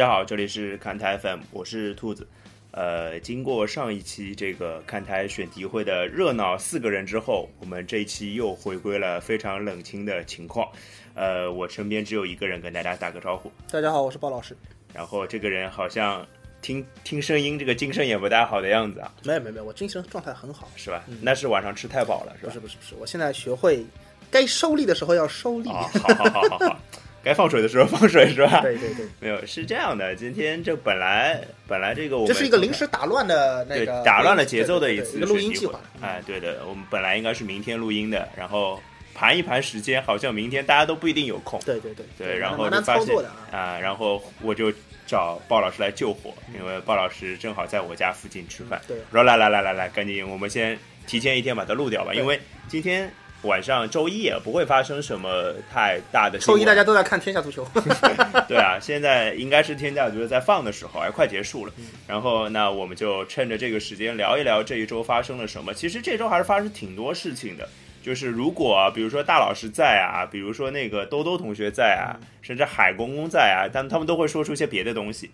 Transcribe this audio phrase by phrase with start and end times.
[0.00, 2.26] 大家好，这里是看台 FM，我是兔子。
[2.70, 10.66] 呃，经过上一期这个看台选题会的热闹四个人之后，我们这一期又回归了非常冷清的情况。
[11.12, 13.52] 呃，我身边只有一个人跟大家打个招呼。
[13.70, 14.56] 大家好，我是鲍老师。
[14.94, 16.26] 然后这个人好像
[16.62, 19.12] 听听声音，这个精神也不太好的样子啊。
[19.22, 21.04] 没有没有没有，我精神状态很好，是吧？
[21.20, 22.52] 那是晚上吃太饱了，是吧？
[22.54, 23.84] 不是不是不是，我现在学会
[24.30, 25.68] 该收力的时候要收力。
[25.68, 26.80] 好好好好好。
[27.22, 28.60] 该放水的时候放水是吧？
[28.62, 30.16] 对对对，没有是这样的。
[30.16, 35.78] 今天这本来本来这个我们这是一个临时打乱的那个打乱了节奏的一次录音计划。
[36.00, 38.80] 哎，对的，我们本来应该是明天录音的，然后
[39.14, 41.60] 盘一盘时间，好像明天大家都不一定有空。
[41.66, 43.14] 对对对对，然后就发现
[43.52, 44.72] 啊，然后我就
[45.06, 48.80] 找鲍老师来救火，因为鲍老师正好在我家附近吃饭。
[48.88, 53.12] 对，说来来来来来，赶紧我们先提前一天把它录掉吧，因为今天。
[53.42, 56.38] 晚上周一也不会发生什么太大的。
[56.38, 57.66] 周一大家都在看天下足球。
[58.46, 61.72] 对啊，现在应该是天下足球在放的时候，哎，快结束了。
[62.06, 65.72] 然后那我们就趁着这个时间聊一聊这一周发生了什么。
[65.72, 67.68] 其实这周还是发生挺多事情的。
[68.02, 75.30] 就是如果比如说大老师在啊，比如说那个兜兜同学在啊，甚至海公公在啊，但他们都会说出一些别的东西。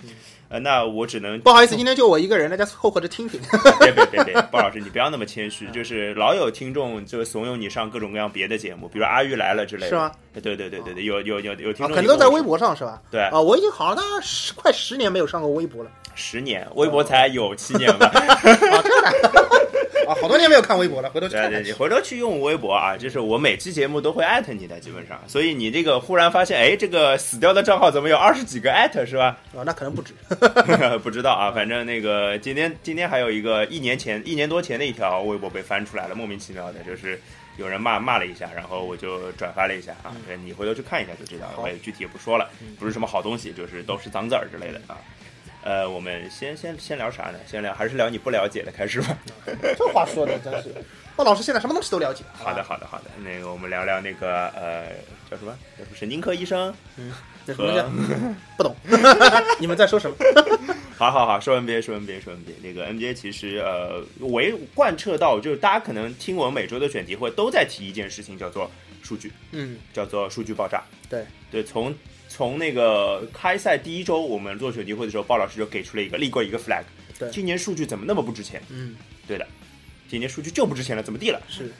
[0.49, 3.41] 呃，那我只能不好意思，今天就我一个人，大家凑合着听听。
[3.81, 9.89] 别别别别，鲍老师你不要那么谦虚，就是老有听众就怂恿你上各种各样别的节目，比如阿玉来了之类的。
[9.89, 10.13] 是吗？
[10.35, 13.03] 对对对对对，有有有有听众，可能都在微博上是吧？
[13.11, 15.91] 对啊，我已经好像十快十年没有上过微博了。
[16.17, 18.07] 十年，微博才有七年吧？
[18.07, 18.59] 啊，真
[19.03, 19.47] 的。
[20.09, 21.51] 啊， 好多年没有看微博了，回头去看。
[21.51, 25.21] 对对，你回头去用微博啊，就是我每期节目都会艾特你的，基本上。
[25.27, 29.37] 所以你这个忽然发现，哎，这个死掉的账号怎么有二十几个艾特，是吧？
[29.55, 30.15] 啊，那可能不止，
[31.03, 31.51] 不知道啊。
[31.51, 37.21] 反正那个今天今天还有一个一年前一年多前的一条微博被翻出来了，莫名其妙的，就是
[37.57, 40.15] 有人骂骂了一下，然后我就转发了一下啊。
[40.45, 44.97] 你回头去看一下就知道了，我也具体也不说了，不是什么好东西，就是都是脏字儿之类的啊。
[45.67, 47.39] 呃，我们先先先聊啥呢？
[47.45, 49.19] 先聊还是聊你不了解的开始吧。
[49.77, 50.73] 这话说的真是，
[51.17, 52.23] 鲍老师现在什么东西都了解。
[52.33, 53.07] 好的，好的，好的。
[53.19, 54.93] 那个我们聊聊那个呃，
[55.29, 55.53] 叫什么？
[55.93, 56.73] 神经科医生。
[56.97, 57.13] 嗯，
[57.47, 57.93] 什么
[58.57, 58.77] 不懂。
[59.59, 60.17] 你们在说什么？
[60.97, 62.63] 好好好，说 NBA，说 NBA，说 NBA。
[62.63, 68.71] 那个 NBA 其实呃，为贯彻到就是大家可能听我们每周的选题会都在提一件事情，叫做
[69.03, 69.33] 数据。
[69.51, 70.85] 嗯，叫做数据爆炸。
[71.11, 71.93] 对对，从。
[72.29, 76.83] 从那个开赛第一周，我们做选题会的时候，鲍老师就给出了一个立过一个 flag。
[77.19, 78.61] 对，今年数据怎么那么不值钱？
[78.69, 78.95] 嗯，
[79.27, 79.47] 对的，
[80.09, 81.41] 今年数据就不值钱了，怎么地了？
[81.49, 81.73] 是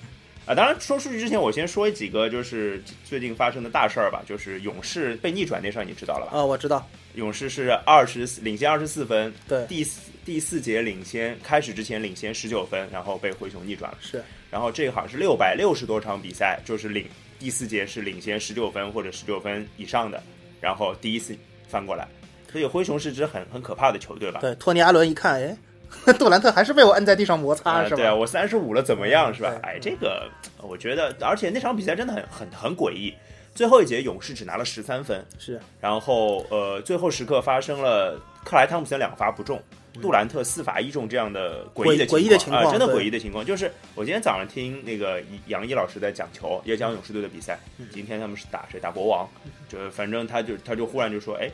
[0.47, 6.39] 啊，当然说数据之前，我先说几个就是最近发生的大事儿吧，就是勇士被逆转那事儿，你知道了吧？
[6.39, 13.99] 啊，我知道，勇士是二十领先二十四分，对，第四第四节领先开始之前领先十九分，然后被灰熊逆转了。
[14.01, 17.07] 是，然后这个好像是六百六十多场比赛，就是领
[17.39, 20.23] 第四节是领先十九分或者十九分以上的。
[20.61, 21.37] 然后第一次
[21.69, 22.07] 翻过来，
[22.51, 24.41] 所以灰熊是支很很可怕的球队吧？
[24.41, 25.57] 对，托尼阿伦一看，哎，
[26.19, 27.97] 杜兰特还是被我摁在地上摩擦，是吧？
[27.97, 29.55] 对啊，我三十五了，怎么样，是吧？
[29.63, 30.29] 哎，这个
[30.63, 33.15] 我觉得，而且那场比赛真的很很很诡异，
[33.55, 39.63] 最后一节勇士只拿了十三分，是，然后呃，最后时刻发生了克莱汤普森两罚不中。
[40.01, 43.45] 杜兰特四罚一中这样的诡异的诡异的情况啊，真的诡异的情况。
[43.45, 47.59] 就是我今天早上听那个杨毅老师在讲球，也讲勇士队的比赛。
[47.91, 48.79] 今天他们是打谁？
[48.81, 49.29] 打国王。
[49.69, 51.51] 就反正他就他就忽然就说，哎，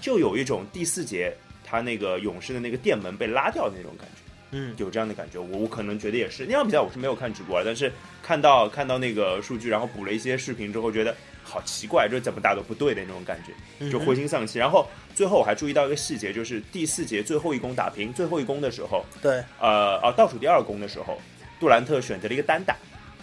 [0.00, 1.34] 就有一种第四节
[1.64, 4.22] 他那个勇士的那个电门被拉掉的那种感觉。
[4.50, 5.38] 嗯，有这样的感觉。
[5.38, 7.90] 我我可能觉得也是那场比赛我是没有看直播，但是
[8.22, 14.58] 看到看到那个数据，然后补了一些视频之后，觉得好奇怪，就怎么打都不对的那种感觉，就灰心丧气。
[14.58, 14.86] 然后。
[15.14, 21.20] 最后我还注意到一个细节，就是第四节最后一攻打平，最后一攻的时候，对，呃，哦，倒数第二攻的时候，
[21.60, 22.76] 杜兰特选择了一个单打，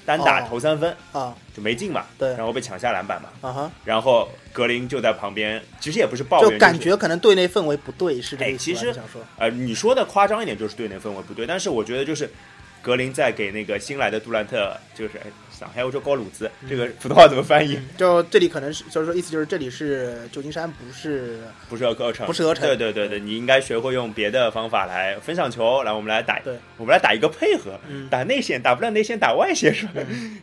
[0.05, 12.31] 单打投三分啊，就没进嘛，对，然后被抢下篮板嘛，啊哈，然后格林就在旁边，其实也不是抱怨，就感觉可能队内氛围不对，是这个其实想说，呃，你说的夸张一点就是队内氛围不对，但是我觉得就是
[12.81, 15.13] 格林在给那个新来的杜兰特，就是。
[15.73, 17.79] 还有说高鲁兹，这个普通话怎么翻译？
[17.97, 22.65] 就这里可能是，就是说意思就是这里是旧金山，不是不是鹅城，不是鹅城。
[22.65, 26.39] 对对对对，你应该学会用别的方法来分享球，来我们来打，
[26.77, 27.79] 我们来打一个配合，
[28.09, 29.93] 打内线，打不了内线，打外线是吧？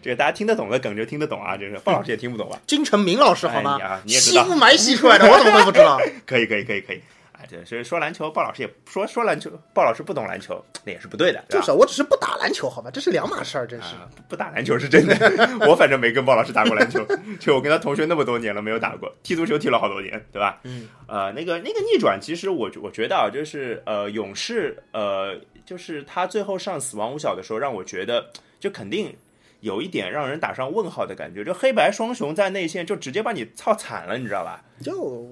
[0.03, 2.59] 这个大家听得懂的梗就听得懂啊，就是鲍老师也听不懂吧？
[2.67, 3.79] 金城明老师好吗？
[4.05, 5.99] 你也知道，西部埋戏出来的，我怎么会不知道？
[6.26, 7.00] 可以可以可以可以。
[7.48, 11.42] 对，所以说篮球，鲍老师也说说篮球，鲍老师不懂篮球，那也是不对的。
[11.48, 13.94] 就是，我只是不打篮球，好吧，这是两码事儿，真是。
[14.28, 15.16] 不打篮球是真的，
[15.66, 17.04] 我反正没跟鲍老师打过篮球，
[17.40, 19.10] 就我跟他同学那么多年了，没有打过。
[19.22, 20.60] 踢足球踢了好多年，对吧？
[20.64, 20.88] 嗯。
[21.06, 25.34] 呃，那个那个逆转，其实我我觉得啊，就是呃，勇士呃，
[25.64, 28.30] 就是他最后上死亡五小的时候，让我觉得
[28.60, 29.16] 就肯定
[29.60, 34.62] 有一点让人打上问号的感觉，就黑白双雄在内线就直接把你操惨了，你知道吧？
[34.82, 35.26] 就。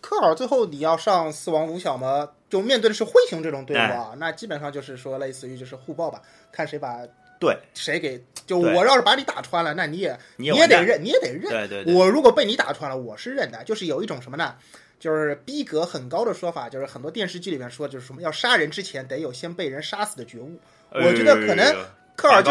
[0.00, 6.20] 科尔最后你要上四王五小嘛，就面对的是灰熊这种队伍哎啊，那基本上就是说类似于就是互爆吧，
[6.50, 7.00] 看谁把
[7.38, 11.42] 对谁给就我要是把你打穿了，那你也你也得认，你也得认。
[11.42, 13.62] 对对对，我如果被你打穿了，我是认的。
[13.64, 14.54] 就是有一种什么呢？
[14.98, 20.58] 就是逼格很高的说法，就是很多电视剧里面说，就是什么要杀人之前得有先被人杀死的觉悟。
[20.90, 21.74] 我觉得可能
[22.16, 22.50] 科尔就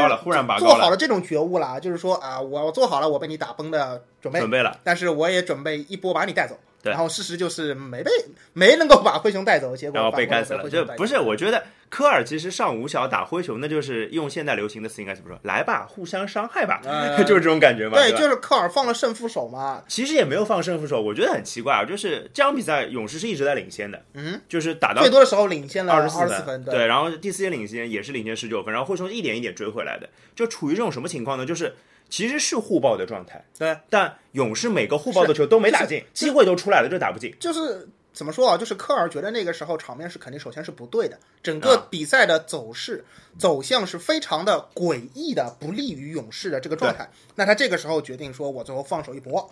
[0.57, 6.57] 做，好了这种觉悟了，就是说啊，我做好了我被你打崩的准备，准备了，但是我也准备一波把你带走。
[6.81, 8.11] 对然后事实就是没被
[8.53, 10.63] 没能够把灰熊带走，结果然后被干死了。
[10.63, 15.39] 灰熊带走这不是，我觉得科尔其实上五小打灰熊，那就是用现在流行的词应该怎么说？
[15.43, 17.97] 来吧，互相伤害吧，呃 就是这种感觉嘛。
[17.97, 19.83] 对，吧就是科尔放了胜负手嘛。
[19.87, 31.45] 其实也没有放胜负手，我觉得很奇怪啊，就是这场比赛勇士是一直在领先的，嗯，就是打到最多的时候领先了二十四分，对，对，然后第四节领先也是领先十九分，然后灰熊一点一点追回来的，就处于这种什么情况呢？
[31.45, 31.73] 就是
[32.09, 37.33] 其实是互爆的状态，对，但勇士每个互爆的球都没打进，机会都出来了，就打不进。
[37.39, 38.57] 就是怎么说啊？
[38.57, 43.05] 就是科尔觉得那个时候场面是肯定首先是不对的，整个啊比赛的走势、
[43.37, 47.09] 走向是非常的诡异的，不利于勇士的这个状态。
[47.35, 49.49] 那他这个时候决定说，我最后放手一搏，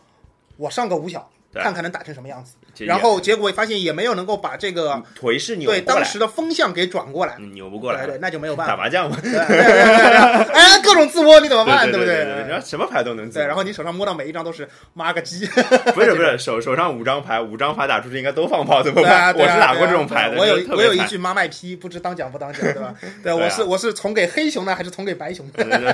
[0.58, 2.56] 我上个五小，对看看能打成什么样子。
[2.86, 7.36] 然后结果发现也没有能够把这个腿是扭对当时的风向给转过来。
[7.40, 8.74] 嗯扭不过来对对，那就没有办法。
[8.74, 11.90] 打麻将嘛， 哎，各种自摸你怎么办？
[11.92, 15.46] 对不对对，然后什么牌都能自对，然后你手上摸到每一张都是妈个鸡，
[15.94, 19.34] 不是不是 手手上五张牌，五张牌打出去应该都放炮，怎么办？
[19.36, 22.94] 我是打过这种牌的，我有我有一句妈卖批，不知当讲不当讲，对吧？
[23.24, 25.48] 对，我是我是从给黑熊呢，还是从给白熊？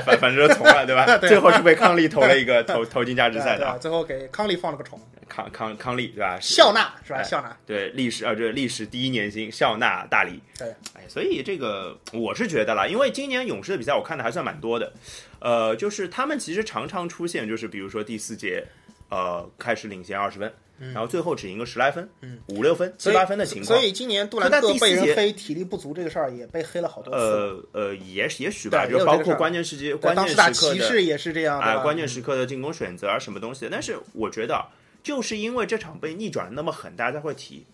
[0.05, 1.05] 反反正就从了，对吧？
[1.17, 6.37] 对最后是被康利投了一个投投进价值赛的最后给康利放了个虫，康康康利对吧？
[6.41, 7.19] 笑纳是吧？
[7.19, 10.41] 哎笑纳，对历史啊，这历史第一年薪笑纳大礼。
[10.57, 14.91] 对，哎，所以这个我是觉得啦，因为今年勇士的比赛我看的还算蛮多的，
[15.39, 18.65] 呃，就是他们其实常常出现，就是比如说第四节，
[19.09, 23.87] 呃，开始领先二十分，然后最后只赢个十来分，嗯五六分、七八分的情况所。
[23.87, 27.19] 以今年杜兰特第四节被人黑体力不足这个事儿也被黑了好多次。
[27.19, 33.67] 呃呃，也也许吧，就包括关键时机、对关键时刻的骑士也是这样，对啊，吧关键时刻的进攻选择啊，什么东西。
[33.71, 34.67] 但是我觉得啊，
[35.03, 37.65] 就是因为这场被逆转那么狠，大家才会提。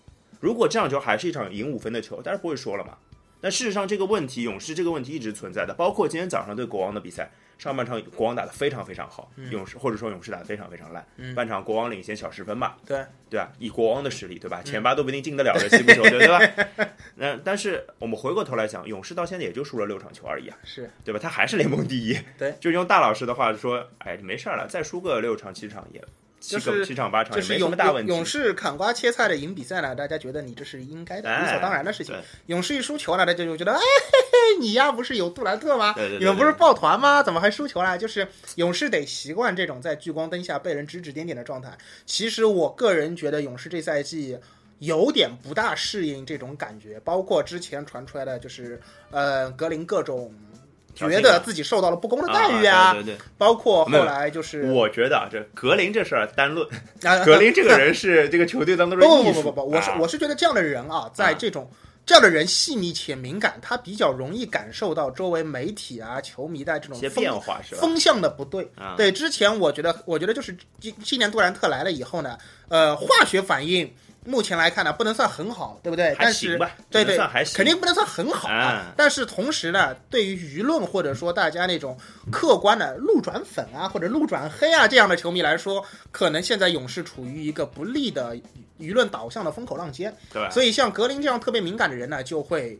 [0.42, 2.98] 如果这场球还是一场赢五分的球，大家不会说了嘛？
[3.42, 13.50] 但事实上，这个问题，勇士这个问题一直存在的，包括今天早上对国王的比赛，上半场国王打得非常非常好，嗯勇士或者说勇士打得非常非常烂，半场国王领先小十分嘛，对对吧？
[13.58, 14.62] 以国王的实力，对嗯吧？
[14.62, 16.40] 前八都不一定进得了的西部球队，对吧？
[17.16, 21.20] 那但是我们回过头来讲，勇士到现在也就输了六场球而已啊，是对吧？
[21.22, 22.18] 他还是联盟第一。
[22.38, 26.04] 对，就用大老师的话说，哎，没事儿了，再输个六场七场也
[26.40, 28.12] 七个、就是七场八场也没什就是勇么大问题。
[28.12, 32.16] 勇士砍瓜切菜的赢比赛呢，大家觉得你这是应该的，哎理所当然的事情。
[32.48, 35.94] 勇士一输球呢，大家就觉得，哎，嘿嘿，你呀不是有杜兰特吗？
[36.20, 37.22] 你们不是抱团吗？
[37.22, 37.98] 怎么还输球了？
[37.98, 41.78] 就是勇士得习惯这种在聚光灯下被人指指点点的状态。
[42.06, 44.38] 其实我个人觉得勇士这赛季。
[44.80, 48.80] 有点不大适应这种感觉，包括之前传出来的，就是
[49.12, 50.34] 呃格林各种
[51.08, 53.18] 觉得自己受到了不公的待遇啊，对对对。
[53.38, 56.68] 包括后来就是我觉得啊，这格林这事儿单论，
[57.06, 59.00] 啊 格林这个人是这个球队当中。
[59.00, 61.70] 不不不不不，我是啊我是觉得这样的人啊，在这种
[62.06, 67.82] 这样的人细腻且敏感，他比较容易感受到周围媒体啊、球迷的这种风变化是吧？
[67.82, 68.68] 风向的不对。
[68.76, 72.36] 啊对，之前我觉得，我觉得就是今今年杜兰特来了以后呢，
[72.68, 73.94] 呃，化学反应
[74.26, 76.14] 目前来看呢，不能算很好，对不对？
[76.16, 77.18] 还但是行吧，对对
[77.56, 81.98] 肯定不能算很好啊但是同时呢，对于舆论或者说大家那种
[82.32, 88.36] 客观的路转粉啊或者路转黑啊这样的球迷来说，可能现在勇士处于一个不利的
[88.80, 90.16] 舆论导向的风口浪尖。
[90.32, 90.50] 对吧？
[90.50, 92.80] 所以像格林这样特别敏感的人呢，就会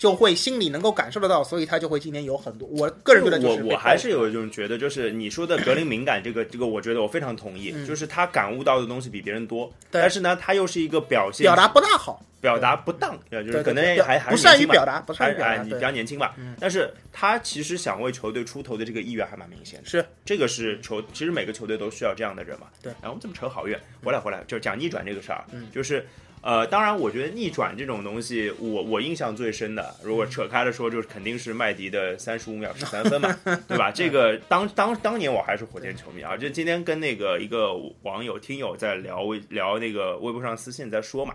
[0.00, 2.66] 就会心里能够感受得到，所以他就会今年有很多。
[2.70, 19.86] 我个人觉得就是被我我还是有一种觉得，就是你说的格林敏感这个这个，我觉得我非常同意，就是他感悟到的东西比别人多，但是呢，他又是一个表现表达不大好，表达不当，呃就是可能对还还不善于表达，不善于表达，你比，较年轻吧，但是他其实想为球队出头的这个意愿还蛮明显的。
[19.86, 20.02] 是。
[20.24, 22.68] 这个是球，其实每个球队都需要这样的人嘛。
[22.82, 25.66] 对，然后我们这么扯好远，回来回来，就是讲逆转这个事儿，嗯。
[25.74, 26.06] 就是。
[26.42, 33.36] 呃，当然，我觉得逆转这种东西，我我印象最深的，如果扯开了说，就是肯定是麦迪的三十五秒十三分嘛，
[33.68, 33.90] 对吧？
[33.90, 41.34] 这个当当当年我还是火箭球迷啊，就今天跟那个一个网友听友在聊微聊那个微博上私信在说嘛，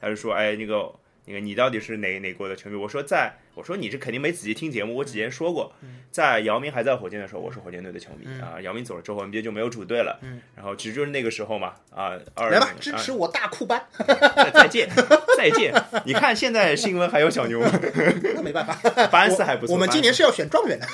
[0.00, 0.90] 他就说，哎，那个
[1.26, 2.76] 那个你到底是哪哪国的球迷？
[2.76, 5.72] 我说在，我说你这肯定没仔细听节目，我之前说过，
[6.10, 8.60] 在姚明还在火箭的时候，我是火箭队的球迷、啊。
[8.62, 13.84] 姚明走了之后，NBA 就没有主队了，嗯然后其实就是那个时候嘛，啊，二来吧，啊支持我大库班，
[14.36, 14.88] 再再见
[15.36, 15.74] 再见。
[16.04, 17.70] 你看现在新闻还有小牛吗？
[18.36, 19.74] 那没办法，巴恩斯还不错。
[19.74, 20.86] 我们今年是要选状元的，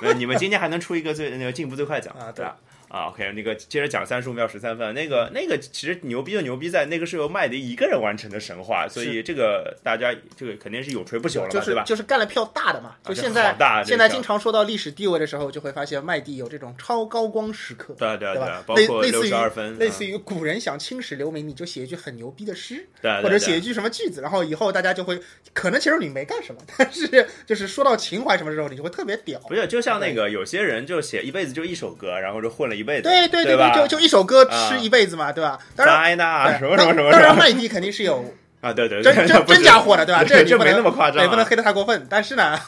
[0.00, 2.56] 没有，你们今年还能出一个最那个进步最快奖啊对吧？
[2.90, 11.82] 啊，OK，那个接着讲三十五秒十三分，那个那个其实牛逼就牛逼在那个是由麦迪一个人完成的神话，所以这个大家这个肯定是有吹不朽了嘛，就是？
[11.86, 12.96] 就是干了票大的嘛。
[13.02, 13.56] 就现在
[13.86, 17.94] 现在经常说到历史地位的时候，就会发现麦迪有这种超高光时刻。
[17.96, 22.88] 对啊对啊对吧类类似于六十二分，类似于于古人想青史留名，你就写一句很牛逼的诗，
[23.22, 25.20] 或者写一句什么句子，然后以后大家就会，
[25.52, 29.38] 可能其实你没干什么， 但是就是说到情怀什么时候，你就会特别屌。
[29.46, 35.58] 不是就像那个有些人就写一辈子就一首歌，然后就混了一辈子，对对对对就就一首歌啊吃一辈子嘛，对吧？
[35.76, 36.16] 当然，
[36.58, 38.24] 什么什么什么当然，麦迪肯定是有
[38.60, 40.22] 啊，对对真对，真真假货的，对吧？
[40.28, 42.06] 这这不能那么夸张不能黑的太过分。
[42.10, 42.58] 但是呢，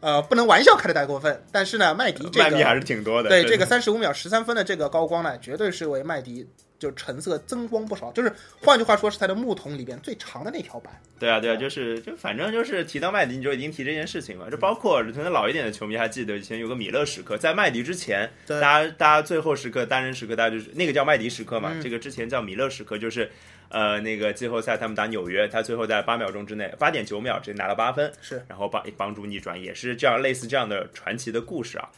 [0.00, 1.42] 呃，不能玩笑开的太过分。
[1.52, 6.46] 但是呢，麦迪这个麦迪还是挺多的，对这个三十五秒十三分的这个高光呢，绝对是为麦迪
[6.82, 8.10] 就成色增光不少。
[8.12, 10.92] 就是换句话说，是他的木桶里边最长的那条板。
[11.20, 14.50] 对啊，对啊，就是就反正就是提到麦迪，你就已经提这件事情嘛。
[14.50, 23.30] 就包括可能老一点的球迷还记得以前有个米勒时刻，在麦迪之前，对大家大家最后时刻单人时刻，大家就是那个叫麦迪时刻嘛，嗯这个之前叫米勒时刻，就是
[23.68, 31.88] 呃那个季后赛他们打纽约，他最后在八秒钟之内，八点九秒直接拿了八分，是然后帮帮助逆转，也是这样类似这样的传奇的故事啊。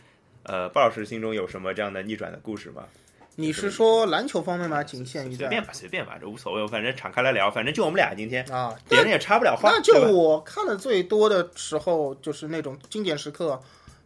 [0.42, 2.84] 呃，鲍老师心中有什么这样的逆转的故事吗？
[3.36, 4.82] 你是说篮球方面吗？
[4.82, 8.74] 仅限于随便吧，随便吧，这无所谓，反正敞开来聊，反正就我们俩今天，啊？
[8.88, 13.60] 别人也插不了话，那就我看的最多的时候，就是那种经典时刻。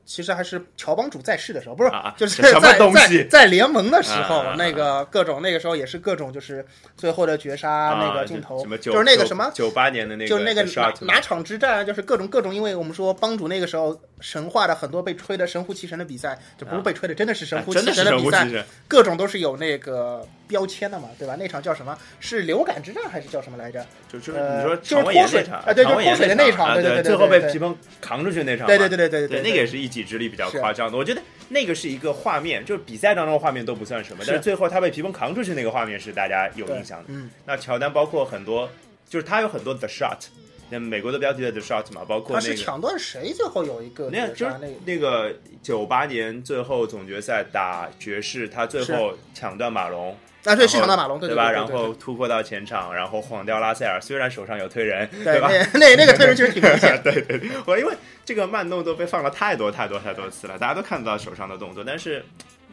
[0.08, 6.64] 其实还是乔帮主在世的时候，不是，啊就是在在 在联盟的时候，那个各种那个时候也是各种就是
[6.96, 9.50] 最后的绝杀、啊那个镜头，就是那个什么？
[9.54, 18.48] 九八年的那个，就是那个哪哪场之战啊，就是各种各种，因为我们说帮主那个时候神话的很多被吹的神乎其神的比赛，就不是被吹的，真的是神乎其神的比赛
[18.88, 21.36] 各种都是有那个标签的嘛，对吧？
[21.38, 21.96] 那场叫什么？
[22.18, 23.86] 是流感之战还是叫什么来着？
[24.10, 30.96] 就就是呃你说就是脱水那场，啊对就是脱水的那场啊对对对对最后被皮蓬扛出去那场，对对对对对对，那个也是一己之力比较夸张的。
[30.96, 37.04] 我觉得那个是一个画面，就是比赛当中的画面都不算什么，但是最后他被皮蓬扛出去那个画面是大家有印象的。
[37.08, 38.70] 嗯，那乔丹包括很多，
[39.08, 40.18] 就是他有很多 the shot，
[40.70, 42.56] 那美国的标题的 the shot 嘛，包括他那个。
[42.56, 50.16] 是抢断谁最后有一个那就是那个那个九八年最后总决赛打爵士，他最后抢断马龙，
[50.48, 51.50] 啊，对，是马龙，对对吧？
[51.50, 55.48] 然后突破到前场，然后晃掉拉塞尔，虽然手上有推人，对吧？
[55.74, 62.24] 那那那个推人其实挺明显， 对对对，我因为这个慢动作被放了太多太多太多次了，大家都看不到手上的动作，但是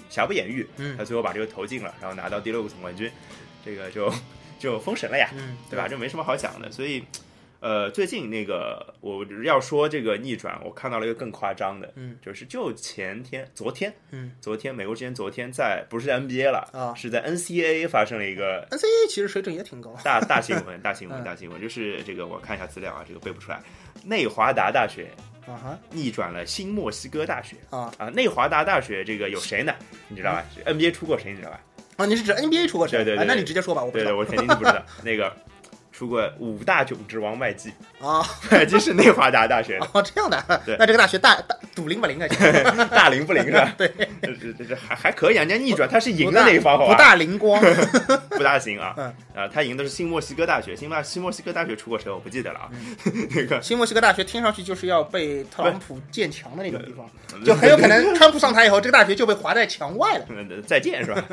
[0.10, 3.12] 瑕不掩瑜，嗯他最后把这个投进了，然后拿到第六个总冠军，
[3.66, 4.12] 这个就
[4.58, 5.88] 就封神了呀，嗯，对吧？
[5.88, 7.04] 这没什么好讲的，所以。
[7.66, 23.60] 呃，最近那个我要说这个逆转，我看到了一个更夸张的，嗯，就是就前天、昨天，嗯，昨天美国之前昨天在不是在 NBA 了啊是在 NCAA 发生了一个 NCAA 其实水准也挺高，大大新闻， 大新闻，嗯大新闻，就是这个我看一下资料啊，这个背不出来。
[24.04, 25.08] 内华达大学
[25.48, 28.10] 啊哈逆转了新墨西哥大学啊啊！
[28.10, 29.74] 内华达大学这个有谁呢？
[30.08, 31.32] 你知道吧？NBA 出过谁？
[31.32, 31.60] 你知道吧？
[31.98, 33.00] 啊，你是指 NBA 出过谁？
[33.00, 34.86] 对对对啊那你直接说吧，我不对对，知道我肯定不知道。
[35.04, 35.36] 那个
[35.96, 37.72] 出过五大囧之王麦基，
[38.02, 38.22] 啊
[38.52, 42.28] 麦基是内华达大学的，哦这样的对，那这个大学大大赌灵不灵啊？
[42.92, 43.74] 大灵不灵是吧？
[43.78, 43.88] 对，
[44.22, 46.94] 这这这这还还可以啊，人家逆转，他是赢的那一方，好不？
[46.96, 47.62] 大灵光，
[48.30, 49.06] 不大行啊嗯！
[49.34, 52.70] 啊，他赢的是新墨西哥大学，新墨新墨西哥大学出过谁我不记得了啊。
[53.06, 57.10] 嗯那个新墨西哥大学听上去就是要被特朗普建墙的那种地方，
[57.46, 60.26] 就很有可能川普上台以后，这个大学就被划在墙外了。
[60.28, 61.24] 嗯，再见是吧？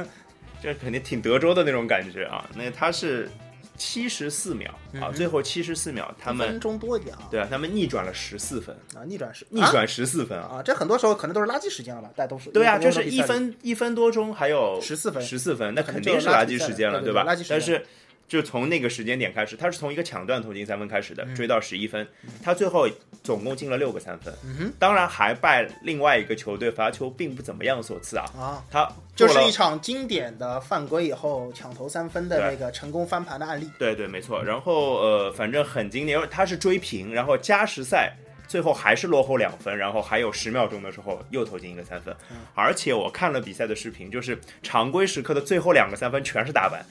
[0.62, 2.44] 这肯定挺德州的那种感觉啊。
[2.54, 3.28] 那他是
[3.76, 10.58] 七十四秒啊，嗯最后七十四秒，他们分钟多一点啊，对啊，他们逆转了十四分，啊，逆转十逆转十四分啊。
[10.58, 12.10] 啊，这很多时候可能都是垃圾时间了吧？
[12.14, 17.44] 大都是对啊，就是一分一分多钟，还有十四分十四分，那肯定是垃垃圾时间了，对对对垃圾时？
[17.44, 17.86] 间但是
[18.32, 22.08] 就从那个时间点开始，他是从一个抢断投进三分开始的，嗯追到十一分，
[22.42, 22.88] 他最后
[23.22, 33.70] 总共进了六个三分，嗯哼当然还拜另外一个球队罚球并不怎么样所赐啊，啊，他就是一场经典的犯规以后抢投三分的那个成功翻盘的案例。
[33.78, 34.42] 对对，没错。
[34.42, 38.16] 然后呃，反正很经典，因为他是追平，然后加时赛
[38.52, 42.14] 最后还是落后两分，然后还有十秒钟的时候又投进一个三分。
[42.54, 46.84] 而且我看了比赛的视频，就是常规时刻的最后两个三分全是打板，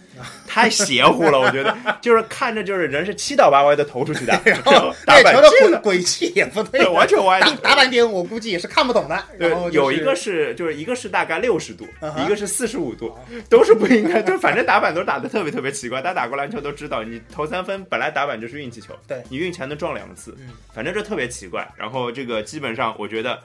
[0.48, 5.80] 太邪乎了，我觉得 就是看着就是人是七倒八歪的投出去的， 然后打板那球的进了。
[5.80, 9.24] 轨轨迹也不对对，，完全歪的打打板点我估计也是看不懂的。
[9.38, 11.86] 对有一个是就是一个是大概六十度
[12.26, 13.14] 一个是四十五度，
[13.50, 16.02] 都是不应该，就反正打板都打的特别特别奇怪。
[16.02, 21.51] 大家打过篮球都知道，你投三分本来打板就是运气球，对你运气还能撞两次嗯，反正这特别奇怪。
[21.78, 23.42] 然后这个基本上我觉得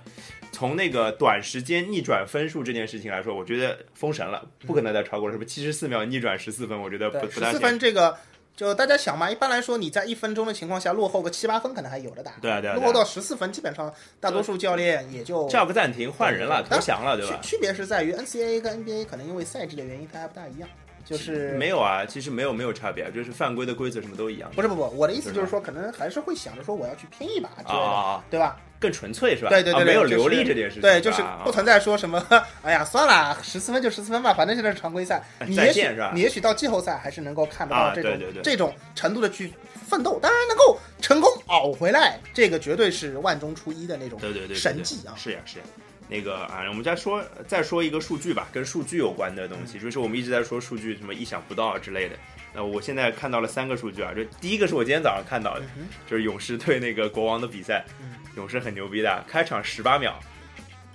[0.52, 5.48] 从那个短时间逆转分数这件事情来说，我觉得封神了，不可能再超过了，是不是？
[5.48, 7.52] 七十四秒逆转十四分，我觉得不，不大行。
[7.52, 8.16] 十四分这个。
[8.56, 17.38] 就大家想嘛，一般来说你在一分钟的情况下落后个七八分可能还有的打，对啊对啊对啊落后到十四分，基本上大多数教练也就叫个暂停换人了，投降了，对吧？
[17.42, 20.66] 区区别是在于 NCAA 跟 NBA 可能因为赛制的原因它还不大一样，
[21.06, 24.50] 就是没有啊，其实没有没有差别，就是犯规的规则什么都一样。
[24.56, 28.60] 不是不不，我的意思就是说，可能还是会想着说我要去拼一把之类的，啊，对吧？
[28.78, 29.48] 更纯粹是吧？
[29.48, 32.22] 对对对啊没有流利这件事情，对，就是不存在说什么，
[32.62, 39.52] 哎呀，算了，十四分就十四分吧，反正现在是常规赛，你也许你也许到季后赛还是能够看得到啊这种、这种程度的去
[39.88, 45.14] 奋斗，当然能够成功熬回来，这个绝对是万中出一的那种对对对对神迹啊！
[45.16, 45.64] 是呀是呀。
[46.08, 49.66] 那个啊，我们再说再说一个数据吧，跟数据有关的东嗯。
[49.66, 52.16] 西，就是我们一直在说数据，什么意想不到啊之类的。
[52.54, 58.14] 那我现在看到了三个数据啊，就第一个是我今天早上看到的，嗯就是勇士对那个国王的比赛，嗯。
[58.36, 60.18] 勇士很牛逼的，开场十八秒，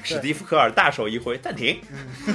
[0.04, 2.28] 史蒂夫科尔大手一挥暂停，嗯。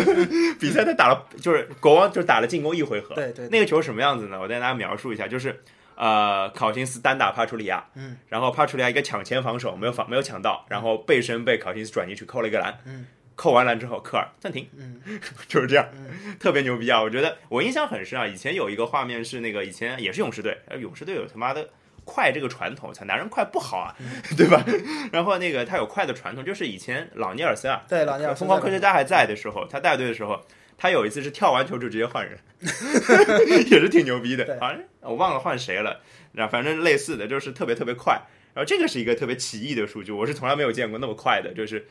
[0.58, 3.48] 比赛他打了，就是国王就打了进攻一回合，对对对。
[3.48, 4.40] 那个球什么样子呢？
[4.40, 5.62] 我再给大家描述一下，就是
[5.96, 14.28] 呃，考辛斯单打帕楚里亚，嗯，然后帕楚里亚一个抢前防守没有防没有抢到，然后背身被考辛斯转进去扣了一个篮，嗯，扣完篮之后科尔。
[14.38, 15.00] 暂停，嗯，
[15.48, 15.86] 就是这样，
[16.40, 17.00] 特别牛逼啊！
[17.00, 21.68] 我觉得我印象很深啊，以前有一个画面是那个以前也是勇士队，呃勇士队有他妈的。
[22.06, 23.96] 快这个传统，操，男人快不好啊，
[24.36, 24.62] 对吧？
[25.10, 30.38] 然后那个他有快的传统，就是以前朗尼尔森啊，对朗尼尔森疯狂科学家还在的时候，他带队的时候，
[30.76, 32.38] 他有一次是跳完球就直接换人，
[33.70, 34.58] 也是挺牛逼的对。
[34.58, 36.00] 好像我忘了换谁了，
[36.32, 38.20] 然后反正类似的，就是特别特别快。
[38.54, 41.86] 然后这个是一个特别奇异的数据，我是从来没有见过那么快的，就是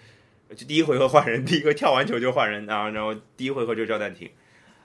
[0.56, 4.30] 就第一回合换人，第一个跳完球就换人啊，然后第一回合就叫暂停。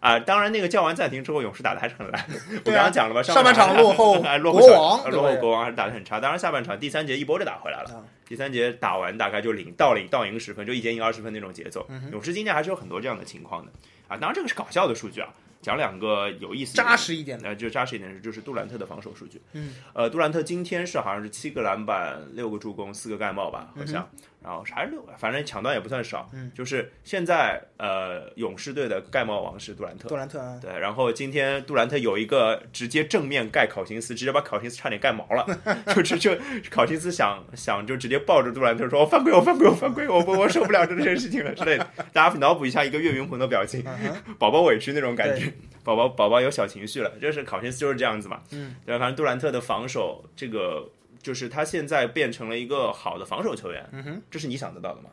[0.00, 2.24] 啊，当然，那个叫完暂停之后，勇士打的还是很烂。
[2.64, 6.20] 我刚刚讲了吧，上半场场落后还 落后小国王呃落后国王还是打的很差。
[6.20, 7.90] 当然，下半场第三节一波就打回来了。
[7.94, 11.86] 啊第三节打完大概就领倒领倒赢十分，就一节赢二十分那种节奏。
[11.88, 13.72] 嗯勇士今天还是有很多这样的情况的
[14.06, 14.18] 啊。
[14.18, 15.30] 当然这个是搞笑的数据啊，
[15.62, 19.40] 讲两个有意思扎实一点的，呃，就扎实一点是就是杜兰特的防守数据。
[19.54, 24.06] 嗯，呃，杜兰特今天是好像是七个篮板、六个助攻、四个盖帽吧，好像。
[24.12, 26.28] 嗯然后还是六个，反正抢断也不算少。
[26.32, 30.08] 嗯，就是现在呃，勇士队的盖帽王是杜兰特。
[30.08, 35.44] 杜兰特啊，对，然后今天杜兰特有一个直接正面盖考辛斯，直接把考辛斯差点盖毛了，
[35.92, 43.84] 就就就考辛斯想想就直接抱着杜兰特说：“我犯规，我犯规，我犯规，我我我受不了这件事情了之类的。”大家脑补一下一个岳云鹏的表情，
[44.38, 48.40] 宝宝委屈那种感觉，宝宝宝宝有小情绪了，就是考辛斯就是这样子嘛。
[48.52, 50.88] 嗯，对，反正杜兰特的防守这个。
[51.28, 55.10] 就是他现在变成了一个好的防守球员，嗯哼，这是你想得到的吗？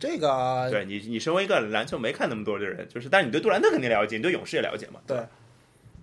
[0.00, 5.00] 这个对你，你身为一个篮球没看那么多的人，就是，但是你对杜兰特肯定了解，你对勇士也了解嘛？
[5.06, 5.22] 对，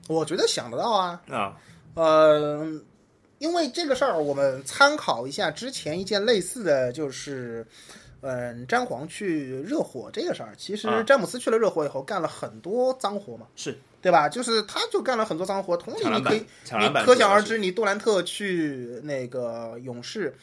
[0.07, 1.57] 我觉得想得到啊，啊，
[1.95, 2.79] 呃，
[3.39, 7.65] 因为这个事儿，我们参考一下之前一件类似的就是，
[8.21, 10.53] 嗯，詹皇去热火这个事儿。
[10.55, 14.27] 其实啊詹姆斯去了热火以后，干了很多脏活嘛，是对吧？
[14.27, 15.77] 就是他就干了很多脏活。
[15.77, 16.45] 同理，你可以，
[16.79, 20.35] 你可想而知，你杜兰特去那个勇士，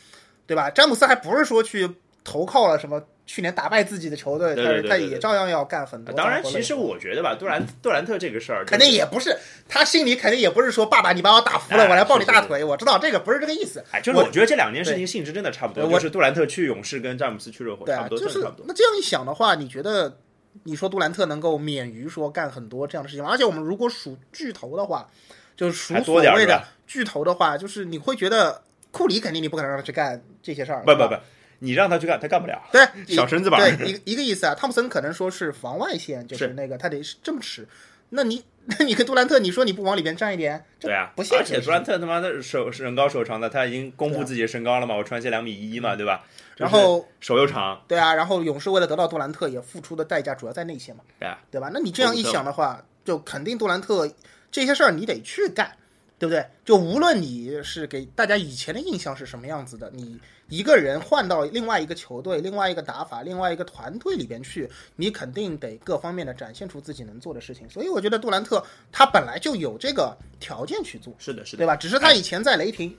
[0.46, 0.70] 对吧？
[0.70, 1.88] 詹姆斯还不是说去
[2.24, 9.36] 投靠了什么去年打败自己的球队，对他他也照样要干很多当然，其实我觉得吧，杜兰杜兰特这个事儿，肯定也不是，
[9.68, 12.64] 他心里肯定也不是说爸爸你把我打服了，哎我来抱你是是大腿。
[12.64, 13.84] 我知道这个不是这个意思。
[13.90, 18.66] 哎，就是我我觉得这两件事情性质真的差不多，我就是杜兰特去勇士跟詹姆斯去热火差不多，就是真的差不多。
[18.66, 20.18] 那这样一想的话，你觉得
[20.64, 23.30] 你说杜兰特能够免于说干很多这样的事情吗？
[23.30, 25.08] 而且我们如果数巨头的话，
[25.56, 31.16] 就是数所谓的巨头的话，就是你会觉得库里肯定你不可能让他去干这些事儿，不不不，
[31.60, 32.60] 你让他去干，他干不了。
[32.72, 34.54] 对，小身子板对，一个一个意思啊。
[34.54, 37.66] 汤普森可能说是防外线，就是是那个他得是这么吃。
[38.10, 41.54] 那你那你跟杜兰特，你说你不往里边站一点，对啊，不现实。
[41.54, 46.24] 而且杜兰特他妈的手身高手长的，他已经公布自己的身高了嘛，我穿鞋两米一嘛，对吧？
[46.58, 51.02] 然后手又长，对啊，然后勇士为了得到杜兰特，也付出的代价主要在内线嘛，
[51.50, 51.70] 对吧？
[51.72, 54.10] 那你这样一想的话，就肯定杜兰特
[54.50, 55.70] 这些事儿你得去干，
[56.18, 56.44] 对不对？
[56.64, 60.18] 就无论你是给大家以前的印象是什么样子的，你
[60.48, 67.68] 一个人换到另外一个球队、另外一个打法、另外一个团队里边去，你肯定得各方面的展现出自己能做的事情。
[67.68, 71.66] 所以我觉得杜兰特他本来就有这个条件去做，是的，是的对。
[71.66, 71.76] 吧？
[71.76, 72.94] 只是他以前在雷霆，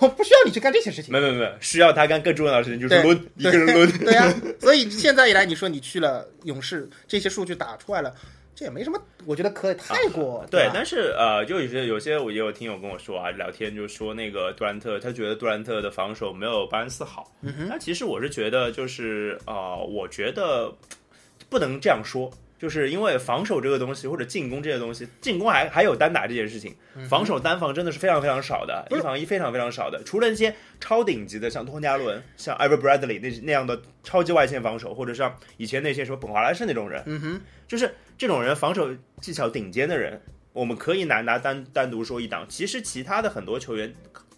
[0.00, 1.12] 我不需要你去干这些事情。
[1.12, 3.98] 没没没，需要他干更重要的事情，就是对抡一个人抡。
[4.04, 8.14] 对呀、 所以现在一来，你说你去了勇士，这些数据打出来了，
[8.54, 17.32] 这也没什么，我觉得可以太过、啊对吧，但是呃，就有些有些我也有听友跟我说啊，聊天就说那个杜兰特，他觉得杜兰特的防守没有巴恩斯好。
[17.42, 20.72] 嗯哼，那其实我是觉得就是呃，我觉得
[21.48, 26.74] 不能这样说，就是因为防守这个东西或者进攻这些东西，进攻还还有单打这件事情，
[27.08, 30.02] 防守单防真的是非常非常少的，嗯一防一非常非常少的。
[30.04, 38.88] 除了那些超顶级的，像托尼亚伦、像 Ever Bradley 那那样的超级外线防守，或者像以前那些什么本华莱士那种人，嗯哼，就是这种人防守
[39.20, 42.46] 技巧顶尖的人，我们可以拿拿单单独说一档。
[42.48, 43.94] 其实其他的很多球员，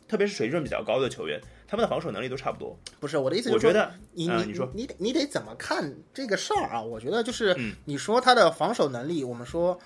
[0.09, 2.77] 特别是水准比较高的球员，他们的防守能力都差不多。
[2.99, 6.83] 不是我的意思，就是我觉得你你啊你说你得你得怎么看这个事儿啊？
[6.83, 9.79] 我觉得就是嗯你说他的防守能力，我们说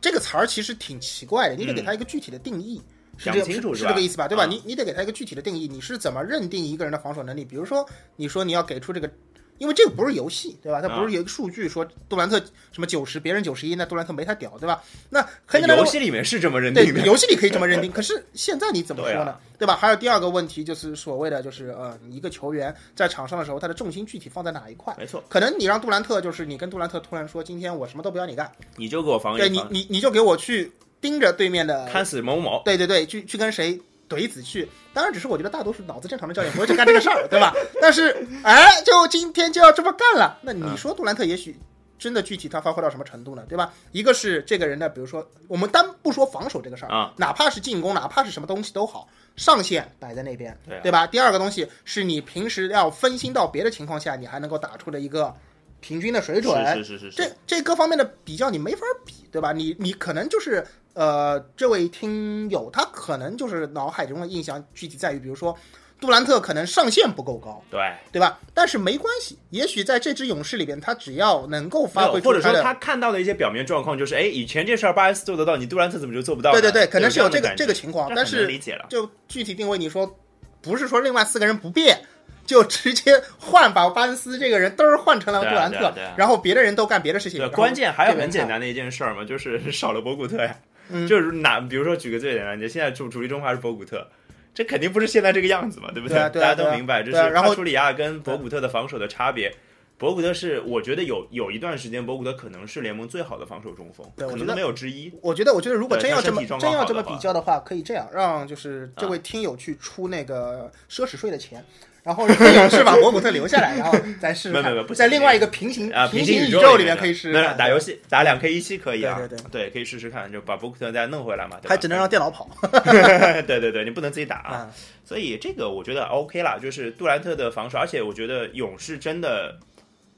[0.00, 2.80] 这个词儿其实挺奇怪的，你得给他一个具体的定义。
[3.20, 4.28] 是讲这是清楚是吧这个意思吧？
[4.28, 4.44] 对吧？
[4.44, 7.44] 啊你你得给他一个具体的定义，你是怎么认定一个人的防守能力？
[7.44, 9.10] 比如说，你说你要给出这个，
[9.58, 10.80] 因为这个不是游戏，对吧？
[10.80, 12.38] 它不是有一个数据说杜兰特
[12.72, 14.82] 什么九十，别人九十一，那杜兰特没他屌，对吧？
[15.10, 19.24] 那很简单游戏里面是这么认定的，游戏里可以这么认定， 可是现在你怎么说呢？
[19.24, 19.76] 对啊对吧？
[19.76, 24.94] 还有第二个问题就是所谓的就是呃，一个球员在场上的时候，他的重心具体放在哪一块？
[24.96, 32.62] 没错，可能你让杜兰特，就是你跟杜兰特突然说，今天我什么都不要你干，你就给我防对你，你你就给我去盯着对面的，看死某某。
[32.64, 34.68] 对对对，去去跟谁怼子去。
[34.94, 37.54] 当然，只是我觉得大多数脑子正常的教练不会去干这个事儿， 对吧？
[37.80, 41.58] 但是哎，就今天就要这么干了，那你说杜兰特也许。
[41.98, 43.44] 真的具体他发挥到什么程度呢？
[43.48, 43.72] 对吧？
[43.90, 51.08] 一个是这个人的，比如说我们单不说防守这个事儿啊，哪怕是进攻，哪怕是什么东西都好，上限摆在那边，对吧？
[51.08, 55.34] 第二个东西是你平时要分心到别的情况下，你还能够打出的一个
[55.80, 59.52] 平均的水准，是是是是这是，这各方面的比较你没法比，对吧？
[59.52, 65.56] 你你可能就是呃，这位听友他可能就是脑海中的印象具体在于，比如说
[66.00, 67.80] 杜兰特可能上限不够高，对，
[68.12, 68.38] 对吧？
[68.54, 76.52] 但是没关系，也许在这支勇士里边，他只要能够没发挥或者说他看到的一些表面状况就是，哎，以前这事儿巴恩斯做得到，你杜兰特怎么就做不到？
[76.52, 78.86] 对对对，可能是有这个这个情况，但是理解了。
[78.88, 80.18] 就具体定位，你说
[80.60, 82.00] 不是说另外四个人不变，
[82.48, 87.38] 就直接换把巴恩斯这个人嘚儿换成了杜兰特然后别的人都干别的事情。
[87.38, 90.56] 对，关键还有很简单的一件事儿嘛，就是少了博古特呀。
[90.88, 94.08] 嗯就是哪，比如说举个最简单的，现在主主力中锋还是博古特，
[94.54, 99.54] 这肯定不是现在这个样子嘛，对不对啊对啊大家都明白，这是然后帕楚里亚跟博古特的防守的差别。
[99.98, 105.12] 博古特是，我觉得有有一段时间，博古特可能是联盟最好的防守中锋，可能都没有之一。
[105.20, 111.64] 我觉得，我觉得如果真要这么真要这么比较的话，可以这样，让就是这位听友去出那个奢侈税的钱，
[112.02, 117.54] 然后让勇士把博古特留下来，然后再试试看没没没不，行在另外一个平行啊，平行宇宙里面面可以试试。
[117.58, 124.54] 打游戏打两 K 一七可以啊，对对可以试试看，就把博古特再弄回来嘛，对只能让电脑跑对 对对，你不能自己打啊。
[124.54, 124.70] 啊。
[125.04, 129.58] 所以这个我觉得 OK 啦，就是杜兰特的防守，而且我觉得勇士真的，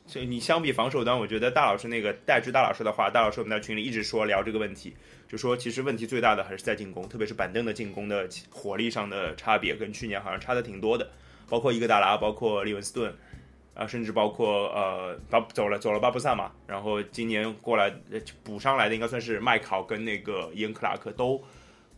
[0.06, 4.94] 所以你相比防守端，我觉得大老师那个带居大老师的话，大老师我们在群里一直说聊这个问题，
[5.28, 11.08] 就说其实问题最大的还是在进攻，特别是板凳的进攻的火力上的差别，跟去年好像差的挺多的，
[11.50, 13.14] 包括伊戈达拉，包括利文斯顿。
[13.72, 21.42] 啊，甚至包括呃，巴走了走了巴布萨嘛，然后今年过来呃补上来的应该算是麦考跟那个伊恩克拉克都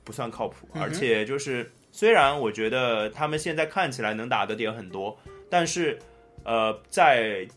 [0.05, 5.19] 不算靠谱，而且就是虽然我觉得他们现在看起来能打的点很多，
[5.51, 5.99] 但是
[6.45, 7.49] 呃，在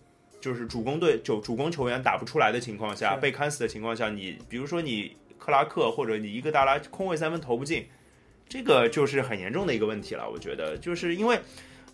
[0.42, 7.86] 就是主攻队就主攻球员打不出来的情况下，被砍死的情况下，你比如说你克拉克或者你伊戈达拉空位三分投不进，
[8.50, 10.28] 这个就是很严重的一个问题了。
[10.28, 11.38] 我觉得就是因为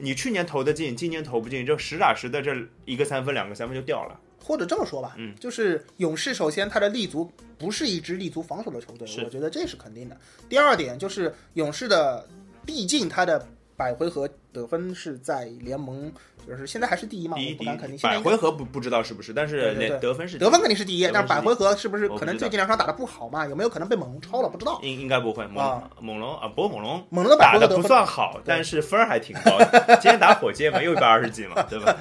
[0.02, 2.54] 你去年投的进，今年投不进，这实打实的这
[2.86, 4.20] 一个三分两个三分就掉了。
[4.44, 10.18] 或者这么说吧，嗯，就是勇士首先他的立足不是一支立足防守的球队，我觉得这是肯定的。
[10.50, 12.28] 第二点就是勇士的，
[12.66, 16.12] 毕竟他的百回合得分是在联盟，
[16.48, 18.00] 就是现在还是第一嘛，第一第一我不敢肯定。
[18.00, 23.48] 百回合不不知道是不是，但是得分是得分肯定是第一，但是百回合是不是可能最近两场打的不好嘛？
[23.48, 24.50] 有没有可能被猛龙超了？
[24.50, 24.80] 不知道。
[24.82, 29.98] 应应该不会，猛啊猛龙啊，不过猛龙猛龙的百打的不算好，但是分儿还挺高的。
[30.02, 31.96] 今天打火箭嘛，又一百二十几嘛， 对吧？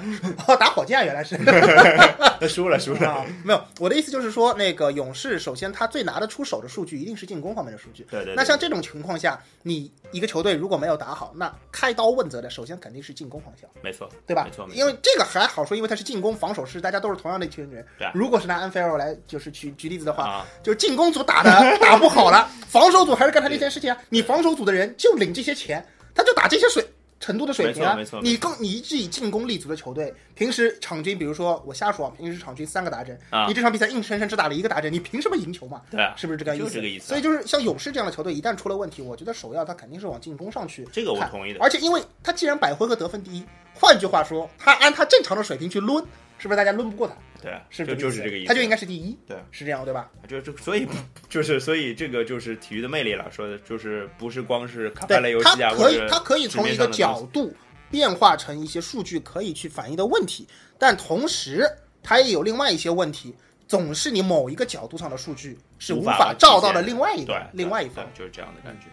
[0.47, 1.37] 哦，打火箭原来是。
[2.47, 8.03] 输了输了，啊，没有，我的意思就是说，那个勇士首先他最拿得出手的数据一定是进攻方面的数据。
[8.09, 8.35] 对对对。
[8.35, 14.45] 那像这种情况下，你一个球队如果没有打好，那开刀问责的首先肯定是进攻方向，没错，对吧？
[14.45, 17.85] 没错没错因为这个还好说，因为他是进攻，防守是大家都是同样的一群人。
[17.97, 23.97] 对啊如果是拿安菲尔来就是举举例子的话，啊，就是进攻组打的 打不好了，防守组还是干他那件事情啊。
[24.09, 26.85] 你防守组的人就领这些钱，他就打这些水
[27.19, 28.31] 程度的水平啊没错没错。
[28.31, 35.81] 你更你一支以进攻立足的球队，平时场均比如说我瞎说，啊，平时场均三个打针，啊你这场比赛硬生生只打了一个打针，你凭什么赢球嘛？
[35.91, 36.63] 对啊，是不是这个意思？
[36.63, 40.87] 就是这个意思啊所以就是像勇士这样的球队，一旦出了问题，我觉得首要他肯定是往进攻上去。
[40.91, 43.45] 这个我同意的而且因为他既然百回合得分第一，
[43.81, 46.05] 换句话说，他按他正常的水平去抡，
[46.37, 47.15] 是不是大家抡不过他？
[47.41, 50.11] 对啊，是不就是就是这个意思，他就应该是第一，对啊，是这样对吧？
[50.27, 50.87] 就就所以
[51.27, 57.51] 就是所以这个就是体育的魅力了，说的就是不是光是卡牌类游，戏啊，他可以他可以从一个角度
[57.89, 61.67] 变化成一些数据可以去反映的问题，但同时
[62.03, 63.35] 它也有另外一些问题。
[63.67, 68.05] 总是你某一个角度上的数据是无无法照到的另外一对个另外一方。
[68.13, 68.87] 对就是这样的感觉。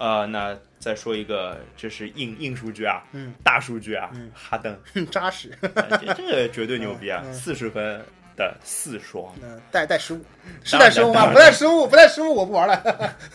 [0.00, 8.02] 呃，那再说一个，就是硬硬数据啊，嗯，大数据啊，嗯哈登，哼扎实，呃这这个绝对牛逼啊，四十分
[8.34, 10.24] 的四双，嗯，带带失误，
[10.64, 11.26] 是带失误吗？
[11.30, 12.76] 不带失误，不带失误，我不玩了。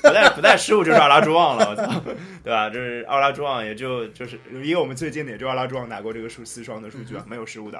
[0.01, 2.01] 不带不带失误就是奥拉朱旺了，我操，
[2.43, 2.67] 对吧？
[2.67, 7.79] 这是奥拉朱旺，也就就是因为我们最近的也就奥拉朱旺拿过这个数四双的数据啊，没有失误的。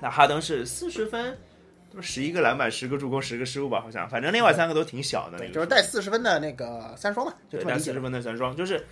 [0.00, 1.38] 那哈登是四十分，
[1.94, 8.00] 都十一个篮板，十个助攻，十个失误吧，好像，反正另外三个都挺小的那对，个，就是带四十分的那个三双嘛，就带四十。
[8.00, 8.86] 分的三双，就是，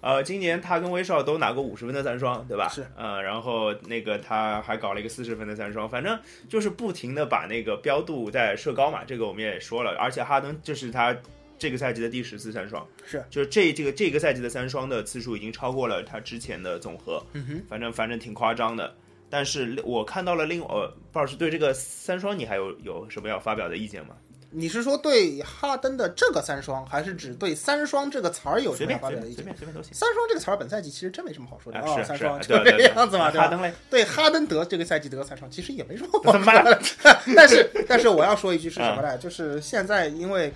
[0.00, 2.68] 呃，今年他跟威少都拿过五十分的三双，对吧？
[2.68, 11.16] 是，呃，然后那个他还搞了一个四十分的三双，反正就是不停的把那个标度在射高嘛，这个我们也说了，而且哈登这是他
[11.56, 18.92] 这个赛季的第十次三双，是，就是这这个这个赛季的三双的次数已经超过了他之前的总和，嗯哼，反正反正挺夸张的。
[19.30, 24.14] 但是我看到了另呃，鲍老师对这个三双你还有有什么要发表的意见吗？
[24.50, 29.44] 你是说对哈登的这个三双，还是指对三双这个词儿有什么要发表的意见？
[29.44, 29.92] 便随便都行。
[29.92, 33.44] 三双这个词儿本赛季其实真没什么好说的啊，哦，三双就这个样子嘛，对吧？
[33.44, 36.64] 哈登嘞，对哈登得这个赛季得三双，其实也没什么好怎么办？
[37.36, 39.18] 但是但是我要说一句是什么呢？
[39.18, 40.50] 就是现在因为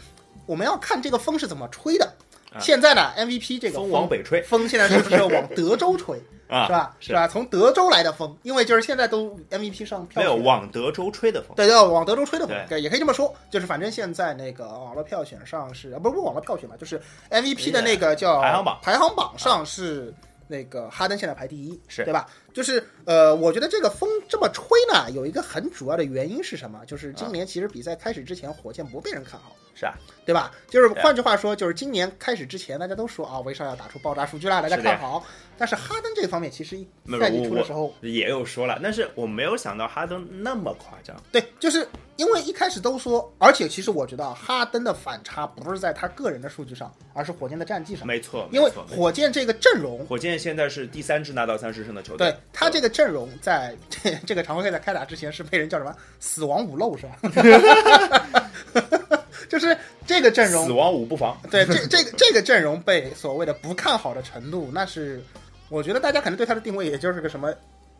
[0.47, 2.11] 我们要看这个风是怎么吹的。
[2.55, 6.21] 啊现在呢，MVP 这个风往北吹风现在是不是往德州吹？
[6.53, 6.97] 啊，是吧？
[7.01, 7.27] 是是吧？
[7.27, 20.13] 从德州来的风，因为就是现在都 MVP 上票没有往德州吹的风，对，要往德州吹的风对，也可以这么说，就是反正现在那个网络票选上是，啊，不是不是网络票选吧，就是 MVP 的那个叫排行榜排行榜上是
[20.47, 22.29] 那个哈登现在排第一，是对吧？
[22.53, 26.85] 就是呃，我觉得这个风这么吹呢，有一个很主要的原因是什么？
[26.85, 29.57] 就是今年其实比赛开始之前，火箭不被人看好。
[29.75, 30.51] 是啊，对吧？
[30.69, 35.25] 就是换句话说，就是今年开始之前，大家都说啊，威少要打出爆炸数据啦，大家看好。
[35.59, 48.07] 但是哈登这方面，其实没有赛季我初的时候，也有说了，但是我没有想到哈登那么夸张，对，就是因为一开始都说，而且其实我觉得啊哈登的反差不是在他个人的数据上，而是火箭的战绩上。
[48.07, 57.19] 没错，因为火箭这个阵容，火箭现在是第三支拿到三十胜的球队，对他这个阵容在这 这个常规赛在开打之前是被人叫什么“死亡五漏”是吧？
[59.53, 65.23] 就是这个阵容死亡五不防，对，这这个这个阵容被所谓的不看好的程度，那是
[65.69, 67.53] 我觉得大家可能对他的定位也就是个什么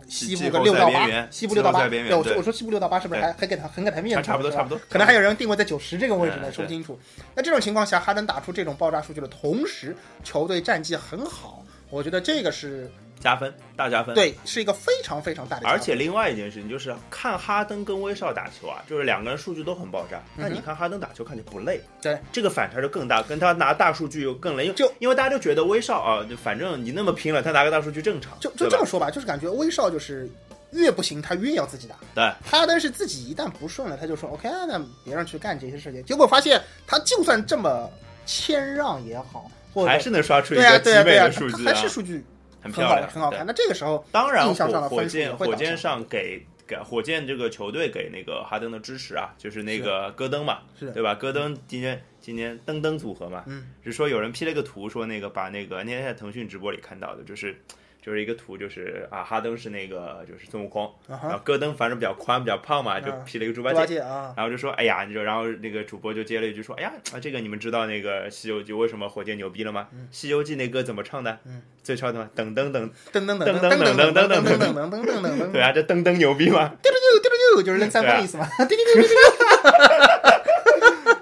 [0.09, 1.87] 西部个六到八西部六到八。
[1.87, 4.27] 对，我说我说西部六到八是不是还还给他很给他面子？
[4.27, 6.99] 差不多差不多可能还有人定位在九十这个位置呢，嗯说不清楚。
[7.35, 12.91] 那这种情况下，哈登打出这种爆炸数据的同时，球队战绩很好，我觉得这个是
[13.23, 15.69] 加分大加分。，对，是一个非常非常大的。
[15.69, 30.29] 而且另外一件事情就是看哈登跟威少打球啊，就是两个人数据都很爆炸，那你看哈登打球看起来不累，对这个反差就更大，跟他拿大数据又更累，就因为大家就觉得威少啊，就反正你那么拼了，他拿个大数据正常，就就这么说吧，就是感觉威少就是
[30.73, 31.95] 越不行，他越要自己打。
[32.15, 36.05] 对，哈登是自己一旦不顺了，他就说 OK，那别人去干这些事情。
[36.05, 37.91] 结果发现他就算这么
[38.27, 42.25] 谦让也好，或者还是能刷出一对啊个极美对啊对啊，的数据还是，数据
[42.63, 43.45] 很漂亮，对很好看。
[43.47, 44.47] 那这个时候当然，
[44.89, 51.15] 火箭火箭上给给火箭这个球队给那个哈登的支持啊，就是那个戈登嘛，是对吧？
[51.15, 57.61] 戈登今天今天登登组合嘛，嗯，是说有人 P 了个图，说那个把那个那天在腾讯直播里看到的，就是
[58.05, 63.99] 就是一个图，就是啊哈登是那个就是孙悟空，啊然后，戈登反正比较宽比较胖嘛，就披了一个猪猪八八戒。
[63.99, 69.87] 然后就说，哎呀，你就然后那个主播就接了一句说，哎呀，啊这个你们知道那个《西游记》为什么火箭牛逼了吗？
[70.11, 71.39] 西游记》那歌怎么唱的？
[71.45, 76.73] 嗯，最唱的嘛，噔噔噔，噔噔噔噔噔噔噔噔噔噔噔噔噔噔噔对啊，这噔噔牛逼吗？
[76.83, 79.17] 丢丢丢丢丢，就是扔三分的意思嘛，丢丢丢丢丢。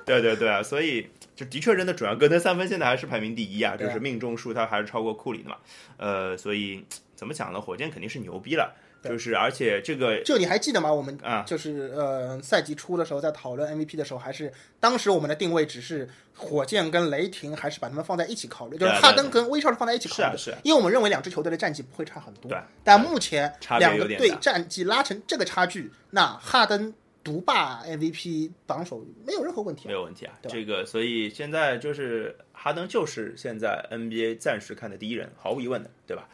[0.07, 1.07] 对对对啊，所以
[1.41, 5.57] 就的确扔的准啊，戈登三分现在还是排名第一啊，就是命中数他还是超过库里的嘛。
[5.97, 7.59] 呃，所以怎么讲呢？
[7.59, 10.93] 火箭肯定是牛逼了，就是而且这个就你还记得吗？
[10.93, 22.51] 我们啊就是呃赛季初的时候在讨论 MVP 的时候，还是当时我们的定位只是火箭跟雷霆，还是把他们放在一起考虑，就是哈登跟威少是放在一起考虑的，是因为我们认为两支球队的战绩不会差很多。
[22.51, 26.93] 对，但目前两个队战绩拉成这个差距，那哈登
[27.23, 29.89] 独霸 MVP 榜首没有任何问题啊。
[29.89, 36.29] 没有问题啊，这个所以现在就是哈登就是现在 NBA 暂时看的第一人，毫无疑问的，对吧？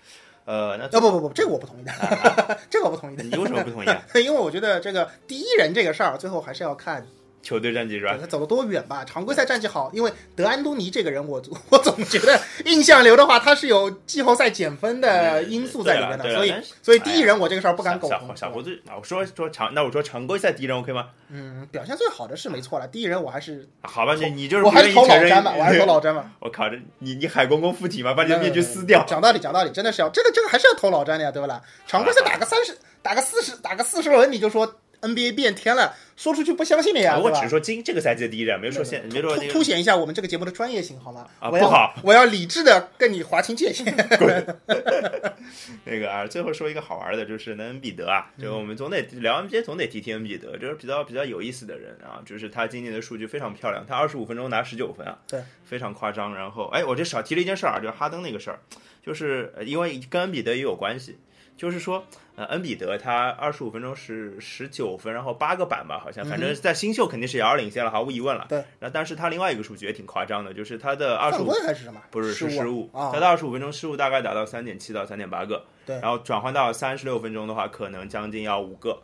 [0.44, 1.92] 呃，那哦不不不，这个我不同意的，
[2.70, 3.24] 这个我不同意的。
[3.24, 4.00] 你为什么不同意啊？
[4.14, 7.04] 因为我觉得这个第一人这个事儿，最后还是要看
[7.46, 8.16] 球队战绩是吧？
[8.20, 9.04] 他走了多远吧？
[9.04, 18.28] 常规赛战绩好，因为德安东尼这个人我， 我总觉得印象流的话，他是有季后赛减分的因素在里面的，所以所以第一人我这个事儿不敢苟小同。
[18.30, 21.10] 小小胡子啊，我说说常，那我说常规赛第一人 OK 吗？
[21.28, 26.28] 嗯，表现最好的是没错了，第一人我还是啊好吧，你你就是我还是投老詹吧，我还是投老詹吧。
[26.40, 28.12] 我靠，这你你海公公附体吗？
[28.14, 29.04] 把你的面具撕掉。
[29.06, 31.62] 讲道理，讲道理，真的是要这个这个还是要投老詹的呀，对不啦？
[31.86, 34.66] 常规赛打个三十，打个四十，打个四十轮，你就说
[35.00, 37.48] NBA 变天了，说出去不相信的呀，我只是？
[37.48, 41.26] 说今这个赛季的第一站，没说现没说凸凸显一下我们这个节目的专业性好吗？
[41.38, 43.86] 啊不好，我要理智的跟你划清界限。
[45.84, 46.26] 那个啊。
[46.26, 56.34] 最后说一个好玩的，就是那恩比德啊，就我们总得聊 NBA 总得提提恩比德，就是比较比较有意思的人啊，就是他今年的数据非常漂亮，他二十五分钟拿十九分啊，对，非常夸张。
[56.34, 58.58] 然后哎，我这少提了一件事儿啊，就是哈登那个事儿，
[59.04, 61.18] 就是呃因为跟恩比德也有关系。
[61.56, 62.06] 就是说，
[62.36, 68.44] 呃，恩比德他二十五分钟是十九分，然后八个板吧，好像，反正在新秀肯定是遥遥领先了，毫无疑问了。
[68.44, 72.00] 嗯对，然后但是他另外一个数据也挺夸张的，就是他的二十犯五规还是什么？
[72.10, 79.00] 不是是失失误，啊他的二十五分钟失误大概达到三点七到三点八个，对然后转换到三十六分钟的话，可能将近要五个，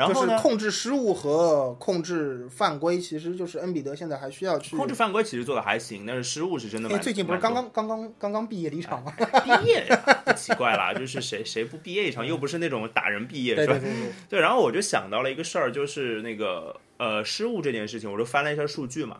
[0.00, 9.12] 然就是后呢，控制失误和控制犯规，其实就是恩比德现在还需要去控制犯规其实做的还行，但是失误是真的最近不是刚刚刚刚刚刚毕业离场吗？
[9.44, 13.90] 毕业呀，不奇怪啦，就是谁谁不毕业一场，又不是那种打人毕业，是吧对对？
[13.90, 19.18] 对对，对，然后我就想到了一个事儿，就是那个呃失误这件事情，我就翻了一下数据嘛，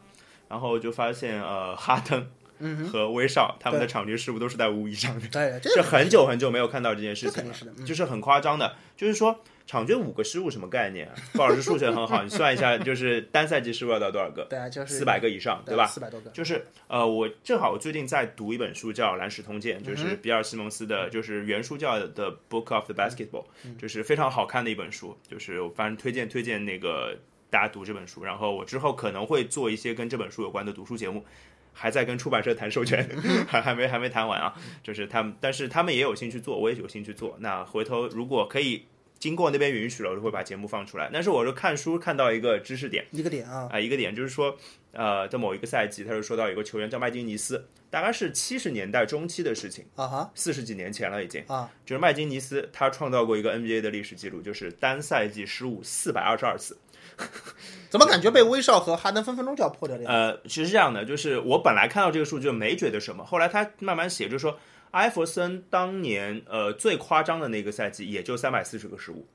[0.49, 2.27] 然后就发现呃哈登
[2.63, 5.27] 嗯，和威少他们的场均失误都是在五以上的。
[5.29, 7.55] 对，这是很久很久没有看到这件事情了，
[7.87, 9.41] 就是很夸张的，就是说
[9.71, 11.15] 场均五个失误什么概念啊？
[11.35, 14.45] 鲍老师数学很好， 你算一下，就是单赛季失误要到多少个？
[14.51, 15.87] 对啊，就是四百个以上，对吧？
[15.87, 23.45] 四百多个，就是呃，我正好我最近在读一本书叫《蓝石通鉴》，嗯就是比尔·西蒙斯的，就是原书叫 The《Book of the Basketball》，
[23.79, 27.17] 就是嗯非常好看的一本书，就是我反正推荐推荐那个
[27.49, 31.25] 大家读这本书，然后我之后可能会做一些跟这本书有关的读书节目。
[31.73, 34.53] 还在跟出版社谈授权，嗯 还还没还没谈完啊。
[34.83, 37.37] 就是他们，但是他们也有兴趣做，我也有兴趣做。
[37.39, 38.85] 那回头如果可以
[39.21, 41.09] 经过那边允许了，我就会把节目放出来。
[41.13, 44.57] 但是我就看书看到一个知识点，一个点啊，啊、一个点就是说，
[44.93, 51.45] 呃，在某一个赛季，他就说到一个球员叫麦金尼斯，大概是七十年代中期的事情，啊哈四十几年前了已经。
[51.47, 56.77] 啊，就是麦金尼斯他创造过一个 NBA 的历史记录，就是单赛季失误四百二十二次。
[57.91, 60.11] 怎么感觉被威少和哈登分分钟就要破掉了呀？
[60.11, 64.59] 呃，其实是这样的，就是我本来看到这个数据没觉得什么，后来他慢慢写，就是说
[64.91, 69.27] 艾弗森当年呃最夸张的那个赛季也就三百四十个失误。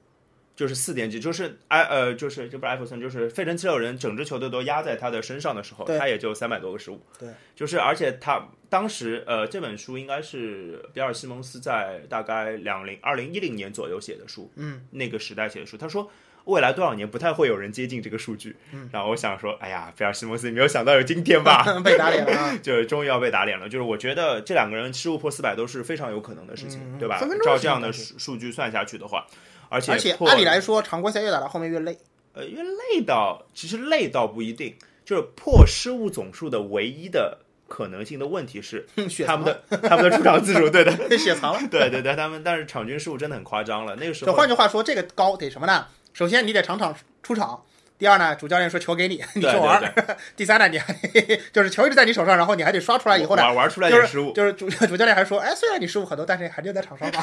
[0.56, 7.02] 就是四点几，就是埃呃，就是这不是艾弗森，就是费城七六人整支球队都压在他的身上的时候，他也就三百多个失误。
[7.20, 16.10] 对，就是而且他当时呃这本书应该是比尔西蒙斯在大概两零二零一零年左右写的书，嗯，那个时代写的书，他说。
[16.46, 21.66] 未来多少年不太会有人接近这个数据，嗯，然后我想说，哎呀，菲尔西蒙斯，你没有想到有今天吧？
[21.84, 23.68] 被打脸了 就是终于要被打脸了。
[23.68, 29.26] 就是我觉得这两个人失误破四百都是非常有可能的事情，嗯对吧照这样的数数据算下去的话，
[29.70, 31.98] 而且而且按理来说，常规赛越打到后面越累。
[32.34, 38.86] 呃，因为累到其实累到不一定，就是破失误总数的唯一的可能性的问题是
[39.26, 41.68] 他们的他们的出场次数，对的，的血藏了。
[41.72, 43.96] 对对对，他们但是场均失误真的很夸张了。
[43.96, 45.88] 那个时候换句话说，这个高得什么呢？
[46.16, 47.62] 首先你得场场出场。
[47.98, 49.94] 第二呢，主教练说球给你，你对去玩。
[50.36, 57.22] 第三呢，你还得 就是球一直在你手上，然后你还得刷出来以后呢，玩玩出来就是失误，就是主 主教练还说，哎，虽然你失误很多，但是还留在场上嘛，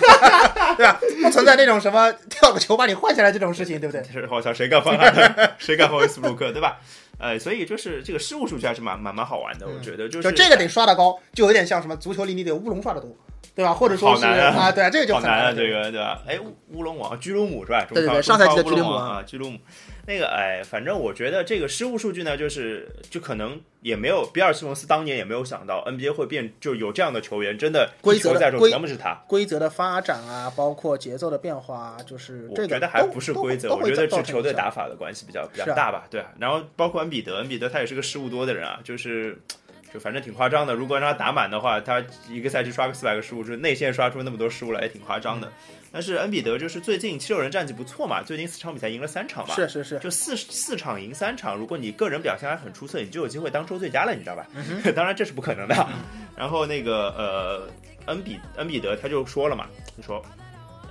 [0.77, 1.01] 对吧？
[1.23, 4.03] 不存在那种什么跳个球把你换下来这种事情，对不对？
[4.13, 6.79] 是好像谁敢放哈登，谁敢放威斯布鲁克，对吧？
[7.23, 13.17] 呃，所以就是这个失误数据还是蛮蛮蛮好玩的，我觉得就就是这个得刷的高，就有点像什么足球里你得乌龙刷的多，
[13.55, 13.73] 对吧？
[13.73, 16.21] 或者说是啊对啊，这个就很好难啊，了这个对吧？
[16.27, 17.87] 哎，乌乌龙王居鲁姆是吧？
[17.89, 19.59] 对对对上赛季的居鲁姆王啊，居鲁姆。
[20.07, 29.15] 那个哎，反正我觉得这个失误数据呢，就是就可能也没有比尔西蒙斯当年也没有想到 NBA 会变，就有这样的球员，真的规则在中全部是他。
[29.29, 34.53] 规则的发展啊，包括节奏的变化啊，就是我这个觉得还不是规则，我觉得是球队。
[34.53, 36.31] 打法的关系比较比较大吧，对啊。
[36.39, 39.37] 然后包括恩比德，恩比德他也是个失误多的人啊，就是
[39.93, 40.75] 就反正挺夸张的。
[40.75, 45.51] 如果让他打满的话，他一个赛季刷个四百个失误，就是内线刷出那么多失误来，也挺夸张的。
[45.93, 54.47] 但是恩比德就是最近七六人战绩不错嘛，最近四场比赛赢了三场嘛，是是是，就四四场赢三场，如果你个人表现还很出色，你就有机会当周最佳了，你知道吧？
[54.97, 55.89] 当然这是不可能的。
[56.35, 57.69] 然后那个呃，
[58.07, 60.25] 恩比恩比德他就说了嘛，他说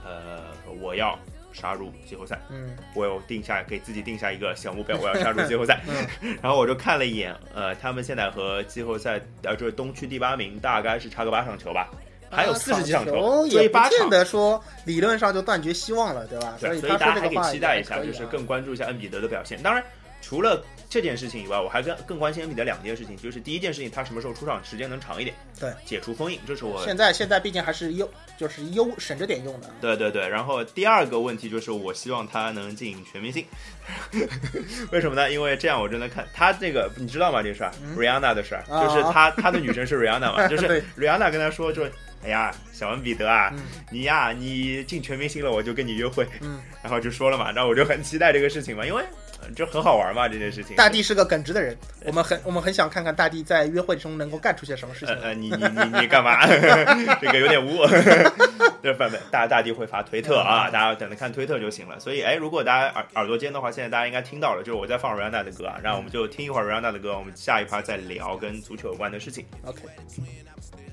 [0.06, 0.44] 呃
[0.80, 1.18] 我要
[1.52, 5.82] 杀入季后赛，嗯我有定下给自己定下一个小目标， 我要杀入季后赛。
[6.22, 11.90] 嗯 然后我就看了一眼，呃，他们现在和季后赛呃就是东区第八名大概是差个八场球吧，
[12.32, 14.10] 还有四十几场球球，所也不见以八场。
[14.10, 16.58] 得说理论上就断绝希望了，对吧？
[16.60, 19.62] 对，所以大家还可以期待一下，就是更关注一下恩比德的表现。
[19.62, 19.84] 当然，
[20.22, 25.36] 除了这件事情以外，我还更更关心恩比德两件事情，就是第一件事情，他什么时候出场时间能长一点？
[25.60, 29.70] 对，解除封印，这是我现在现在毕竟还是优，就是优省着点用的。
[29.80, 33.46] 对对对，然后第二个问题就是，我希望他能进全明星，
[34.92, 35.32] 为什么呢？
[35.32, 37.42] 因为这样我真的看他这个，你知道吗？
[37.42, 41.92] 这个事儿、嗯 r i h a n n a 的事儿，啊就是他他的女神是 Rihanna 嘛，就是 对 Rihanna 跟他说，就是
[42.24, 43.60] 哎呀，小文彼得啊，嗯
[43.90, 46.26] 你呀，你进全明星了，我就跟你约会。
[46.42, 49.04] 嗯， 然后就说了嘛，然后我就很期待这个事情嘛，因为
[49.42, 50.76] 呃这很好玩嘛，这件事情。
[50.76, 55.22] 大地是个耿直的人，我们很我们很想看看大地在约会中能够干出些什么事情呃。
[55.30, 56.46] 呃，你你你你干嘛？
[57.20, 57.86] 这个有点污。
[58.82, 62.00] 对，不不，大大地会发推特啊，大家等着看推特就行了。
[62.00, 69.46] 所以，哎，如果大家耳耳朵尖的话，现在大家应该听到了，就是我在放 Rihanna 的歌啊，然后我们就听一会儿 Rihanna 的歌，我们下一趴再聊跟足球有关的事情。
[69.66, 70.91] OK，I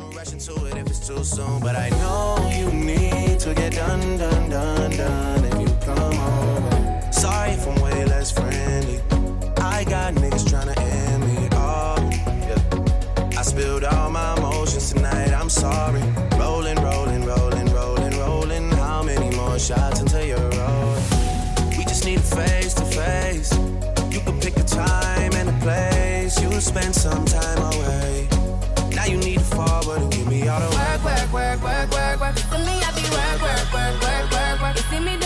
[0.00, 4.50] don't it if it's too soon, but I know you need to get done, done,
[4.50, 5.44] done, done.
[5.44, 9.00] If you come over, sorry if I'm way less friendly.
[9.58, 11.98] I got niggas tryna end me off.
[12.48, 13.38] Yeah.
[13.38, 15.32] I spilled all my emotions tonight.
[15.32, 16.02] I'm sorry.
[16.38, 18.70] Rolling, rolling, rolling, rolling, rolling.
[18.72, 21.04] How many more shots until you're rolling?
[21.76, 23.52] We just need a face to face.
[24.10, 26.40] You can pick the time and the place.
[26.40, 28.29] You'll spend some time away.
[32.30, 34.76] Work, me, I be work, work, work, work, work, work.
[34.90, 35.19] See me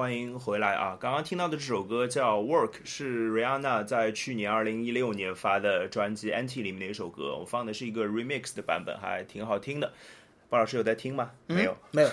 [0.00, 0.96] 欢迎回来啊！
[0.98, 7.36] 刚刚听到的这首歌叫《Work》，是 Rihanna 在去年二零一六年发的专辑《Anti》里面的一首歌。
[7.38, 9.92] 我放的是一个 remix 的版本，还挺好听的。
[10.48, 11.32] 鲍老师有在听吗？
[11.46, 11.76] 没有。
[11.90, 12.08] 没有，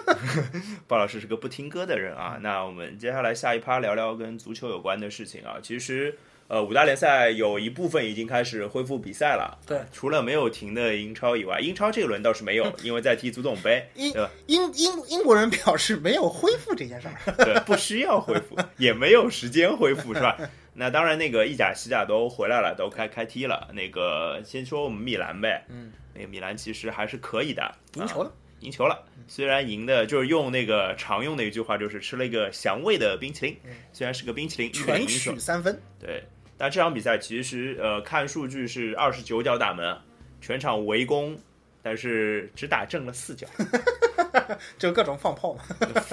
[0.86, 2.36] 鲍老师是个不听歌的人啊。
[2.42, 5.56] 那我们接下来下一趴聊聊跟足球有关的事情啊。
[5.62, 6.18] 其实，
[6.48, 9.58] 呃，五大联赛有一部分已经开始恢复比赛了。
[9.66, 14.12] 对除了没有停的英超以外，英超这一轮倒是没有，因为在踢足总杯， 英？
[14.46, 17.32] 英英英国人表示没有恢复这件事儿。
[17.44, 20.36] 对，不需要恢复，也没有时间恢复，是吧？
[20.78, 23.68] 那当然，那个意甲、西甲都回来了，都开开踢了。
[23.72, 29.04] 那个先说我们米兰呗，嗯，那个米兰其实还是可以的，赢球了啊赢球了。
[29.26, 33.56] 虽然赢的就是用那个常用的一句话，就是吃了一个祥味的冰淇淋，
[33.92, 36.22] 虽然是个冰淇淋，全取三分，对，
[36.58, 39.96] 但这场比赛其实呃看数据是二十九脚打门，
[40.40, 41.38] 全场围攻，
[41.82, 43.46] 但是只打正了四脚。
[44.78, 45.64] 就各种放炮嘛。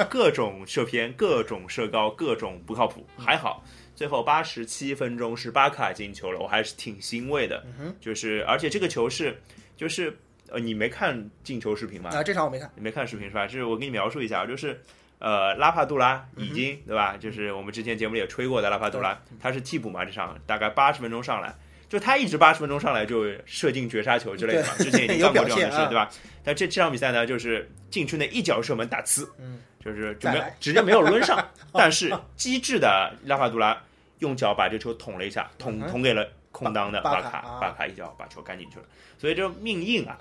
[0.09, 3.05] 各种射偏，各种射高，各种不靠谱。
[3.17, 3.63] 还好，
[3.95, 7.63] 最后八十七分钟是巴卡进球了，我还是挺欣慰的。
[7.79, 9.37] 嗯就是而且这个球是
[9.77, 10.17] 就是
[10.49, 12.09] 呃，你没看进球视频吗？
[12.11, 12.69] 啊，这场我没看。
[12.75, 13.45] 你没看视频是吧？
[13.45, 14.81] 就是我给你描述一下，就是
[15.23, 17.15] 呃，拉帕杜拉已经、对吧？
[17.17, 21.55] 就是我们之前节目里也吹过的拉帕杜拉，他是替补嘛，这场大概八十分钟上来，
[21.87, 26.09] 就他一直八十分钟上来就射进绝杀球之类的嘛，之前已经有干过这样的事，对吧？
[26.43, 33.81] 但这这场比赛呢，就是禁区内一脚射门打呲，嗯，就是就没有直接没有抡上， 但是机智的拉帕杜拉
[34.19, 38.83] 用脚把这球捅了一下，捅捅给了空当的巴卡巴巴卡一脚把球干进去了，
[39.17, 40.17] 所以这命硬啊，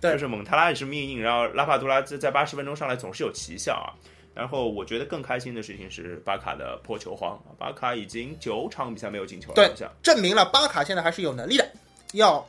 [0.00, 0.12] 对。
[0.12, 3.90] 就是蒙塔拉也是命硬，然后拉帕杜拉在在八十分钟上来总是有奇效啊。
[4.34, 9.72] 然后我觉得更开心的事情是巴卡的破球荒，巴卡已经九场比赛没有进球了，对。
[10.02, 11.66] 证明了巴卡现在还是有能力的，
[12.14, 12.44] 要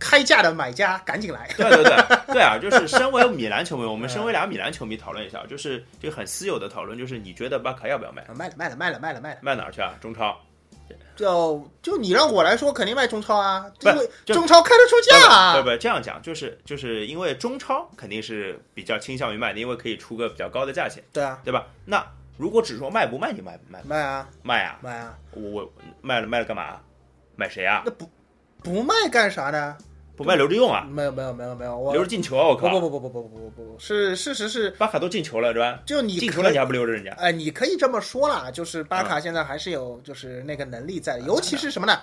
[0.00, 1.48] 开价的买家赶紧来。
[1.56, 2.58] 对对对 对啊！
[2.60, 8.24] 就是身为米兰球迷，我们身为俩米兰球迷讨论一下，就是这个很私有的讨论，就是你觉得巴卡要不要卖？
[8.34, 9.94] 卖了卖了卖了卖了卖了，卖哪儿去啊？
[10.00, 10.36] 中超？
[11.18, 15.56] 就就你让我来说，肯定卖中超啊，不因为中超开得出价啊。
[15.56, 21.66] 不不，这样讲就是就是因为中超肯定是比较倾向于卖的，因为可以出个比较高的价钱，对啊，对吧？
[21.84, 22.06] 那
[22.36, 23.82] 如果只说卖不卖，你卖不卖？
[23.82, 24.78] 卖啊卖啊！
[24.80, 26.80] 卖啊，我我卖了卖了干嘛？
[27.34, 27.90] 买谁啊那？
[27.90, 28.08] 不
[28.62, 29.76] 不卖干啥呢？
[30.18, 32.48] 不卖留着用啊，没有没有没有没有，我留着进球啊！
[32.48, 35.80] 我靠，不不不不不不不不不，是事实是，巴卡都进球了是吧？
[35.86, 37.12] 就你进球了你还不留着人家？
[37.12, 42.00] 哎，你可以这么说啦，就是巴嗯卡现在还是有就是那个能力在的，尤其是什么呢？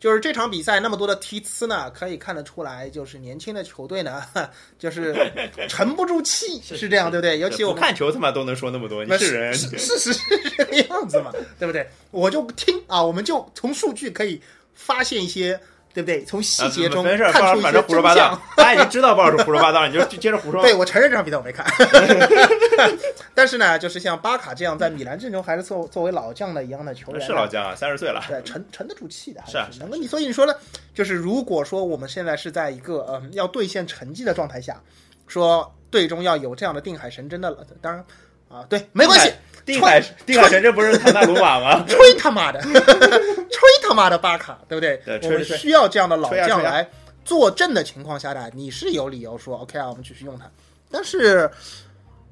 [0.00, 4.22] 就是这场比赛那么多的踢呲呢，可以看得出来，就是年轻的球队呢，
[4.78, 5.12] 就是
[5.68, 7.38] 沉不住气， 是这样，对不对？
[7.40, 9.52] 尤其我看球他妈都能说那么多，你那是人？
[9.52, 10.20] 事事实是
[10.56, 11.84] 这个样子嘛，对不对？
[12.12, 14.40] 我就听啊，我们就从数据可以
[14.72, 15.58] 发现一些，
[15.94, 16.24] 对不对？
[16.24, 18.42] 从细节中啊没事，看出一些鲍老师反正胡说真相八道。
[18.56, 20.62] 他已经知道鲍老师胡说八道，你就就接着胡说。
[20.62, 21.66] 对，我承认这场比赛我没看，
[23.34, 28.24] 但是呢，就是像巴卡这样在米兰阵中还是作作为老将的一样的球员，是老将啊，三十岁了。
[28.28, 30.06] 对，沉沉得住气的，还是啊能够你。
[30.06, 30.54] 所以你说呢？
[30.94, 34.80] 就是如果说我们现在是在一个嗯要兑现成绩的状态下，
[35.26, 38.04] 说队中要有这样的定海神针的了，当然
[38.48, 39.32] 啊，对，没关系，
[39.74, 41.84] 定海定海神针不是唐纳鲁马吗？
[41.88, 45.00] 吹他妈的，吹他妈的巴卡，对不对？
[45.22, 46.88] 我们需要这样的老将来
[47.24, 50.50] 坐镇的情况下呢，你是有理由说 OK 啊，我们继续用他。
[50.90, 51.50] 但是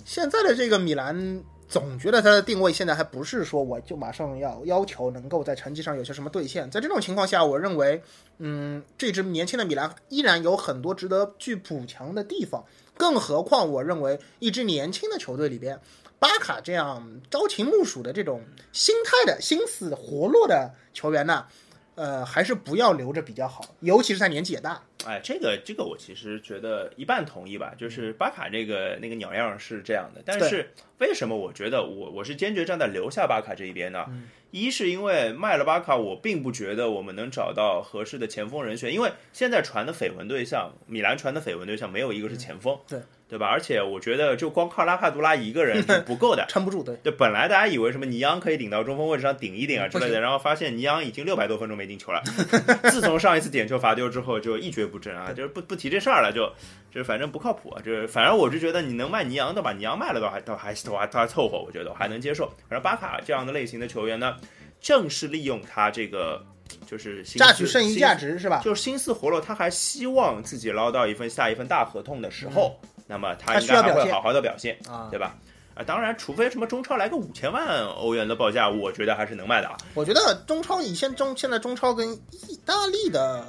[0.04, 6.70] 现在的这个米兰，总觉得他的定位现在还不是说我就马上要要求能够在成绩上有些什么兑现。
[6.70, 8.00] 在这种情况下，我认为，
[8.38, 12.64] 嗯，这支年轻的米兰依然有很多值得去补强的地方。
[12.96, 15.78] 更何况，我认为一支年轻的球队里边，
[16.18, 18.42] 巴卡这样朝秦暮蜀的这种
[18.72, 21.46] 心态的心思活络的球员呢，
[21.94, 24.82] 呃，还是不要留着比较好，尤其是他年纪也大。
[25.04, 34.06] 哎，这个这个我其实觉得一半同意吧，就是巴卡这个那个鸟样是这样的，但是为什么我觉得我我是坚决站在留下巴卡这一边呢？
[34.52, 43.46] 一是因为卖了巴卡，我并不觉得我们能找到合适的前锋人选，因为现在传的绯闻对象，米兰传的绯闻对象没有一个是前锋，对对吧？
[43.48, 52.22] 而且我觉得就光靠拉帕杜拉一个人是不够的， 撑不住，的，对，本来大家以为什么尼昂可以顶到中锋位置上顶一顶啊之类的，然后发现尼昂已经六百多分钟没进球了。
[52.90, 56.46] 自从上一次点球罚丢之后，就一蹶不振啊，就是不不提这事儿了，就
[56.90, 57.82] 就是反正不靠谱啊。
[57.84, 62.46] 就是反正我就觉得你能卖尼昂的，把尼昂卖了倒还倒还都还凑合，我觉得我还能接受。
[62.68, 64.36] 反正巴卡这样的类型的球员呢，
[64.80, 66.44] 正是利用他这个
[66.86, 68.60] 就是榨取剩余价值是吧？
[68.64, 75.36] 就是心思活络，他还希望自己捞到一份下一份大合同的时候，那么他他应该还会好好的表现，啊对吧？
[75.74, 79.76] 啊，当然，除非什么中超来个五千万欧元的报价，我觉得还是能卖的啊。
[79.92, 83.44] 我觉得中超以现中现在中超跟意大利的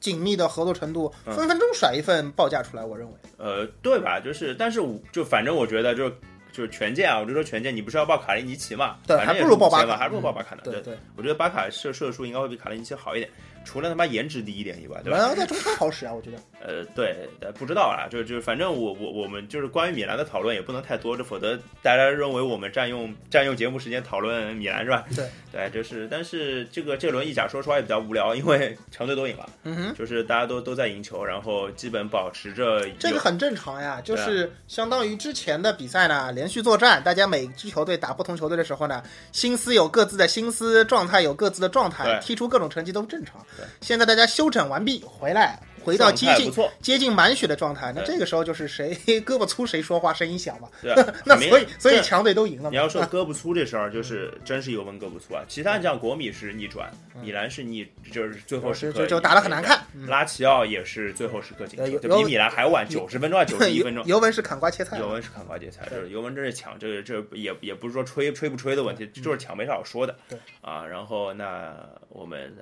[0.00, 2.84] 紧密的合作程度，嗯分分钟甩一份报价出来。
[2.84, 4.18] 我认为，呃，对吧？
[4.18, 6.10] 就是，但是我就反正我觉得就
[6.50, 8.96] 就是权健啊，我就说权健，你不是要报卡林尼奇嘛？
[9.06, 10.62] 对还不如报巴卡5000万还不如报巴卡呢。
[10.64, 13.30] 对对，我觉得巴卡射射术应该会比卡林尼奇好一点，
[13.64, 15.18] 除了他妈颜值低一点以外，对吧？
[15.18, 16.38] 然后在中超好使啊，我觉得。
[16.60, 25.04] 呃，对，呃不知道啊，就就反正我我我们就是关于米兰的讨论也不能太多，这否则大家认为我们占用占用节目时间讨论米兰是吧？
[25.14, 39.02] 对对，就是，但是这个这轮意甲说实话也比较无聊，因为 强队都赢了，嗯哼，就是大家都都在赢球，然后基本保持着这个很正常呀，就是相当于之前的比赛呢，连续作战，大家每支球队打不同球队的时候呢，
[39.32, 43.64] 心思有各自的心思，状态有各自的状态，踢出各种成绩都正常对。
[43.80, 45.58] 现在大家休整完毕回来，
[45.88, 50.68] 回到接近接近满血的状态，那这个时候就是谁 胳膊粗谁说话声音响嘛。
[50.82, 52.68] 对啊 那所以所以强队都赢了。
[52.68, 55.42] 你要说胳膊粗这事儿，就是真是尤文胳膊粗啊。
[55.48, 56.90] 其他像国米是逆转，
[57.22, 64.04] 米兰是逆，就是最后时刻就打得很难看嗯拉齐奥也是最后时刻进球，就比米兰还晚九十分钟啊，九十一分钟。
[64.06, 70.14] 尤文是砍瓜切菜，尤文是砍瓜切菜，就是尤文真是抢，这个这也也不是说吹吹不吹的问题，就是抢没啥好说的。
[70.28, 71.74] 对啊，然后那
[72.08, 72.54] 我们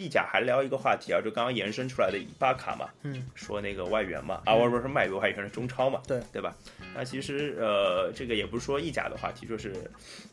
[0.00, 6.54] 意甲还聊一个话题啊，就刚刚延伸出来的巴卡嘛，嗯，说那个外援嘛，啊，我不是外援，外援是中超嘛，对对吧？
[6.94, 9.74] 那其实呃，这个也不是说意甲的话题，就是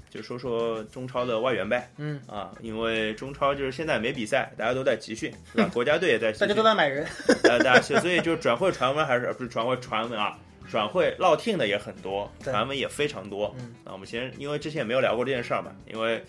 [0.09, 5.33] 就说说中超的外援呗，嗯啊，因为中超就是现在没比赛，大家都在集训？
[5.73, 7.05] 国家队也在集训，大家都在买人。
[7.43, 10.39] 呃，大家所以就转会传闻还是呃不是转会传闻啊？
[10.69, 13.55] 转会落听的也很多，传闻也非常多。
[13.59, 16.21] 嗯那我们先，因为之前也没有聊过这件事儿嘛，因为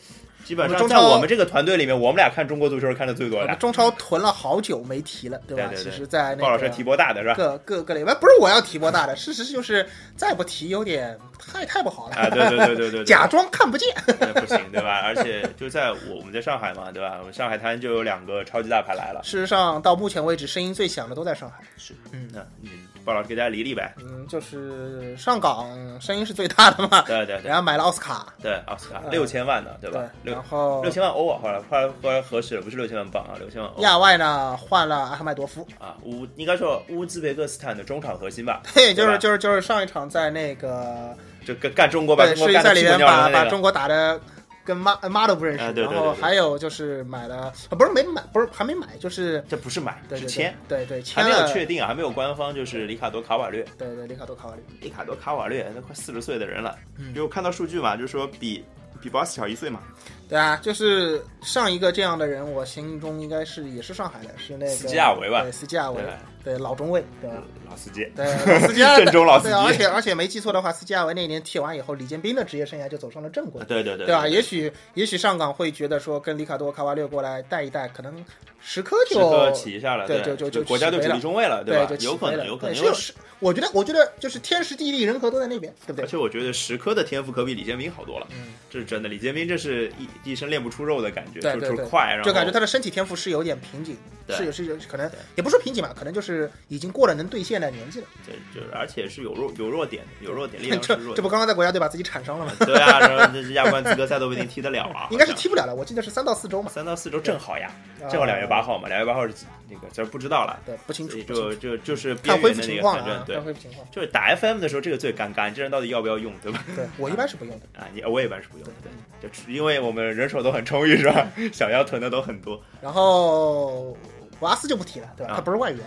[0.45, 3.55] 基本上在我们这个团队里面，我们俩看中国足球是看的最多的。
[3.57, 5.67] 中超囤了好久没提了，对吧？
[5.69, 7.35] 对对对其实，在那个鲍老师提波大的是吧？
[7.35, 9.87] 各各各里边，不是我要提波大的，事实就是
[10.17, 13.89] 再不提有点太太不好了，啊，对对对对对对， 假装看不见。
[14.07, 15.01] 对不行，对吧？
[15.05, 17.17] 而且就在我我们在上海嘛，对吧？
[17.21, 19.21] 我们上海滩就有两个超级大牌来了。
[19.25, 21.59] 事实上，到目前为止，声音最响的都在上海。
[21.77, 22.71] 是，嗯那嗯，
[23.05, 23.95] 鲍老师给大家理理呗。
[23.99, 25.69] 嗯，就是上港
[26.01, 30.09] 声音是最大的嘛，对对对然后买了奥斯卡，对，奥斯卡呃六千万呢，对吧？
[30.33, 33.83] 然后六千万欧啊，后来后来后来核实了，不是六千万镑啊，六千万欧。
[33.83, 38.63] 亚外呢换了阿赫麦多夫，啊，乌应该说乌兹别克斯坦的中场核心吧？
[38.75, 43.07] 对，就是就是就是上一场在那个就干干中国把对中国干的屁世预赛里面。
[43.07, 44.21] 把把中国打的
[44.65, 53.65] 跟妈妈都不认识，啊对对然后还有就是买了，啊不是没买，不是还没买，就是这不是买，是签，对对对，还没有确定啊，还没有官方，就是里卡多卡瓦略。
[53.79, 58.63] 对对，里卡多卡瓦略，里卡多卡瓦略那快四十岁的人了，嗯就看到数据嘛，就是说比
[59.01, 59.81] 比保斯小一岁嘛。
[60.29, 66.03] 对啊，就是上一个这样的人，我心中应该是也是上海的，是那个斯基亚维吧对，斯基亚维
[66.45, 67.37] 对，对老中卫，对吧？
[67.69, 74.29] 老司机，对，老斯基亚正宗 老司机对，而且而且没记错的话，斯基亚维那一年踢完以后，李建斌的职业生涯就走上了正轨，对对对对吧？
[74.29, 78.25] 也许也许上港会觉得说跟里卡多、卡瓦略过来带一带，可能
[78.61, 82.11] 时刻就时刻起一下了，对对就就就国家队主力中卫了，对，吧就？
[82.11, 86.05] 有可能，有可能，是，我觉得我觉得就是天时地利人和都在那边，对不对？
[86.05, 89.09] 而且我觉得石科的天赋可比李建斌好多了，嗯，这是真的。
[89.09, 93.97] 李建斌这是一一身练不出肉的感觉，就对对对就是快，然后就感觉他的身体天赋是有点瓶颈，
[94.27, 98.07] 对是有是有可能也不是说瓶颈吧，可能就是已经过了能兑现的年纪了。
[98.27, 101.17] 对，就是而且是有弱有弱点，有弱点，力量 是这弱点。
[101.17, 102.53] 这不刚刚在国家队把自己铲伤了吗？
[102.61, 106.71] 对啊，然后这是亚冠资格赛都不一定踢得了啊， 应该是踢不了了，我记得是三到四周嘛。
[106.71, 107.71] 三到四周正好呀，
[108.03, 113.87] 啊正好两月八号嘛，两月八号是几那个这不知道了，对，不清楚就就就是看恢复情况个反正，对啊看，恢复情况。
[113.91, 116.65] 就是打 FM 的时候这个最尴尬，你这人到底要不要用，对吧？
[116.75, 117.67] 对我一般是不用的。
[117.81, 118.73] 啊，你我也一般是不用的，
[119.21, 121.29] 对，就因为我们人手都很充裕，是吧？
[121.53, 123.97] 想要囤的都很多，然后
[124.41, 125.33] 瓦斯就不提了，对吧？
[125.33, 125.81] 啊他不是外援。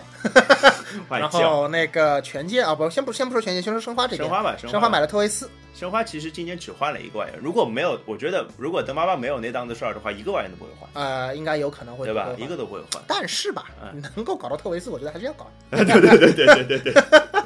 [1.09, 1.29] 然。
[1.29, 4.27] 后那个权健啊，不，先不先不说权健，先说申花这边。
[4.27, 13.01] 申花吧，申申花买了特维斯，申花其实今年只换了一个外援，如果没有，我觉得如果德巴巴没有那档子事儿的话，一个外援都不会换，呃，应该有可能会对吧一个都不会换。
[13.07, 15.47] 但是吧，嗯能够搞到特维斯，我觉得还是要搞。
[15.71, 16.93] 对对对对对对对。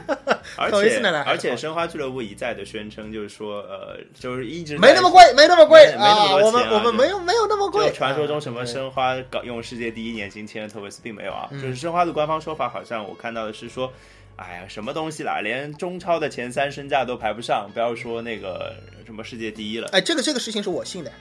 [0.57, 6.35] 而且而且申花俱乐部一再的宣称，就是说，呃，就是一直没那么贵，没那么贵没没那么啊！
[6.37, 7.91] 我们我们没有没有那么贵。
[7.91, 11.47] 传说中什么啊申花搞用世界第一年薪签了特维斯，并没有啊。
[11.51, 13.91] 嗯就是申花的官方说法，好像我看到的是说，
[14.35, 18.75] 哎呀，什么东西啦，连中超的前三身价都排不上，不要说那个
[19.05, 19.89] 什么世界第一了。
[19.91, 21.11] 哎，这个这个事情是我信的，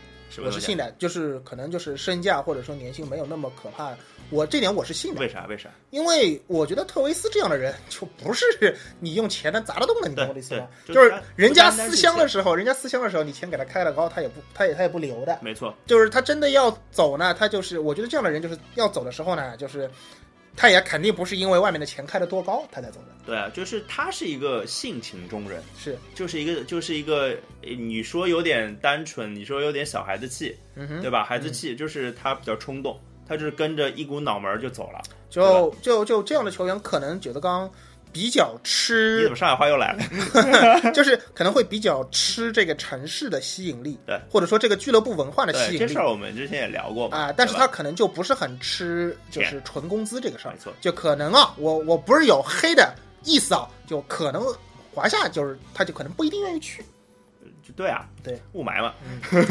[0.44, 3.92] 我是信的，就是可能就是身价或者说年薪没有那么可怕，
[4.30, 5.46] 我这点我是信的，为啥？
[5.46, 5.68] 为啥？
[5.90, 8.44] 因为我觉得特维斯这样的人就不是
[9.00, 10.66] 你用钱能砸得动的，你懂我的意思吗？
[10.86, 19.90] 就是人家思乡的时候，人家思乡的时候，你钱给他开了高，他也不他也他也不留的，没错，就是他真的要走呢，他就是我觉得这样的人就是要走的时候呢，就是
[20.56, 30.56] 他也肯定不是因为外面的钱开的多高他才走的，对啊，就是他是一个性情中人，是，就是一个就是一个，呃你说有点单纯，你说有点小孩子气，
[31.02, 31.24] 对吧？
[31.24, 32.98] 孩子气就是他比较冲动，
[33.28, 35.00] 他就是跟着一股脑门儿就走了。
[35.30, 37.68] 就就就这样的球员，可能九德刚
[38.12, 40.90] 比较吃你吃怎么，上海话又来了？
[40.94, 47.16] 就是可能会比较吃这个城市的吸引力，对，或者说这个俱乐部文化的吸引力这事儿我们之前也聊过嘛。
[47.18, 52.94] 啊，但是他可能就不是很吃，就是纯工资这个事儿没，错，就可能啊，我我不是有黑的
[53.24, 54.46] 意思啊，就可能
[54.92, 56.86] 华夏就是他就可能不一定愿意去，就
[57.76, 59.42] 对啊，对，雾霾嘛，嗯。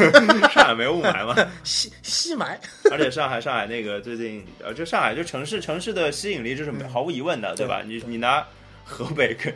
[0.51, 2.55] 上海没雾霾嘛， 吸吸霾，
[2.91, 6.89] 而且上海上海那个最近呃，就上海就城市城市的吸引力这是嗯。
[6.89, 7.67] 毫无疑问的，对。
[7.67, 7.81] 吧？
[7.85, 8.45] 你你拿
[8.85, 9.53] 河北跟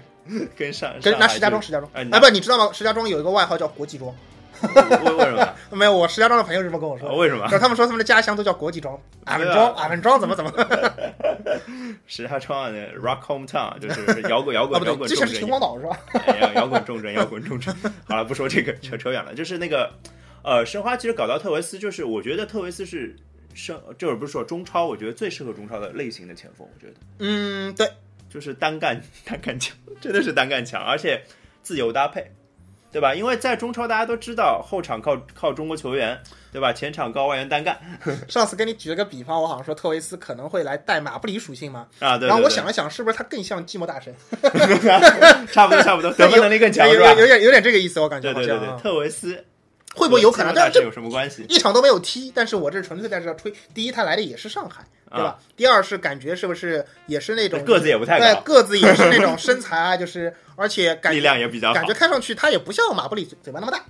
[0.58, 2.70] 跟上跟拿石家庄，石家庄，哎不，你知道吗？
[2.74, 4.14] 石家庄有一个外号叫国际庄，
[4.62, 5.54] 为为什么？
[5.72, 7.16] 没有，我石家庄的朋友这么跟我说。
[7.16, 7.48] 为什么？
[7.50, 10.52] 就他们说他们的家乡都叫国际庄，俺们庄，俺们庄怎么怎么，
[12.08, 16.00] 石家庄的 Rock Hometown 就是摇滚摇啊滚摇滚 重镇秦皇岛是吧？
[16.26, 17.76] 哎摇摇滚重镇，摇滚重镇。
[18.08, 19.34] 好了，不说这个，扯扯远了。
[19.34, 19.92] 就是那个，
[20.44, 23.16] 呃，申花其实搞到特维斯，就是我觉得特维斯是
[23.54, 27.90] 申，就是不是说中超，我觉得最适合中超的类型的前锋，我觉得嗯，对，
[28.30, 31.22] 就是单干单干强，真的是单干强，而且
[31.62, 32.32] 自由搭配。
[32.90, 33.14] 对吧？
[33.14, 36.18] 因为在中超，大家都知道后场靠靠中国球员，
[36.58, 36.74] 对吧？
[36.74, 37.78] 前场高外援单干
[38.28, 42.18] 上次跟你举了个比方，我好像说特维斯可能会来带马布里属性嘛，啊。
[42.18, 44.14] 对对然后我想了想，是不是他更像寂寞大神？
[45.54, 47.02] 差不多差不多，得分能力更强有有？
[47.20, 49.46] 有点有点这个意思，我感觉对对对对，特维斯
[49.96, 50.54] 会不会有可能？
[50.84, 51.46] 有什么关系？
[51.48, 53.54] 一场都没有踢，但是我这纯粹在这吹。
[53.74, 55.38] 第一，他来的也是上海，对吧？
[55.56, 63.84] 第二是感觉是不是也是那种啊个子也不太对高，个子也是那种身材啊，就是而且感力量也比较好感觉看上去他也不像马布里嘴嘴巴那么大，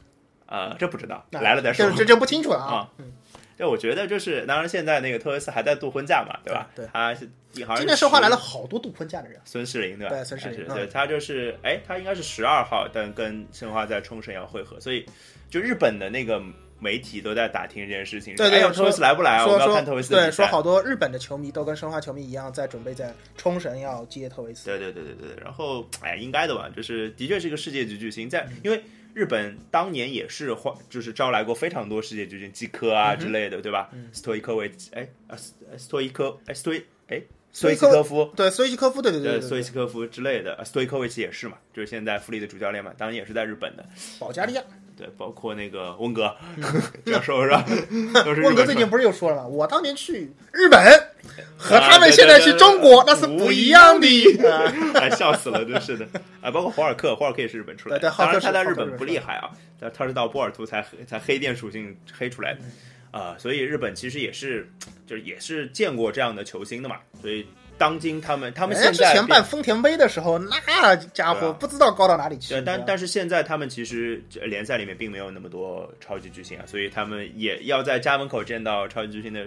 [0.48, 1.98] 啊，这不知道，啊来了再说这。
[1.98, 3.12] 这这不清楚了啊 嗯，
[3.58, 6.68] 对，我觉得就是，当然现在那个特维斯还在度婚假嘛，对吧？
[6.76, 7.30] 对对他是
[7.66, 10.16] 好像今天申花来了好多度婚假的人，孙世林，对吧？
[10.16, 15.06] 对孙世林对他就是，哎，他应该是十二号，但跟申花在冲绳要会合，所以
[15.50, 16.42] 就日本的那个
[16.80, 19.46] 媒体都在打听这件事情，对对特维斯来不来啊？
[19.48, 20.32] 我们要看特维斯的对。
[20.32, 24.66] 说好多日本的球迷都跟申花球迷一样，在准备在冲绳要接特维斯。
[24.66, 28.80] 对对对对对，然后哎，应该的吧，就是的确是一个世界级巨星，在嗯因为
[29.18, 33.90] 日本当年也是换，就是招来过非常多世界巨星，基科啊嗯之类的，对吧？
[34.14, 37.20] 斯托伊科维奇，哎啊斯斯托伊科，哎斯托伊，哎
[37.52, 43.84] 斯托伊斯科夫，对，斯托伊科夫，对对对对，对对，斯托伊科夫之类的，啊斯托伊科维奇也是嘛，就是现在富力的主教练嘛，当年也是在日本的。
[44.20, 44.62] 保加利亚，
[44.98, 46.36] 对，包括那个温格
[47.06, 47.64] 教授是吧？
[48.44, 49.48] 温哥最近不是又说了吗？
[49.48, 50.80] 我当年去日本
[51.56, 54.08] 和啊他们现在去中国那是不一样的。
[54.50, 56.08] 啊哎，笑死了，真是的。
[56.42, 62.60] 啊，包括霍尔克，霍尔克也是日本出来的，当然他在日本不厉害啊，但他是到波尔图才才黑店属性黑出来的，
[63.12, 64.68] 啊、所以日本其实也是
[65.06, 67.46] 就是也是见过这样的球星的嘛，所以
[67.78, 72.56] 当今他们他们现在之前办丰田杯的时候，那家伙不知道高到哪里去。
[72.56, 79.46] 对，但但是是现在他们其实这联赛里面并没有那么多超级巨星啊，所以他们也要在家门口见到超级巨星的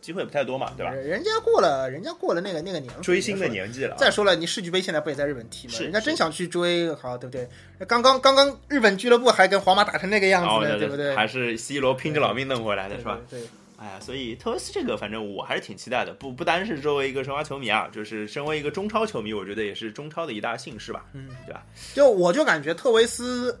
[0.00, 0.92] 机会不太多嘛，对吧？
[0.92, 3.70] 人家过了，人家过了那个那个年追星的年。
[3.70, 5.74] 纪了啊，再说了，你世俱杯现在不也在日本踢吗？
[5.74, 7.46] 是人家真想去追，好对不对？
[7.86, 11.14] 刚刚刚刚日本俱乐部还跟皇马打成那个样子呢，对不对？
[11.14, 13.18] 还是 C 罗拼着老命弄回来的是吧？？
[13.28, 13.48] 对，对
[13.80, 16.12] 哎呀，所以特维斯这个，反正我还是挺期待的。
[16.12, 21.64] 不不单是作为一个申花球迷啊，就是身为一个中超球迷，我觉得也是中超的一大幸事吧，嗯，对吧？
[21.94, 23.58] 就我就感觉特维斯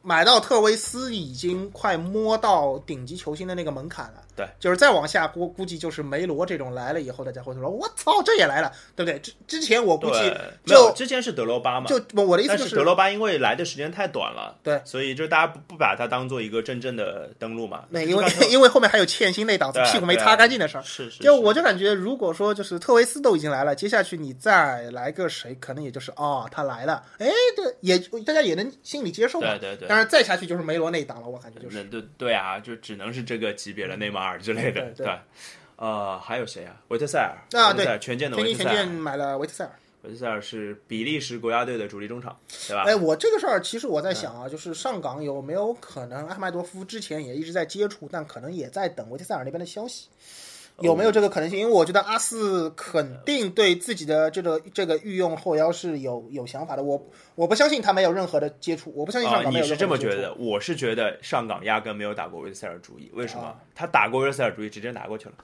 [0.00, 4.22] 买到特维斯已经快摸到顶级球星的那个门槛了。
[4.36, 9.18] 对，就是再往下估估计就是梅罗这种来了以后，大家会说我操这也来了，对不对？
[9.20, 10.32] 之之前我估计
[10.66, 17.84] 就之前是德罗巴嘛，就我的意思就是德罗巴因为来的时间太短了，对所以就大家不不把它当做一个真正的登陆嘛。
[17.90, 20.82] 那因为 因为后面还有欠薪那档子屁股没擦干净的事儿。
[20.82, 29.48] 是是，就我就感觉，如果说就是特维斯都已经来了，接下去你再来个谁，可能也就是哦，他来了，哎，对，也大家也能心里接受嘛。
[29.50, 35.06] 对对对当然再下去就是梅罗那一档了，我感觉就是那对对啊，就只能是这个级别了，内马尔之类的，对。
[35.76, 36.80] 呃，还有谁啊？
[36.88, 39.70] 维特塞尔啊对权健的天津权维特塞尔，健买了维特塞尔。
[40.02, 42.84] 维特塞尔是比利时国家队的主力中场，对吧？
[42.86, 50.08] 哎，我这个事儿其实我在想啊，就是上港有没有可能阿赫麦多夫之前也一直在接触，但可能也在等维特塞尔那边的消息。
[50.80, 51.58] 有没有这个可能性？
[51.58, 56.82] 因为我觉得阿四肯定对自己的这个这个御用后腰是有有想法的。
[56.82, 57.00] 我
[57.36, 60.34] 我不相信他没有任何的接触，我不相信上啊，港没有你是这么觉得？
[60.34, 63.44] 我是觉得上港压根没有打过维特塞尔主意，为什么？
[63.44, 65.34] 啊他打过维特塞尔主意，直接拿过去了。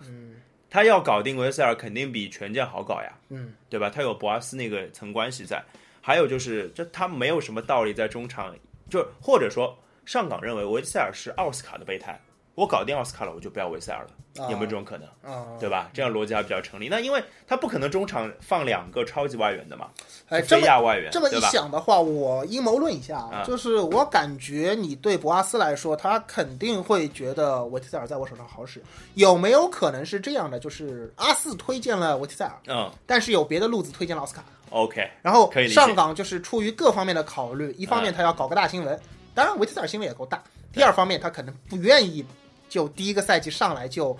[0.00, 0.36] 嗯，
[0.68, 3.88] 他要搞定维特塞尔，肯定比权健好搞呀，嗯，对吧？
[3.88, 5.62] 他有博阿斯那个层关系在，
[6.02, 8.54] 还有就是，这他没有什么道理在中场，
[8.90, 9.74] 就或者说
[10.04, 12.20] 上港认为维特塞尔是奥斯卡的备胎，
[12.54, 15.08] 我搞定奥斯卡了，我就不要维特塞尔了，啊有没有这种可能？
[15.32, 15.90] 啊，对吧？
[15.92, 16.88] 这样逻辑还比较成立。
[16.88, 19.88] 那因为他不可能中场放两个超级外援的嘛，
[20.28, 21.40] 哎，这么非亚外援，这么一？
[21.40, 28.80] 想的话，我阴谋论一下啊，啊就是我感觉你对博阿斯来说，他肯定会觉得维特塞尔在我手上好使。
[29.14, 30.60] 有没有可能是这样的？
[30.60, 38.98] 就是阿四推荐了维特塞尔，嗯但是有别的路子推荐了奥斯卡，，OK，然后上港就是出于各方面的考虑，一方面嗯他要搞个大新闻，
[39.34, 40.38] 当然维特塞尔新闻也够大；
[40.72, 42.24] 第二方面他可能不愿意
[42.74, 44.12] 就第一个赛季上来就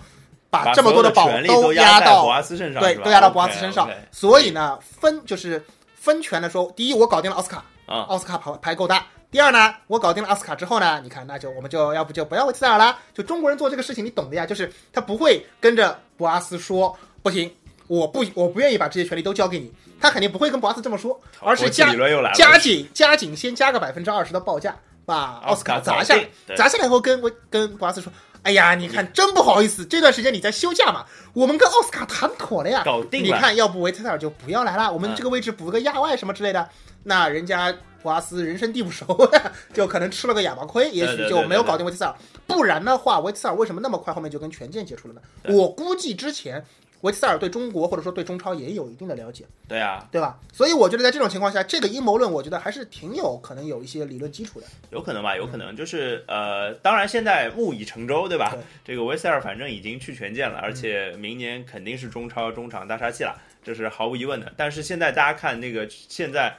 [0.49, 3.89] 把把这么多的宝都压到博阿斯身上，对，都压到博阿斯身上。
[4.13, 5.61] 所以呢，分就是
[5.95, 9.05] 分权的说，第一，我搞定了奥斯卡，啊奥斯卡牌牌够大。
[9.29, 12.97] 第二呢，我搞定了奥斯卡之后呢，你看，那就我们就要不就不要维特塞尔啦。
[13.13, 17.53] 就中国人做这个事情，你懂的呀，就是他不会跟着博阿斯说不行，
[17.87, 21.93] 我不我不愿意把这些权利都交给你，他肯定不会跟博阿斯这么说，而是加
[22.33, 24.73] 加紧加紧先加个百分之二十的报价，
[25.05, 26.25] 把奥斯卡砸下来
[26.55, 28.09] 砸下来以后跟我跟博阿斯说。
[28.45, 36.69] 哎呀，你看，真不好意思，这段时间你在休假嘛，我们跟奥斯卡谈妥了呀，搞定了你看，要不维特塞尔就不要来了，我们嗯这个位置补个亚外什么之类的。
[37.07, 39.05] 那人家普阿斯人生地不熟，
[39.73, 42.15] 就可能吃了个哑巴亏，也许就没有搞定维特塞尔。
[42.45, 45.21] 不然的话，维特塞尔为什么那么快后面就跟权健接触了呢？
[45.53, 46.63] 我估计之前
[47.05, 50.39] 维特塞尔对中国或者说对中超也有一定的了解，对啊，对吧？
[50.51, 54.65] 所以我觉得在这种情况下，这个阴谋论我觉得还是挺有可能有一些理论基础的。
[54.89, 58.49] 有可能吧，有可能就是呃，当然现在木已成舟，对吧？
[58.51, 64.51] 对这个维塞尔反正已经去权健了，而且明年肯定是中超中场大杀器了，这是毫无疑问的。
[64.57, 66.57] 但是现在大家看那个现在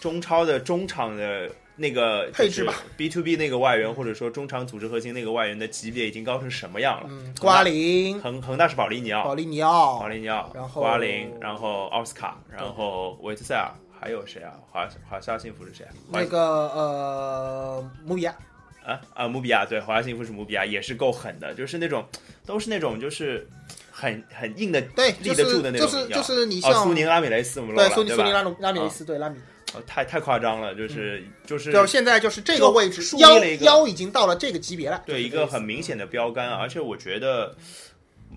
[0.00, 7.06] 中超的中场的那个配置吧，B to B 那个外援或者说中场组织核心那个外援的级别已经高成什么样了？
[7.10, 9.98] 嗯，瓜林、恒恒大是保利尼奥，保利尼奥。
[9.98, 14.52] 保、利尼奥，然后瓜林，然后奥斯卡，然后维特塞尔，还有谁啊？
[14.70, 15.84] 华华夏幸福是谁？
[15.84, 15.90] 啊？
[16.12, 18.36] 那个呃姆比亚，
[18.84, 19.00] 啊？
[19.14, 22.04] 啊，姆比亚对，华夏幸福是姆比亚，也是够狠的，就是那种
[22.44, 23.48] 都是那种就是
[23.90, 25.88] 很很硬的，对，立得住的那种。
[25.88, 28.10] 就是就是你哦，像苏宁、拉米雷斯我们漏对了，对吧？
[28.10, 29.42] 苏苏宁拉鲁拉米雷斯对拉米，哦
[29.86, 37.54] 太太夸张了，就是就是就现在就是这个位置腰树立了一个腰已经到了这个级别了，对一个很明显的标杆，而且我觉得，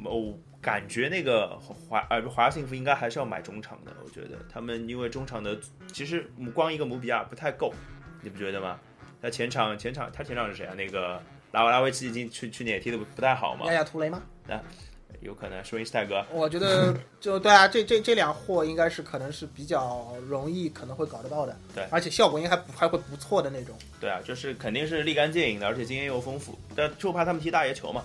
[0.03, 5.57] 我感觉那个华呃华夏幸福应该还是要买中场的，我觉得他们因为中场的
[5.91, 7.73] 其实光一个姆比亚不太够，
[8.21, 8.79] 你不觉得吗？
[9.21, 10.73] 他前场前场他前场是谁啊？
[10.75, 11.21] 那个
[11.51, 14.21] 拉拉维奇已经去去年也踢的不不太好嘛亚，亚图雷吗？
[15.21, 16.23] 有可能舒因斯泰格。
[16.31, 23.75] 我觉得 就对啊，这这这两货应该是可能是比较容易可能会搞得到的，对而且效果应该还不还会不错的那种。
[23.99, 28.03] 对啊，就是肯定是立竿见影的，而且经验又丰富，但就怕他们踢大爷球嘛，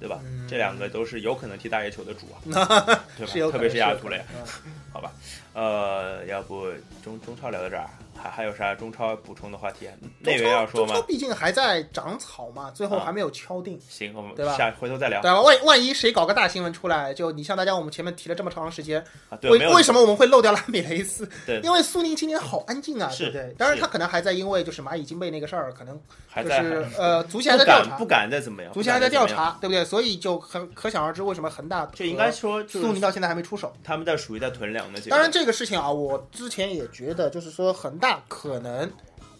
[0.00, 0.20] 对吧？
[0.24, 2.40] 嗯这两个都是有可能踢大爷球的主啊，
[3.16, 3.52] 对吧？
[3.52, 5.12] 特别是亚图雷， 嗯好吧？
[5.54, 6.66] 呃，要不
[7.02, 7.88] 中中超聊到这儿，
[8.22, 9.88] 还还有啥中超补充的话题？
[10.20, 11.06] 内援要说吗中超？
[11.06, 15.20] 毕竟还在长草嘛，最后啊还没有敲定，行，我们对吧下回头再聊。
[15.20, 15.40] 对吧？
[15.40, 21.28] 万万一谁搞个大新闻出来，就你像大家我们前面提了这么长时间，啊对，为为什么我们会漏掉拉米雷斯？
[21.44, 23.54] 对因为苏宁今年好安静啊，是对不对？
[23.58, 29.84] 当然他可能还在因为就是蚂蚁金贝那个事儿，可能还是呃足协还在调查不，敢再怎么样，足协还在调查，对不对？
[29.84, 33.72] 所以就很可想而知为什么恒大就应该说苏宁到现在还没出手。
[33.82, 35.18] 他们在属于在囤粮的阶段。
[35.18, 38.90] 当然，这个事情啊，我之前也觉得，就是说恒大可能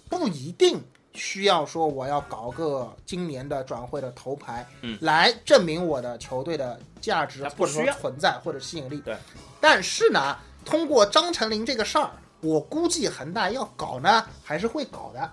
[0.08, 0.82] 不一定
[1.14, 8.98] 需要说我要搞个今年的转会的头牌，嗯来证明我的球队的价值或者说他不需要存在或者吸引力。
[9.00, 9.16] 对，
[9.60, 12.10] 但是呢，通过张成林这个事儿，
[12.40, 15.32] 我估计恒大要搞呢，还是会搞的。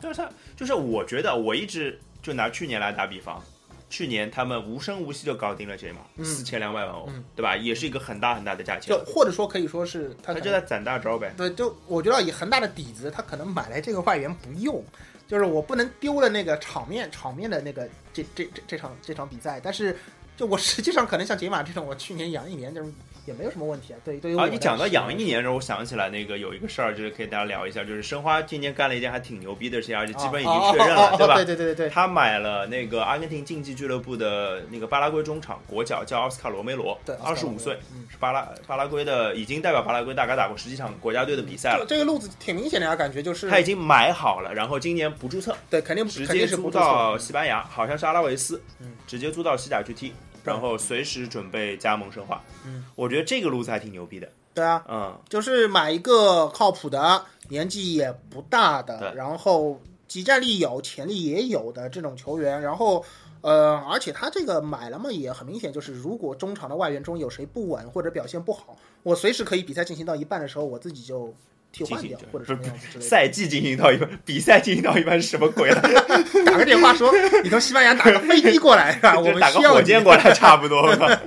[0.00, 3.42] 就是他，就是我觉得我一直就拿去年来打比方，
[3.94, 7.56] 去年他们无声无息就搞定了杰马，嗯四千两百万欧，嗯对吧？
[7.56, 11.32] 也是一个很大很大的价钱就，或者说可以说是他他就在攒大招呗。
[11.36, 14.84] 对，就我觉得以恒大的底子，他可能买来这个外援不用，
[15.28, 19.96] 就是我不能丢了那个场面场面的那个这这这这场这场比赛，但是
[20.36, 22.92] 就我实际上可能像杰马这种，我去年养一年，就是
[23.26, 23.98] 也没有什么问题啊。
[24.04, 31.34] 对，对于我啊，的你讲到养一年的时候，我想起来那个有一个事儿，就是可以大家聊一下，就是申花今年干了一件还挺牛逼的事情，而且基本已经确认了，哦哦哦哦对吧？
[31.36, 41.86] 对对对对对，他买了那个阿根廷竞技俱乐部的那个巴拉圭中场国脚，叫奥斯卡罗梅罗对，二十五岁，嗯是巴拉巴拉圭的，已经代表巴拉圭大概打过十几场国家队的比赛了。
[41.88, 50.12] 这这个路子挺明显的呀，感觉就是他已经买好了，然后今年不注册，对，肯定直接租是不注册到西班牙，好像是阿拉维斯，嗯直接租到西甲去踢，
[50.44, 52.40] 然后随时准备加盟申花。
[52.64, 54.28] 嗯，我觉得这个路子还挺牛逼的。
[54.54, 63.04] 对啊，嗯，就是买一个靠谱的，年纪也不大的，然后集战力有、潜力也有的这种球员，然后。
[63.44, 71.34] 呃，而且他这个买了嘛，也很明显，就是如果中场的外援中有谁不稳或者表现不好，我随时可以比赛进行到一半的时候，我自己就
[71.74, 73.10] 替换掉，或者什么样子之类的。
[73.10, 75.82] 赛季进行到一半，比赛进行到一半是什么鬼啊？
[76.46, 77.12] 打个电话说，
[77.42, 79.18] 你从西班牙打个飞机过来是吧？
[79.18, 81.20] 我们打个需要你火箭过来差不多 吧。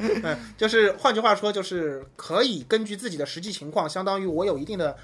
[0.58, 4.96] 就是换句话说，就是可以根据自己的实际情况，相当于我有一定的、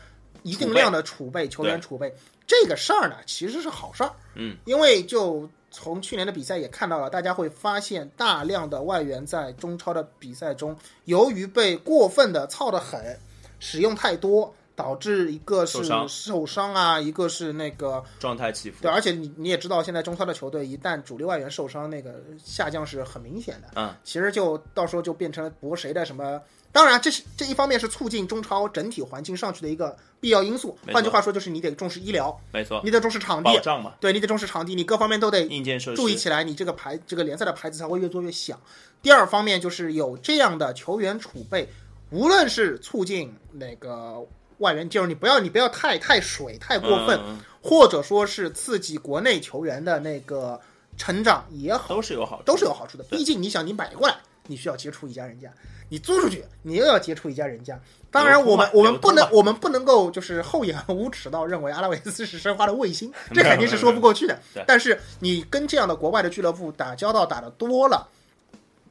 [0.43, 2.13] 一定量的储备，球员储备。
[2.47, 4.11] 这个事儿呢，其实是好事儿。
[4.35, 10.75] 嗯，因为就从去年的比赛也看到了，大家会发现大量的外援在中超的比赛中，
[11.05, 13.17] 由于被过分的操得很，
[13.59, 14.53] 使用太多。
[14.75, 23.69] 导致一个是受伤啊，一个是那个状态起伏对，，而且你你也知道，现在中超的球队一旦主力外援受伤，那个下降是很明显的。
[23.75, 26.41] 嗯，其实就到时候就变成了博谁的什么。
[26.71, 30.75] 当然，这是这一方面是促进中超整体环境上去的一个必要因素。
[30.91, 38.59] 换句话说，就是你得重视医疗，没错，你得重视场地，保障嘛，对你得重视场地，你各方面都得硬件设施注意起来，你这个牌这个联赛的牌子才会越做越响。
[39.03, 41.69] 第二方面就是有这样的球员储备，
[42.09, 44.25] 无论是促进那个
[44.59, 50.59] 外援，就是你不要你不要太太水太过分，嗯或者说是刺激国内球员的那个
[50.97, 53.03] 成长也好，都是有好处，都是有好处的。
[53.05, 55.47] 毕竟你想，你买过来，你需要接触一家人家；
[55.87, 57.79] 你租出去，你又要接触一家人家。
[58.11, 64.37] 当然，我们我们不能我们不能够就是厚颜无耻到认为阿拉维斯是申花的卫星， 这肯定是说不过去的。
[64.67, 68.05] 但是你跟这样的国外的俱乐部打交道打得多了，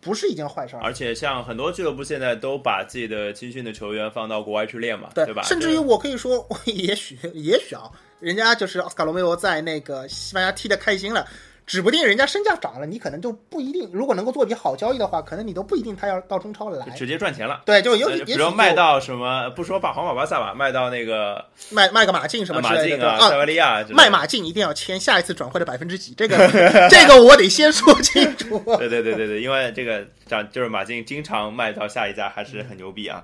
[0.03, 0.83] 不是一件坏事儿。
[0.83, 5.43] 而且像很多俱乐部现在都把自己的青训的球员放到国外去练嘛，对吧？
[5.45, 7.91] 甚至于我可以说， 也许也许啊，
[8.21, 11.27] 人家就是奥斯卡罗梅罗在那个西班牙踢的开心了。
[11.67, 13.89] 指不定人家身价涨了，你可能就不一定。
[13.93, 16.89] 如果能够做笔好交易的话，可能你都不一定他要到中超来。
[16.91, 17.63] 直接赚钱了。
[17.65, 26.37] 对，就有呃也许就比如卖到什么，不说把皇马、巴萨吧，卖到那个卖卖个马竞什么之类的，马竞啊、塞维利亚卖马竞一定要签下一次转会的百分之几，这个
[26.91, 28.59] 这个我得先说清楚。
[28.79, 33.23] 对对对对对，因为这个涨就是马竞经常卖到下一家，还是很牛逼啊。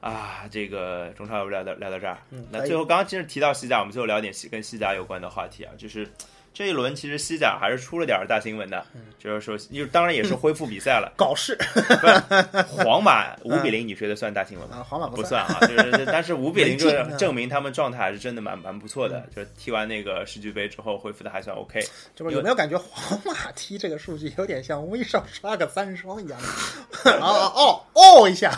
[0.00, 2.18] 啊，这个中超要不聊到聊到这儿。
[2.52, 6.08] 那最后刚刚其实提到西甲，我们最后聊点西跟西甲有关的话题啊，就是
[6.52, 8.84] 这一轮其实西甲还是出了点儿大新闻的，
[9.18, 11.56] 就是说，因为当然也是恢复比赛了，搞事
[12.66, 14.78] 皇马 五比零，你觉得算大新闻吗？
[14.78, 15.44] 啊，皇马不算。
[15.44, 21.80] 啊，就是但是五比零就证明他们状态还是真的蛮蛮不错的，就是踢完那个世俱杯之后恢复的还算 OK。
[22.16, 26.38] 就是有没有感觉皇马踢这个数据有点像威少刷个三双一样
[27.04, 27.12] 的？
[27.20, 28.52] 啊啊哦哦一下，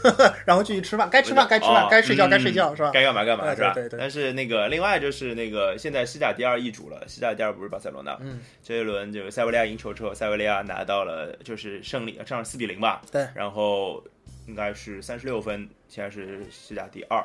[0.44, 2.90] 然后继续吃饭，该吃饭该吃饭哦，该睡觉嗯该睡觉是吧？
[2.92, 3.72] 该干嘛干嘛是吧？
[3.74, 8.16] 对对对但是那个另外就是那个现在西甲第二易主了，西甲第二不是巴塞罗那。
[8.20, 13.02] 嗯，这一轮就是塞维利亚赢球之后，塞维利亚拿到了就是胜利，上四比零吧。
[13.12, 14.02] 对然后
[14.48, 17.24] 应该是三十六分，现在是西甲第二，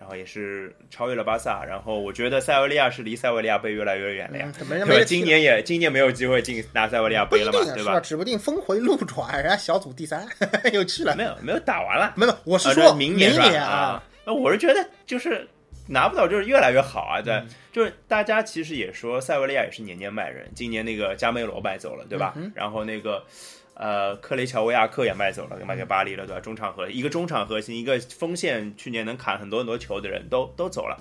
[0.00, 1.64] 然后也是超越了巴萨。
[1.64, 4.52] 然后我觉得塞维利亚是离塞维利亚杯越来越远了呀。
[4.60, 4.92] 嗯，没人对吧？
[4.92, 7.60] 没人踢今年也今年没有机会进拿塞维利亚杯了嘛？
[7.74, 8.00] 对吧？
[8.00, 10.26] 指不定峰回路转，人家小组第三
[10.72, 11.14] 又去了。
[11.16, 13.46] 没有没有打完了，没有，我是说明年是吧？
[13.64, 15.48] 啊，，那我是觉得就是
[15.86, 17.22] 拿不到，就是越来越好啊。
[17.22, 22.34] 对，嗯就是大家其实也说塞维利亚也是年年卖人，今年那个加梅罗卖走了，对吧？
[22.36, 23.24] 嗯然后那个。
[23.78, 26.40] 呃，克雷乔维亚克也卖走了，卖给巴黎了，对吧？
[26.40, 30.96] 中场核一个中场核心，一个锋线，去年能砍很多很多球的人都都走了。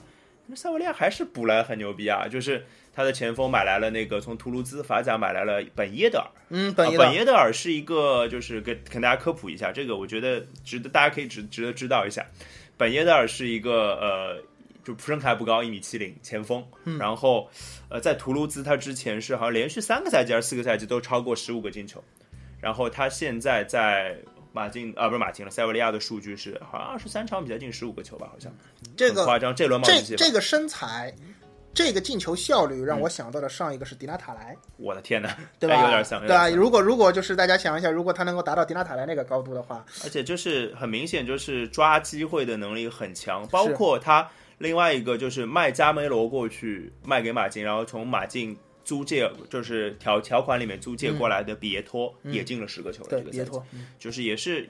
[0.47, 12.25] 那塞维利亚还是补来很牛逼啊，就是他的前锋买来了那个从图卢兹法甲买来了本耶德尔，嗯，啊本耶德尔是一个，就是给跟大家科普一下，这个我觉得值得大家可以值值得知道一下。
[12.75, 14.43] 本耶德尔是一个呃，
[14.85, 16.65] 就身材不高，一米七零，前锋。
[16.85, 17.49] 嗯然后
[17.89, 22.01] 呃，在图卢兹他之前是好像连续三个赛季还是四个赛季都超过十五个进球。
[22.61, 24.15] 然后他现在在
[24.53, 28.51] 马竞啊，不是马竞了，塞维利亚的数据是好像二十三场比赛进十五个球吧，好像
[28.95, 29.53] 这个夸张。
[29.53, 31.13] 这轮帽这子这个身材，
[31.73, 35.75] 这个进球效率让我想到了上一个是迪纳塔莱，我的天哪，对吧？
[35.75, 36.43] 哎有点像，有对吧？
[36.45, 44.27] 点像如果如果就是大家想一下，如果他能够达到迪纳塔莱那个高度的话，而且就是很明显，就是抓机会的能力很强，包括他
[44.65, 54.67] 另外一个就是卖加梅罗过去卖给马竞，然后从马竞租借就是条条款里面租借过来的比耶托、也进了十个球了，对这个赛季就是也是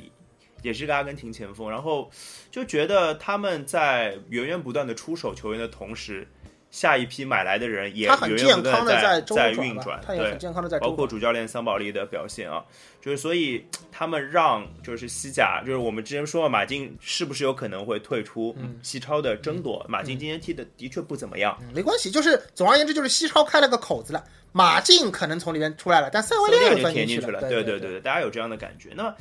[0.62, 2.12] 也是个阿根廷前锋，然后
[2.52, 6.28] 就觉得他们在源源不断的出手球员的同时。
[6.72, 10.92] 下一批买来的人也很源源健不断地康的在周在运转，对他也很健康的在包。
[10.92, 12.64] 括主教练桑保利的表现啊，
[13.02, 19.86] 就是所以他们让就是西甲，就是我们之前说了，马竞是不是有可能会退出西超的争夺？
[19.88, 27.40] 马竞今天踢的的确不怎么样，嗯没关系，就是总而言之，就是西超开了个口子了，马竞可能从里面出来了，但塞维利亚又就钻去填进去了。
[27.42, 28.90] 对对对对，大家有这样的感觉。
[28.96, 29.16] 那么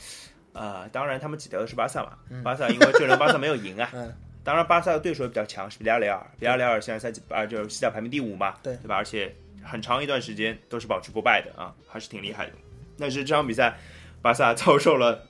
[0.52, 3.90] 呃，当然他们挤掉的是巴萨嘛，巴萨因为这轮巴萨没有赢啊。
[4.44, 6.20] 嗯当然，巴萨的对手也比较强，是比利亚雷尔。
[6.38, 8.96] 比利亚雷尔现在赛季啊，就是西甲排名第五嘛，对对吧？
[8.96, 12.52] 而且很长一段时间都是保持不败的啊，还是挺厉害的。
[12.98, 13.78] 但是这场比赛，
[14.20, 15.26] 巴萨遭受了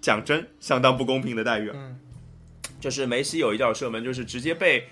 [0.00, 2.00] 讲真相当不公平的待遇啊，嗯
[2.80, 4.84] 就是梅西有一脚射门，就是直接被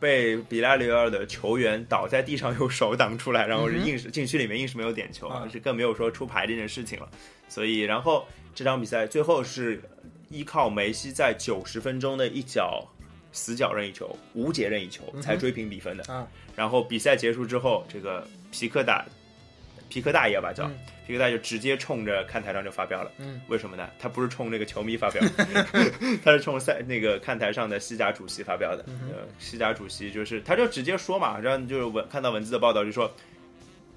[0.00, 7.08] 被比拉雷尔的球员倒在地上，用手挡出来，然后是硬是禁区里面硬是没有点球啊，啊是更没有说出牌这件事情了。
[7.48, 9.80] 所以，然后这场比赛最后是
[10.28, 12.84] 依靠梅西在九十分钟的一脚
[13.36, 16.12] 死角任意球、无解任意球才追平比分的。
[16.12, 16.26] 啊，
[16.56, 19.04] 然后比赛结束之后，这个皮克大
[19.90, 20.74] 皮克大爷吧叫、嗯
[21.06, 23.12] 皮克大爷就直接冲着看台上就发飙了。
[23.18, 23.88] 嗯，为什么呢？
[23.96, 25.22] 他不是冲那个球迷发飙，
[26.24, 28.84] 他是冲赛那个看台上的西甲主席发飙的。
[28.88, 33.08] 嗯呃，西甲主席就是他就直接说嘛，让就是文看到文字的报道就说，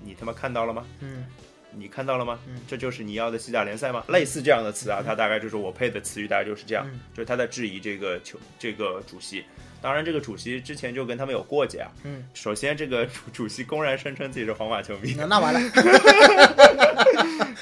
[0.03, 0.85] 你他妈看到了吗？
[0.99, 1.25] 嗯
[1.71, 2.39] 你看到了吗？
[2.47, 4.03] 嗯这就是你要的西甲联赛吗？
[4.07, 9.43] 类似这样的词啊，他大概就是我配的词语，大概就是这样，嗯就是他在质疑这个球这个主席。
[9.81, 11.89] 当然，这个主席之前就跟他们有过节啊。
[12.03, 15.59] 嗯，首先，这个主主席公然声称自己是皇马球迷，那那完了，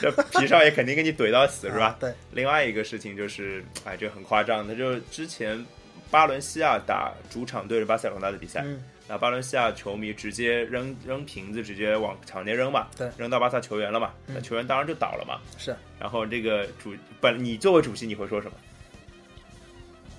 [0.02, 1.96] 这皮少爷肯定给你怼到死是吧？
[2.00, 5.64] 对，另外一个事情就是，哎，这很夸张的，就之前
[6.10, 15.40] 巴伦西亚打主场对着巴塞罗那的比赛，嗯那巴伦西亚球迷直接扔扔瓶子，直接往场内扔嘛，对扔到巴萨球员了嘛，嗯那球员当然就倒了嘛。
[15.58, 18.54] 是然后这个主本你作为主席你会说什么？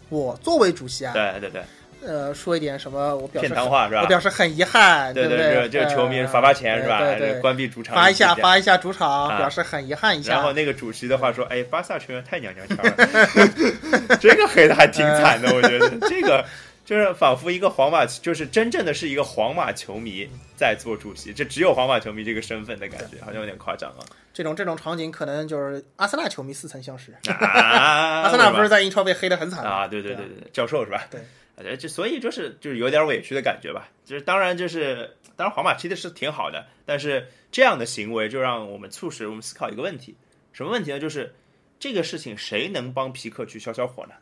[0.08, 1.62] 我作为主席啊，对对对，
[2.02, 5.52] 呃，说一点什么，我表示骗堂话是吧我表示很遗憾，对对对？
[5.52, 7.00] 这这个球迷呃罚罚钱是吧？
[7.00, 10.32] 对对对关闭主场罚一下罚一下主场，啊表示很遗憾一下。
[10.32, 16.42] 然后那个主席的话说：“哎，巴萨球员太娘娘腔了， 这个黑的还挺惨的，我觉得这个
[16.88, 20.26] 就是仿佛一个皇马，就是真正的是一个皇马球迷
[20.56, 24.00] 在做主席，这只有皇马球迷这个身份的感觉，好像有点夸张啊。
[24.32, 27.12] 这种这种场景，可能就是阿森纳球迷似曾相识。
[27.28, 29.86] 啊，阿森纳不是在英超被黑的很惨吗啊？
[29.86, 31.06] 对对对对，教授是吧？
[31.10, 31.20] 对
[31.56, 33.90] 呃，这所以就是就是有点委屈的感觉吧。
[34.06, 40.16] 就是当然就是当然皇马踢的是挺好的，但是这样的行为就让我们促使我们思考一个问题，
[40.54, 40.98] 什么问题呢？
[40.98, 41.34] 就是
[41.78, 44.14] 这个事情谁能帮皮克去消消火呢？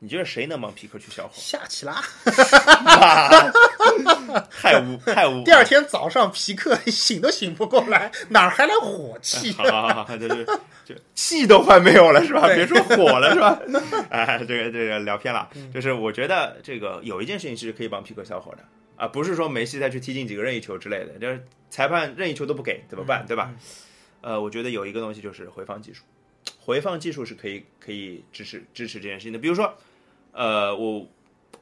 [0.00, 1.32] 你觉得谁能帮皮克去消火？
[1.34, 2.02] 下起啦！
[4.50, 5.42] 太污太污！
[5.44, 9.52] 第二天早上，皮克醒都醒不过来，哪儿还来火气？
[9.58, 10.44] 好好好好，就是
[10.84, 12.46] 就 气都快没有了是吧？
[12.54, 13.60] 别说火了是吧？
[14.10, 18.58] 哎，这个这个聊偏了，嗯就是我觉得这个有一件事情是可以帮皮克消火的
[18.96, 23.50] 啊，不是说梅西再去踢进几个任意球之类的，就是裁判任意球都不给怎么嗯办，对吧？
[24.20, 26.02] 呃，我觉得有一个东西就是回放技术，
[26.60, 29.72] 回放技术是可以可以支持支持这件事情的，比如说，
[30.38, 31.04] 呃，我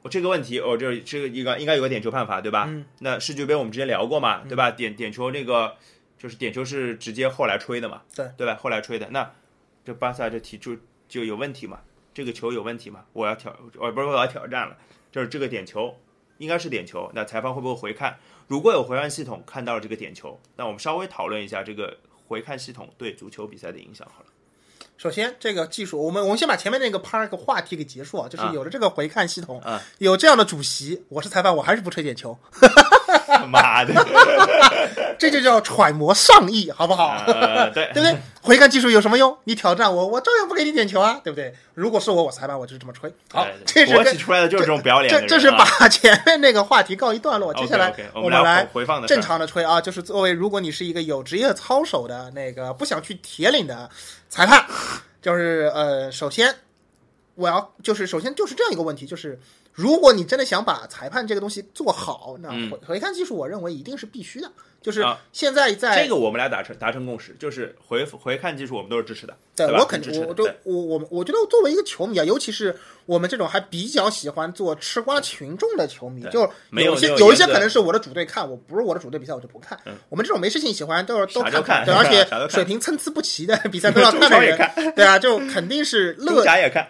[0.02, 2.66] 我这个问题，我、这这个应该应该有个点球判罚，对吧？
[2.68, 2.84] 嗯。
[3.00, 4.70] 那世俱杯我们之前聊过嘛，对吧？
[4.70, 5.76] 点点球那个
[6.18, 8.54] 就是点球是直接后来吹的嘛，对对吧？
[8.60, 9.32] 后来吹的，那
[9.82, 10.76] 这巴萨这提出
[11.08, 11.80] 就有问题嘛，
[12.12, 14.76] 这个球有问题嘛，我要挑，哦不是我要挑战了，
[15.10, 15.96] 就是这个点球
[16.36, 18.18] 应该是点球，那裁判会不会回看？
[18.46, 21.96] 如果有回看系统看到了这个点球，那我们稍微讨论一下这个
[22.28, 24.26] 回看系统对足球比赛的影响好了。
[24.98, 28.52] 首先，这个技术，我们我们先把前面那个 part 个话题给结束啊，就是啊。
[28.54, 29.82] 有了这个回看系统，啊。
[29.98, 32.38] 有这样的主席，我是裁判，我还是不吹点球，
[33.48, 33.94] 妈的，
[35.18, 37.22] 这就叫揣摩上意，好不好？
[37.26, 38.16] 呃，对 对不对？
[38.42, 39.36] 回看技术有什么用？
[39.44, 41.52] 你挑战我，我照样不给你点球啊，对不对？
[41.74, 43.12] 如果是我，我裁判，我就是这么吹。
[43.32, 53.90] 好，这是跟出来的就是这种表脸这这是啊把前面那个话题告一段落，接下来我们来回回放的正常的吹啊，就是作为如果你是一个有职业操守的那个不想去铁岭的
[54.28, 54.64] 裁判，
[55.20, 56.54] 就是呃，首先
[57.34, 59.40] 我要就是首先就是这样一个问题，就是
[59.76, 64.50] 如果你真的想把裁判这个东西做好，那嗯回回看技术，我认为一定是必须的。
[64.82, 69.78] 就是啊现在在这个我们俩达成达成共识，就是回回看技术我们都是支持的，对吧？
[69.80, 70.54] 我肯定，我就支持的对。
[70.64, 79.78] 我我我觉得作为一个球迷啊，尤其是我们这种还比较喜欢做吃瓜群众的球迷，就没有有些有一些可能是我的主队看，我不是我的主队比赛我就不看。
[80.08, 86.44] 我们这种没事情喜欢都是都看看对，而且水平参差不齐的 比赛都要 看的中超也人， 对啊，就肯定是乐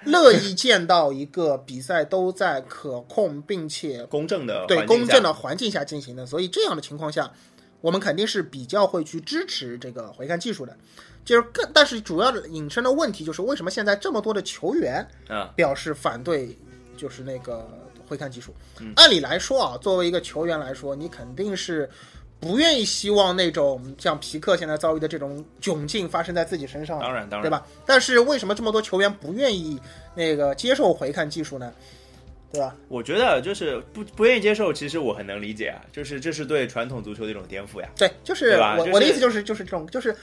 [0.05, 7.31] 乐意见到一个比赛都在可控并且公正的对公正的环境下进行的，所以这样的情况下，
[7.81, 10.77] 我们肯定是比较会去支持这个回看技术的。
[11.25, 16.57] 就是更，但是主要的引申的问题就是，为什么现在这么多的球员啊表示反对，
[16.97, 17.69] 就是那个
[18.07, 18.55] 回看技术？
[18.79, 21.91] 嗯按理来说啊，作为一个球员来说，你肯定是
[22.39, 27.67] 不愿意希望那种像皮克现在遭遇的这种窘境发生在自己身上，当然当然对吧？
[27.85, 29.81] 但是为什么这么多球员不愿意
[30.15, 31.73] 那个接受回看技术呢？
[32.53, 32.75] 对吧？
[32.89, 37.89] 我觉得就是不不愿意接受，其实我很能理解啊，就是这是对传统足球的一种颠覆呀。
[37.97, 40.15] 对，就是我、我的意思就是就是这种就是。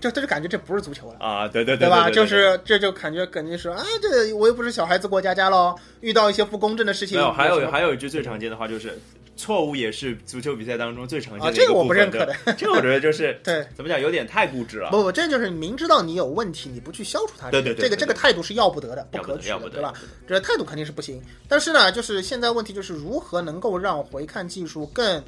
[0.00, 2.10] 就他就感觉这不是足球了，啊，对对对吧？
[2.10, 8.98] 对就是这就感觉肯定是啊，这我又不是小孩子过家家喽，遇到一些不公正的事情，没有，还有还有一句最常见的话就是，
[9.36, 12.34] 错误也是足球比赛当中最常见啊，的这个我不认可的。
[12.56, 14.90] 这个我觉得就是对，怎么讲，有点太固执了。
[14.90, 19.92] 不不，这就是明知道你有问题，你不去消除它，对对对对对这个这个态度是要不得的，不可取的，对吧？
[20.26, 21.22] 这态度肯定是不行。
[21.48, 25.22] 但是呢，就是现在问题就是如何能够让回看技术更。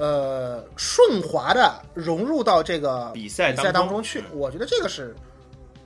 [0.00, 5.12] 呃，顺滑的融入到这个比赛比赛当中当中去，我觉得这个是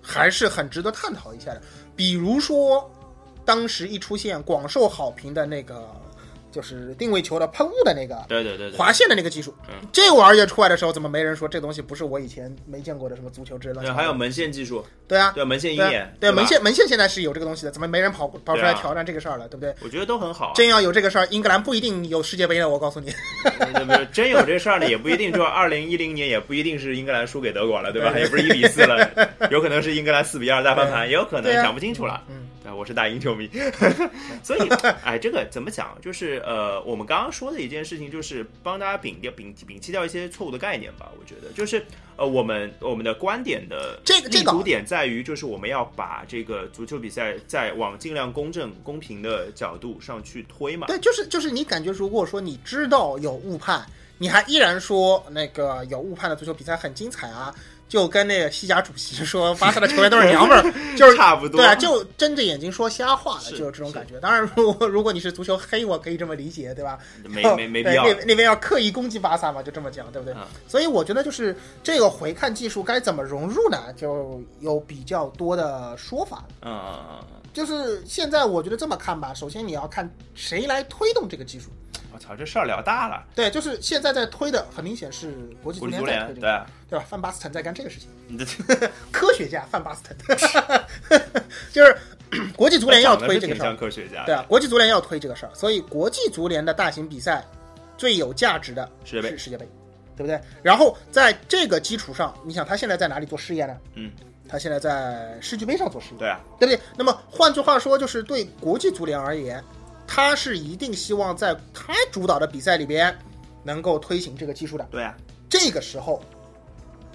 [0.02, 1.62] 还是很值得探讨一下的。
[1.96, 2.90] 比如说，
[3.46, 5.88] 当时一出现广受好评的那个，
[6.52, 13.80] 就是定位球的喷雾的那个，对对对对，划线的那个技术嗯，这玩意儿出来的时候，怎么没人说这东西不是我以前没见过的什么足球之类的？
[13.80, 19.48] 对，还有门线技术，对啊，对门线鹰眼，对门线门线现在是有这个东西的，怎么没人跑跑出来挑战这个事儿了？
[19.48, 19.74] 对不对？
[19.82, 20.52] 我觉得都很好啊。
[20.54, 23.12] 真要有这个事儿，英格兰不一定有世界杯了，我告诉你。
[24.12, 25.32] 真有这事儿呢，也不一定。
[25.32, 28.12] 就二零一零年，也不一定是英格兰输给德国了，对吧？
[28.18, 29.08] 也不是一比四了，
[29.50, 32.22] 有可能是英格兰四比二大翻盘，也有可能对啊讲不清楚了。
[32.28, 33.50] 嗯，啊，我是大英球迷，
[34.42, 34.68] 所以，
[35.02, 35.98] 哎，这个怎么讲？
[36.00, 41.10] 就是呃，我们刚刚说的一件事情，就是帮大家摒掉、摒摒弃掉一些错误的概念吧。
[41.18, 41.84] 我觉得，就是
[42.16, 50.86] 呃，我们我们的观点的立这个这个足点在于，就是我们要把这个足球比赛再往尽量公正、公平的角度上去推嘛。
[50.86, 53.84] 对，就是就是你感觉，如果说你知道有误判，
[54.18, 57.52] 你还依然说那个有误判的足球比赛很精彩啊，
[57.92, 60.64] 就跟那个西甲主席说巴萨的球员都是娘们儿，
[60.96, 64.18] 就是差不多对啊，就睁着眼睛说瞎话了，就是这种感觉。
[64.18, 66.98] 当然，如果 如果你是足球黑，我可以这么理解，对吧？
[67.22, 68.02] 没哦没没必要。
[68.06, 70.32] 那那边要刻意攻击巴萨嘛，就这么讲，对不对？
[70.32, 76.44] 啊所以我觉得就是这个回看技术该怎么融入呢，就有比较多的说法。
[76.62, 77.41] 嗯嗯嗯嗯。
[77.52, 81.70] 就是现在我觉得这么看吧，首先你要看谁来推动这个技术。
[82.14, 83.24] 我操，这事儿聊大了。
[83.34, 85.32] 对，就是现在在推的，很明显是
[85.62, 87.04] 国际足联联在推这个，对啊，对吧？
[87.08, 88.44] 范巴斯滕在干这个事情，你的
[89.10, 90.84] 科学家范巴斯滕，
[91.72, 91.96] 就是
[92.54, 97.42] 国际足联要推这个事儿科学家，对啊，国际足联要推这个事儿，所以国际足联的大型比赛
[97.96, 99.66] 最有价值的是世界杯，
[100.14, 100.38] 对不对？
[100.62, 103.76] 然后在这个基础上，你想他现在在哪里做试验呢？
[103.94, 104.10] 嗯，
[104.52, 106.78] 他现在在世俱杯上做试验，对啊，对不对？
[106.94, 109.64] 那么换句话说，就是对国际足联而言，
[110.06, 113.16] 他是一定希望在他主导的比赛里边
[113.64, 114.86] 能够推行这个技术的。
[114.90, 115.16] 对啊，
[115.48, 116.22] 这个时候，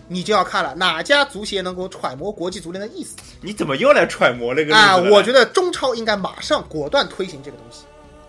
[0.08, 3.16] 你就要看了哪家足协能够揣摩国际足联的意思。
[3.40, 4.98] 你怎么又来揣摩这个啊！
[4.98, 7.84] 我觉得得中超应该马上果断推行这个东西，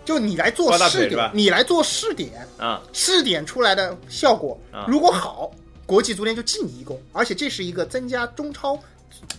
[0.05, 4.85] 就你来做试点，你来做试点，啊，试点出来的效果啊。
[4.87, 5.49] 如果好，
[5.87, 8.79] 国际足联就记你一功，而且这是一个增加中超影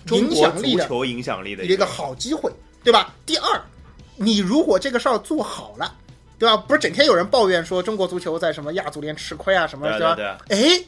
[0.06, 2.50] 中国响力球影响力的一个好机会，
[2.82, 3.14] 对吧？
[3.24, 3.60] 第二，
[4.16, 5.94] 你如果这个事儿做好了，
[6.38, 6.56] 对吧？
[6.56, 10.38] 不是整天有人抱怨说中国足球在什么亚足联吃亏啊什么，对啊对吧？
[10.48, 10.84] 哎，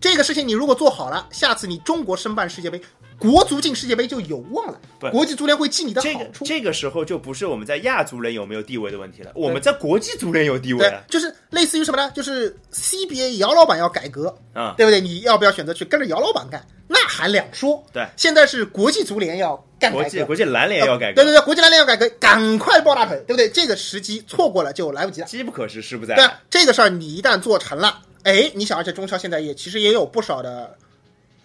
[0.00, 2.80] 这个事情你如果做好了，下次你中国申办世界杯，
[3.18, 5.10] 国足进世界杯就有望了不。
[5.10, 6.44] 国际足联会记你的这个好处。
[6.44, 12.10] 这个时候就不是我们在亚足联有没有地位的问题了，我们在国际足联有地位就是类似于什么呢？
[12.14, 15.00] 就是 CBA 姚老板要改革，啊、对不对？
[15.00, 16.64] 你要不要选择去跟着姚老板干？
[16.86, 17.84] 那还两说。
[17.92, 23.48] 对现在是国际足联要干改革，国际国际篮联要改革，对对对，国际篮联要改革，赶快抱大腿，对不对？
[23.48, 25.26] 这个时机错过了就来不及了。
[25.26, 30.74] 机不可失，失不在对啊，这个事儿你一旦做成了，哎，你想，而且中超现在也其实也有不少的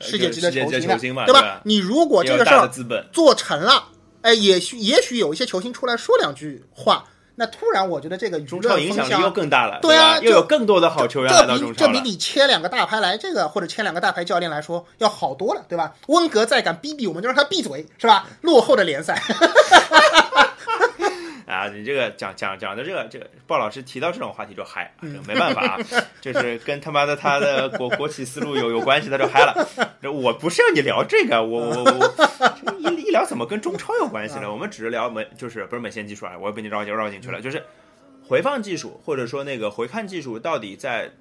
[0.03, 1.41] 世界级的球星嘛对吧？
[1.41, 2.69] 对你如果这个事儿
[3.11, 3.85] 做成了，
[4.21, 7.05] 哎，也许也许有一些球星出来说两句话，
[7.35, 11.93] 那突然我觉得这个中舆论超影响力又更大了，对啊又有更多的好球员来这比到中超了。
[11.93, 15.93] 这比你签两个大牌来这个或者签两个大牌教练来说要好多了，对吧？
[16.07, 18.27] 温格再敢逼逼我们，就让他闭嘴，是吧？
[18.41, 19.21] 落后的联赛，
[21.53, 25.79] 啊，你这个讲讲讲的这个这个鲍老师提到这种话题就嗨，嗯这个没办法啊，
[26.19, 29.53] 就是跟他妈的他的国国企思路有有关系，他就嗨了。
[30.11, 32.13] 我不是要你聊这个，我我我
[32.57, 34.51] 这个一一聊怎么跟中超有关系啊呢？
[34.51, 37.63] 我们只是聊门，就是不是门线技术啊，我也被你绕进绕进去了，就是
[38.27, 41.11] 回放技术或者说那个回看技术到底在。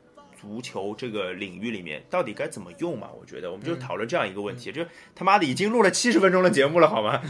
[0.42, 3.06] 足球这个领域里面到底该怎么用嘛？
[3.16, 4.82] 我觉得我们就讨论这样一个问题，就
[5.14, 7.22] 他妈的已经录了七十分钟的节目了，好吗？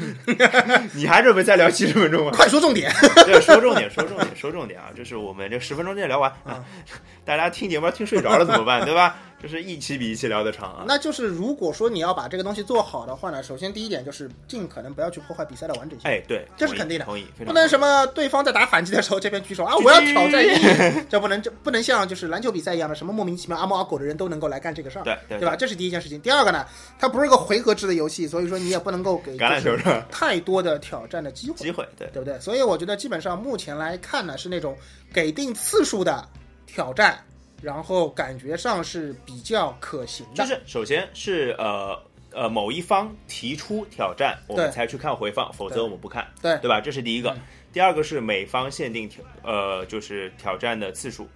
[0.96, 2.32] 你还准备再聊七十分钟吗？
[2.34, 2.90] 快说重点。
[3.26, 4.88] 对，说重点，说重点，说重点啊！
[4.96, 6.64] 就是我们这十分钟内聊完啊，
[7.22, 8.82] 大家听节目听睡着了怎么办？
[8.86, 9.18] 对吧？
[9.42, 10.84] 就是一期比一期聊得长啊。
[10.86, 16.08] 那就是如果说你要把这个东西做好的话呢，首先第一点就是尽可能不要去破坏比赛的完整性。
[16.10, 25.56] 哎，对，这是肯定的同意，不能什么么对方在打反击的时候，这边举手啊， 我要挑战你，这不能这不能像就是篮球比赛一样的，什么莫名其妙阿猫阿狗的人都能够来干这个事儿，对对对吧？
[25.56, 26.20] 这是第一件事情。
[26.20, 26.64] 第二个呢，
[26.98, 29.76] 它不是个回合制的游戏，所以说你也不能够给橄榄球？
[30.10, 32.38] 太多的挑战的机会，机会，对，对不对？
[32.38, 34.76] 所以我觉得基本上目前来看呢，是那种
[35.12, 36.24] 给定次数的
[36.66, 37.18] 挑战，
[37.62, 40.42] 然后感觉上是比较可行的。
[40.42, 41.98] 就是首先是呃
[42.32, 46.80] 呃某一方提出挑战，我们才去看回放，否则我们不看，对对吧？
[46.80, 47.40] 这是第一个嗯。
[47.72, 51.26] 第二个是美方限定挑呃就是挑战的次数。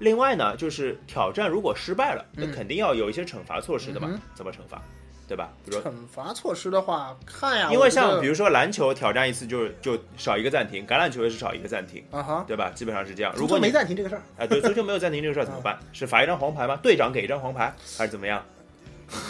[0.00, 4.20] 另外呢，就是挑战如果失败了，那嗯肯定要有一些惩罚措施的嘛嗯？
[4.34, 4.82] 怎么惩罚？
[5.26, 5.50] 对吧？
[5.64, 12.70] 比如说惩罚措施的话，看呀，因为像比如说篮球挑战一次就就少一个暂停，橄榄球也是少一个暂停，啊哈，对吧？
[12.74, 13.32] 基本上是这样。
[13.36, 15.78] 如果没暂停这个事儿， 啊，对，足球没有暂停这个事儿怎么办？
[15.92, 16.78] 是罚一张黄牌吗？
[16.82, 18.44] 队长给一张黄牌还是怎么样？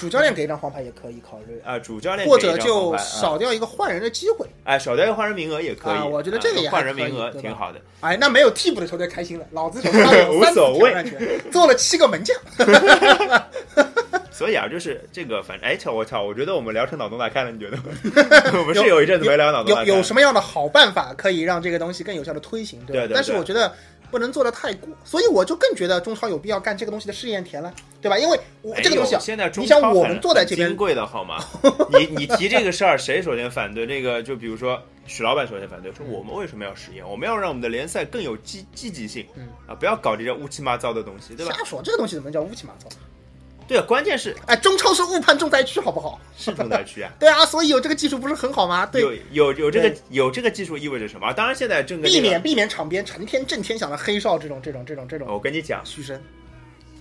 [0.01, 1.61] 主教练给一张黄牌也可以考虑。
[1.67, 5.95] 啊，主教练或者就少掉一个换人的机会，哎，少掉一个换人名额也可以。
[5.95, 7.81] 啊我觉得这个换人名额挺好的。
[8.01, 10.95] 哎，那没有替补的球队开心了，老子手上有无所谓
[11.51, 12.37] 做了七个门将，
[14.37, 17.85] 所以啊，就是这个，反正哎，操我操，我觉得我们聊成脑洞大开了，你觉得吗？
[18.59, 19.89] 我们是有一阵子没聊脑洞大开。
[19.89, 23.03] 有有什么样的好办法可以让这个东西更有效的推行，对吧？
[23.05, 23.73] 对对但是我觉得
[24.11, 28.19] 不能做的太过，所以我就更觉得中超有必要干这个东西的试验田了，对吧？
[28.19, 31.39] 因为我哎这个东西啊，现在中你想我们坐在这边贵的好吗？
[31.97, 33.87] 你你提这个事儿，谁首先反对？
[33.87, 37.09] 这个就比如说许老板首先反对，说我们为什么要实验？
[37.09, 41.55] 我们要让我们的联赛更有积积极性，嗯啊，不要搞这些乌七八糟的东西，对吧？
[41.57, 42.89] 瞎说，这个东西怎么叫乌七八糟？
[43.67, 46.21] 对，啊关键是哎，中超是误判重灾区，好不好？
[46.37, 47.11] 是重灾区啊。
[47.19, 48.85] 对啊，所以有这个技术不是很好吗？
[48.87, 51.33] 对，有有有这个有这个技术意味着什么？
[51.33, 56.21] 当然，现在正避免避免场边成天震天响的黑哨这种这种这种这种我跟你讲，嘘声。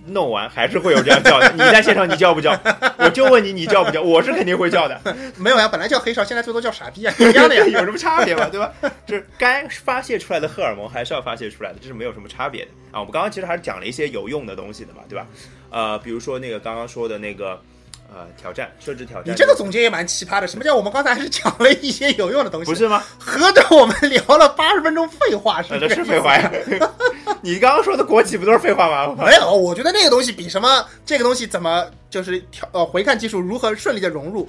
[0.06, 1.50] 弄完还是会有这样叫的。
[1.56, 2.54] 你在现场你叫不叫？
[2.98, 4.02] 我就问你，你叫不叫？
[4.04, 5.00] 我是肯定会叫的。
[5.38, 7.64] 没有呀，本来叫黑哨，现在最多叫傻逼啊，一样的呀。
[7.64, 8.46] 有什么差别吗？
[8.52, 8.70] 对吧？
[9.06, 13.00] 就是该发泄出来的荷尔蒙还是要发泄出来的，这是没有什么差别的啊。
[13.00, 15.26] 我们刚刚其实还是讲了一些有用的东西的嘛，对吧？
[15.74, 17.60] 呃，比如说那个刚刚说的那个
[18.08, 20.46] 呃挑战，设置挑战，你这个总结也蛮奇葩的。
[20.46, 22.70] 什么叫我们刚才还是讲了一些有用的东西？
[22.70, 23.02] 不是吗？
[23.18, 26.48] 合着我们聊了八十分钟废话，是这是废话呀。
[27.42, 29.16] 你刚刚说的国企不都是废话吗？
[29.26, 34.48] 没有，我觉得那个东西比什么这个东西怎么就是调呃回看技术如何顺利的融入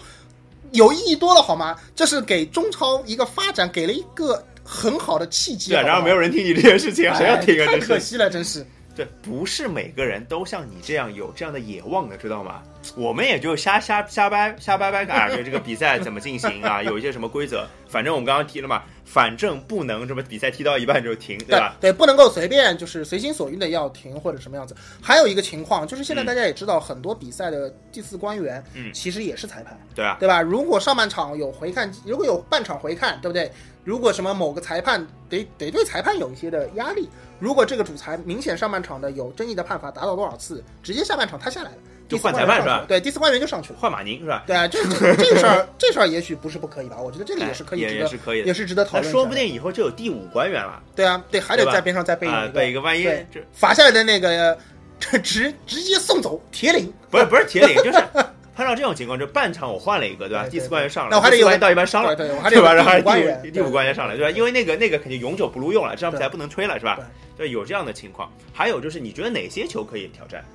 [0.73, 1.75] 有意义多了，好吗？
[1.95, 5.71] 这是给中超一个发展给了一个很好的契机。
[5.71, 7.63] 对然后没有人听你这件事情，谁要听啊？
[7.63, 7.81] 哎太真。
[7.81, 8.63] 可惜了，真是。
[8.95, 12.63] 对，不是每个人都像你这样有这样的野望的，知道吗？
[12.95, 16.81] 我们也就瞎瞎瞎掰瞎掰掰啊，就这个比赛怎么进行啊？
[16.81, 17.67] 有一些什么规则？
[17.89, 21.77] 反正我们刚刚提了嘛，反正不能这么比赛踢到一半就停，对吧？
[21.79, 24.75] 对，不能够随便就是随心所欲的要停或者什么样子。
[25.01, 30.41] 还有一个情况就是现在嗯大家也知道，很多比赛的第四官员，嗯其实也是裁判，对啊，对吧？
[30.41, 33.51] 如果上半场有回看，如果有半场回看，对不对？
[33.83, 37.07] 如果什么某个裁判得得对裁判有一些的压力，
[37.39, 41.77] 如果这个主裁明显上半场的有争议的判罚达到多少次，直接下半场他下来了，
[42.07, 42.85] 第四换裁判是吧？
[42.87, 43.79] 对，第四官员就上去了。
[43.79, 44.43] 换马宁是吧？
[44.45, 46.97] 对啊，这这这个事儿，这事儿也许不是不可以吧？
[46.99, 49.11] 我觉得这个也是可以哎也，也是可以的也是值得讨论。
[49.11, 52.45] 说不定以后就有第五官员了对啊，对，还得在边上再备啊！
[52.45, 54.57] 一备一个万一这罚下来的那个，
[54.99, 56.91] 这直直接送走铁岭。
[57.09, 57.99] 不是不是铁岭， 就是
[58.55, 60.45] 碰到这种情况，就半场我换了一个，对吧？
[60.49, 62.49] 第四官员上来，那我还得有第四官员到一半伤了，对吧？
[62.49, 64.31] 个然后还第五官员是，第五官员上来，对吧？
[64.31, 66.99] 因为那个那个肯定永久不录用了，这场比赛不能吹了，是吧？
[67.35, 68.31] 对，有这样的情况。
[68.53, 70.45] 还有就是，你觉得哪些球可以挑战？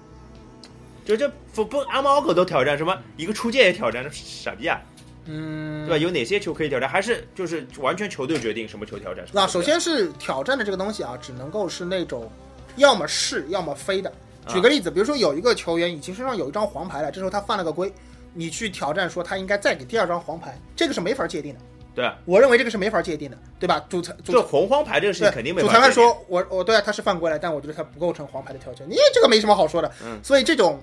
[1.04, 4.80] 就这不不阿猫阿狗都挑战，什么一个出界也挑战，这傻逼啊，
[5.26, 5.98] 嗯，对吧？
[5.98, 6.88] 有哪些球可以挑战？
[6.88, 9.24] 还是就是完全球队决定什么球挑战？
[9.32, 12.30] 那首先是挑战的这个东西啊，只能够是那种
[12.76, 14.12] 要么是要么非的。
[14.46, 17.92] 举个例子，比如说有一个球员已经身上有一张黄牌了，这时候他犯了个规，
[18.32, 21.60] 你去挑战说他应该再给第二张黄牌，这个是没法界定的。
[21.94, 22.04] 对。
[22.04, 23.84] 啊，我认为这个是没法界定的，对吧？
[23.88, 29.90] 主裁主就红黄牌这个事情肯定没主裁判说我我对啊他是犯规了，但我觉得他不构成黄牌的条件，你这个没什么好说的。
[30.04, 30.18] 嗯。
[30.22, 30.82] 所以这种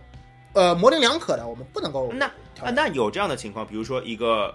[0.53, 2.25] 呃模棱两可的，我们不能够那
[2.61, 4.53] 啊，那有这样的情况，比如说一个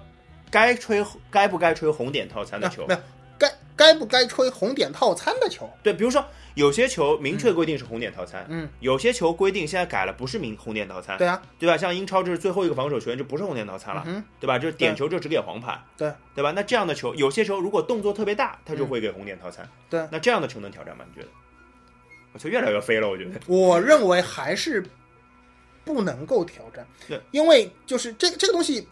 [0.51, 3.01] 该吹该不该吹红点套餐的球啊没，有
[3.43, 6.25] 该该不该吹红点套餐的球，对，比如说
[6.55, 11.77] 有些球明确规定是红点套餐，嗯，有些球规定现在改了不是明红点套餐，对啊，对吧？
[11.77, 14.59] 像英超这是最后一个防守球员就不是红点套餐了，嗯，对吧？
[14.59, 16.53] 就是点球就只给黄牌，对对吧？
[16.55, 21.05] 那这样的球，有些球如果动作特别大，他就会给红点套餐，嗯对那这样的球能挑战吗？
[21.09, 21.29] 你觉得？
[22.35, 23.41] 我球越来越飞了，我觉得。
[23.47, 24.83] 我认为还是
[25.85, 28.87] 不能够挑战，对，因为就是这这个东西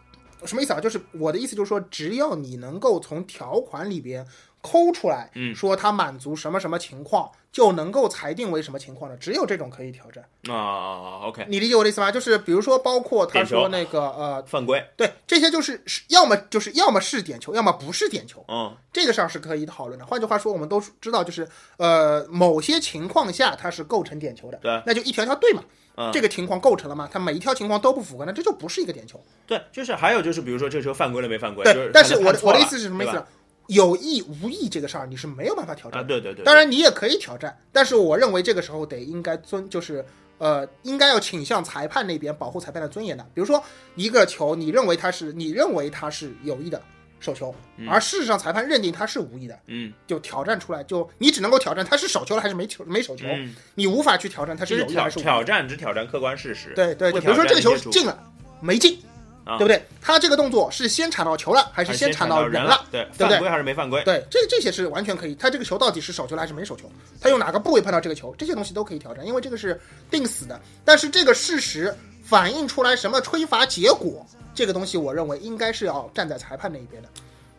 [0.46, 0.80] 什么意思啊？
[0.80, 4.26] 就是我的意思就是说，只要你能够从条款里边
[4.62, 10.24] 抠出来，嗯说它满足什么什么情况，就能够裁定为什么情况呢，只有这种可以挑战。
[10.54, 12.10] 啊，OK，你理解我的意思吗？
[12.10, 20.06] 就是比如说，包括他说那个呃，犯规，对，这些就是是要么就是要么是点球，要么不是点球，嗯，这个上是可以讨论的。
[20.06, 25.62] 换句话说，我们都知道，就是呃，某些情况下它是构成点球的，对那就一条条对嘛。
[25.96, 27.06] 嗯这个情况构成了吗？
[27.12, 29.22] 它每一条情况都不符合，那这就不是一个点球。
[29.46, 31.62] 对，就是还有就是，比如说这个球犯规了没犯规？
[31.64, 33.26] 就对，但是我的我的意思是什么意思呢？
[33.70, 36.08] 有意无意这个事儿你是没有办法挑战啊，的。
[36.08, 40.04] 对对对，当然你也可以挑战，但是我认为这个时候得应该尊，就是
[40.38, 43.24] 呃，应该要倾向裁判那边保护裁判的尊严的。
[43.32, 43.62] 比如说
[43.94, 46.80] 一个球，你认为它是你认为它是有意的
[47.20, 47.54] 手球，
[47.88, 55.30] 而事实上裁判认定它是无意的，嗯就挑战出来，就你只能够挑战它是手球了还是没球没手球，嗯，你无法去挑战它是有意还是无意的。
[55.30, 58.18] 挑战只挑战客观事实，对对对，比如说这个球进了
[58.60, 59.09] 没进，啊
[59.44, 59.82] 对不对？
[60.00, 64.02] 他这个动作是先铲到球了还是先铲到人了？，对，对不对犯规还是没犯规？
[64.04, 65.34] 对，这这些是完全可以。
[65.34, 66.90] 他这个球到底是手球了还是没手球？
[67.20, 68.34] 他用哪个部位碰到这个球？
[68.38, 69.80] 这些东西都可以挑战，因为这个是
[70.10, 70.60] 定死的。
[70.84, 77.08] 但是这个事实反映出来什么吹罚结果，这个东西我认为应该是要站在裁判那一边的。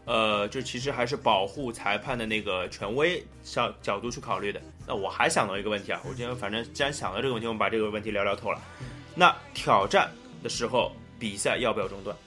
[0.06, 4.60] 呃，就其实还是保护裁判的那个权威角角度去考虑的。
[4.88, 8.60] 那我还想到一个问题啊，我今天反正既然想到这个问题，我们把这个问题聊聊透了。
[9.14, 10.10] 那挑战
[10.42, 10.92] 的时候，
[11.22, 12.18] 比赛要不要中断？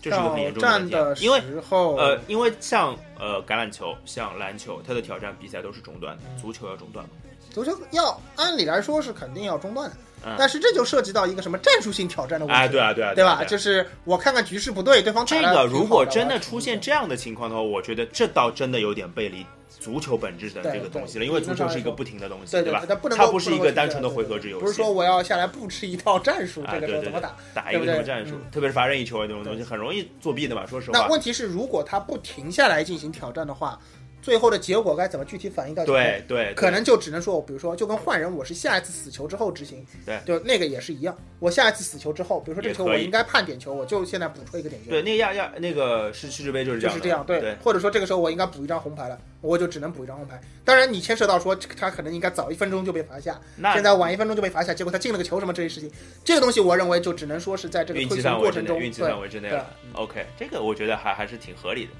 [0.00, 7.10] 这是一个很严重的问题因为，呃，因为像呃橄榄球、像篮球，它的挑战比赛都是中断的，足球要中断吗？
[7.50, 12.60] 足球要按理来说是肯定要中断的，嗯但是这就涉及到一个什么战术性挑战的问题。
[12.60, 13.32] 哎，对啊，对啊，对吧？
[13.40, 19.44] 啊就是我看看局势不对，对方这个如果真的出现这样的情况的话，我觉得这倒真的有点背离
[19.80, 22.84] 足球本质的这个东西了，因为足球是一个不停的东西，对对吧？
[22.86, 27.36] 它不能它不是一个单纯的回合制游戏，不是说我要下来布置一套战术，啊，这个时候怎么打？
[27.54, 30.66] 打一个什么战术嗯，特别是罚任意球啊这种东西，很容易作弊的嘛。
[30.66, 33.78] 说实话，那问题是，如果他不停下来进行挑战的话，
[34.20, 35.84] 最后的结果该怎么具体反映到？
[35.84, 41.16] 对对，可能就只能说，我比如说，就跟换人，我是下一次死球之后执行，对就那个也是一样。
[41.38, 50.40] 我下一次死球之后，比如说这个球我应该判点球，我就现在补出一个点球，对那个亚亚那个世世界杯就是这样，就是这样，对或者说这个时候我应该补一张红牌了，我就只能补一张红牌。
[50.64, 53.40] 当然，你牵涉到说他可能应该早一分钟就被罚下，
[53.72, 55.90] 现在晚一分钟就被罚下，结果他进了个球什么这些事情，
[56.24, 59.70] 这个东西我认为就只能说是在这个推行范围之内，过程中，运气对范围之内了。
[59.94, 61.92] OK，这个我觉得还还是挺合理的。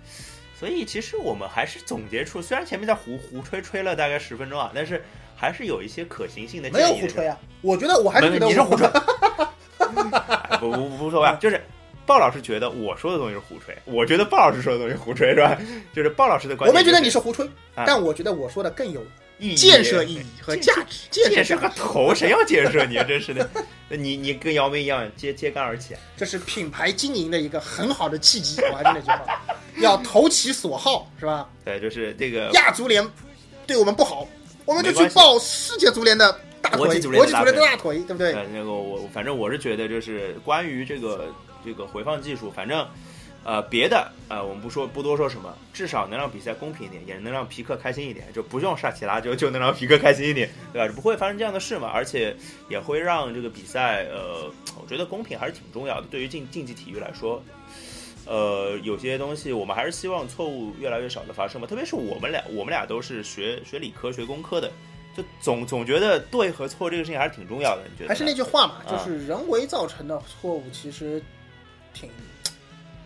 [0.58, 5.00] 所以其实我们还是总结出，虽然前面在胡胡吹吹了大概十分钟啊，但是
[5.36, 6.98] 还是有一些可行性的没建议没。
[6.98, 11.62] 有胡吹啊，我觉得我还是觉得你是胡吹哎 不不不无所谓啊，就是
[12.04, 15.56] 鲍老师觉得我说的东西是胡吹，我觉得鲍老师说的东西胡吹是吧？
[15.94, 19.00] 就是鲍老师的观点、我没觉得你是胡吹，啊但我觉得我说的更有
[19.38, 21.08] 意义建设意义和价值。
[21.10, 23.04] 建建设个头，谁要建设你啊？
[23.04, 23.48] 真是的，
[23.88, 26.00] 你你跟姚明一样揭揭竿而起啊。
[26.16, 28.60] 这是品牌经营的一个很好的契机。
[28.70, 29.40] 我还是那句话，
[29.76, 31.48] 要投其所好，是吧？
[31.64, 33.06] 对，就是这个亚足联
[33.66, 34.26] 对我们不好，
[34.64, 38.32] 我们就去抱世界足联的大腿，国国际际足联的大腿，对不对？
[38.32, 41.32] 呃，那个我反正我是觉得，就是关于这个
[41.64, 42.86] 这个回放技术，反正
[43.48, 50.94] 呃，别的呃，我们不说不多说什么，至少能让比赛公平一点，也能让皮克开心一点，就不用萨奇拉就就能让皮克开心一点，对吧？
[50.94, 52.36] 不会发生这样的事嘛，而且
[52.68, 56.06] 也会让这个比赛，呃，我觉得公平还是挺重要的。
[56.10, 57.42] 对于竞竞技体育来说，
[58.26, 61.66] 呃，有些东西我们还是希望错误越来越少的发生嘛。
[61.66, 64.70] 特别是我们俩，我们俩都是学学理科、学工科的，
[65.16, 67.84] 就总总觉得对和错这个事情还是挺重要的。
[67.90, 68.10] 你觉得？
[68.10, 71.22] 还是那句话嘛，就是人为造成的错误其实
[71.94, 72.10] 挺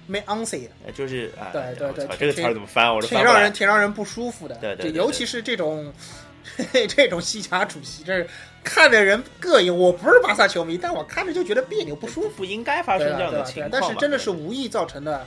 [0.07, 0.23] 没。
[0.27, 2.95] 呃就是啊，对对对这个词儿怎么翻？
[2.95, 4.55] 我都挺让人挺让人不舒服的。
[4.57, 5.93] 对对尤其是这种
[6.89, 8.27] 这种西甲主席，这
[8.65, 9.77] 看着人膈应。
[9.77, 12.31] 我不是巴萨球迷，但我看着就觉得别扭不舒服。
[12.31, 13.07] 不应该发生？
[13.17, 13.71] 这样的情况。
[13.71, 15.27] 但是真的是无意造成的，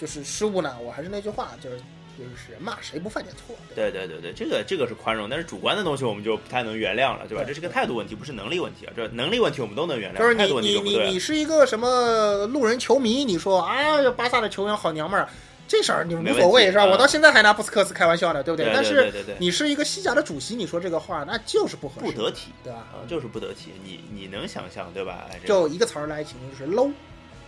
[0.00, 0.76] 就是失误呢。
[0.82, 1.80] 我还是那句话，就是
[2.18, 3.56] 就是骂谁不犯点错。
[3.74, 7.42] 对对对对对，这个这个是宽容，但是主观的东西我们就不太能原谅了，对吧？
[7.44, 8.92] 对这是个态度问题，不是能力问题啊。
[8.94, 11.12] 这能力问题我们都能原谅，就是你你你。
[11.12, 13.76] 你是一个什么路人球迷，你说啊，
[14.16, 15.28] 巴萨的球员好娘们儿，
[15.66, 16.84] 这事儿你无所谓是吧？
[16.84, 22.86] 我到现在还拿布斯克斯开玩笑呢，对不对但是你是一个西甲的主席，你说这个话，那就是不合适，不得体对吧？
[22.92, 23.72] 啊，就是不得体。
[23.82, 25.26] 你你能想象对吧？
[25.46, 26.92] 就一个词儿来形容，就是 low。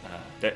[0.04, 0.54] 啊，对，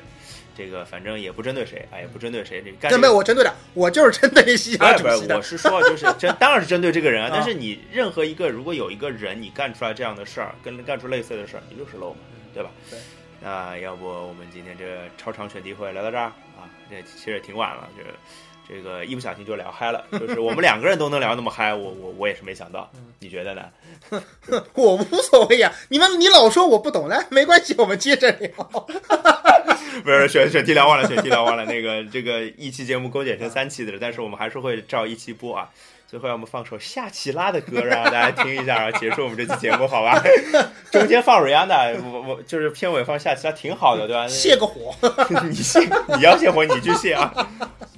[0.59, 2.61] 这个反正也不针对谁啊，也不针对谁。
[2.61, 5.41] 这干这没有，我针对的，我就是针对西甲主席的我。
[5.41, 7.31] 是说，就是针，当然是针对这个人啊 啊。
[7.33, 12.17] 但是你任何一个，如果有一个人你干出来这样的事儿，跟干出类似的事儿，你就是 low 嘛，
[12.53, 12.69] 对吧？
[12.89, 12.99] 对。
[13.41, 16.25] 那要不我们今天这个超长选题会聊到这儿
[16.59, 16.67] 啊？
[16.89, 18.03] 这其实也挺晚了，这
[18.69, 22.87] 这个一不小心就聊嗨了，就是我们两个人都能聊那么嗨，我我我也是没想到，
[23.17, 23.63] 你觉得呢？
[24.75, 28.51] 我无所谓呀、你们你老说我不懂，来没关系，我们接着聊。
[30.05, 31.65] 不是选选题聊忘了，选题聊忘了。
[31.65, 35.67] 那个这个一期节目勾剪成三期的，但是我们还是会照一期播啊。
[36.09, 40.19] 最后，让我们放首夏奇拉的歌，让大家听一下，然后结束我们这期节目，好吧？
[40.91, 44.27] 中间放 Rihanna，，我我就是片尾放夏奇拉，挺好的，对吧？
[44.27, 44.95] 泄个 火，
[45.43, 45.79] 你泄，
[46.15, 47.31] 你要泄火你去泄啊。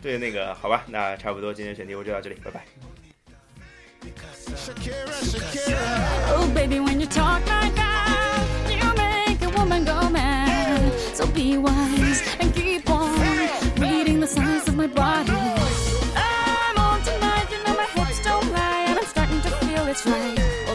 [0.02, 2.66] 对，那个好吧，那差不多，今天选题我就到这里，拜拜。
[6.36, 10.92] Oh, baby, when you talk like that, you make a woman go mad.
[11.14, 12.01] So be wise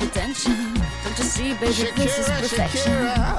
[0.00, 0.74] The tension.
[1.04, 2.92] Don't you see, baby, this is perfection.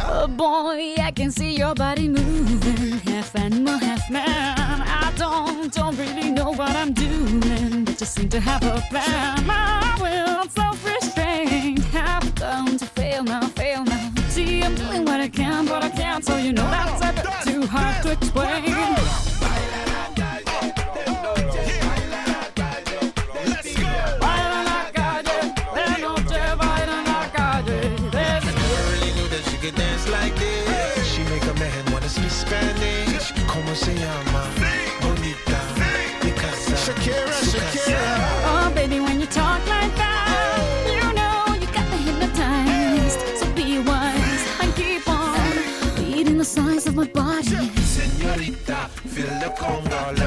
[0.08, 4.26] Oh boy, I can see your body moving, half animal, half man.
[4.28, 10.01] I don't, don't really know what I'm doing, but just seem to have a plan.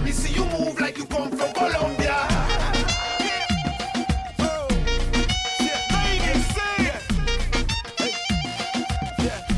[0.05, 2.15] Me see you move like you come from Colombia.
[5.59, 6.93] Yeah, ladies, say.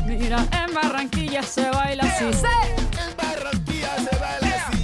[0.05, 2.33] Mira, en Barranquilla se baila así.
[2.33, 2.47] ¡Sí!
[3.03, 4.77] En Barranquilla se baila así.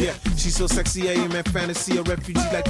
[0.00, 1.98] Yeah, she's so sexy, I am in fantasy.
[1.98, 2.69] A refugee like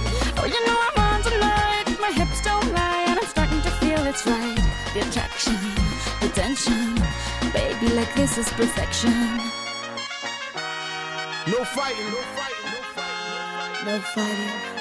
[4.93, 5.55] The attraction,
[6.19, 6.95] the tension.
[7.53, 9.37] Baby, like this is perfection.
[11.47, 13.85] No fighting, no fighting, no fighting.
[13.85, 14.80] No fighting.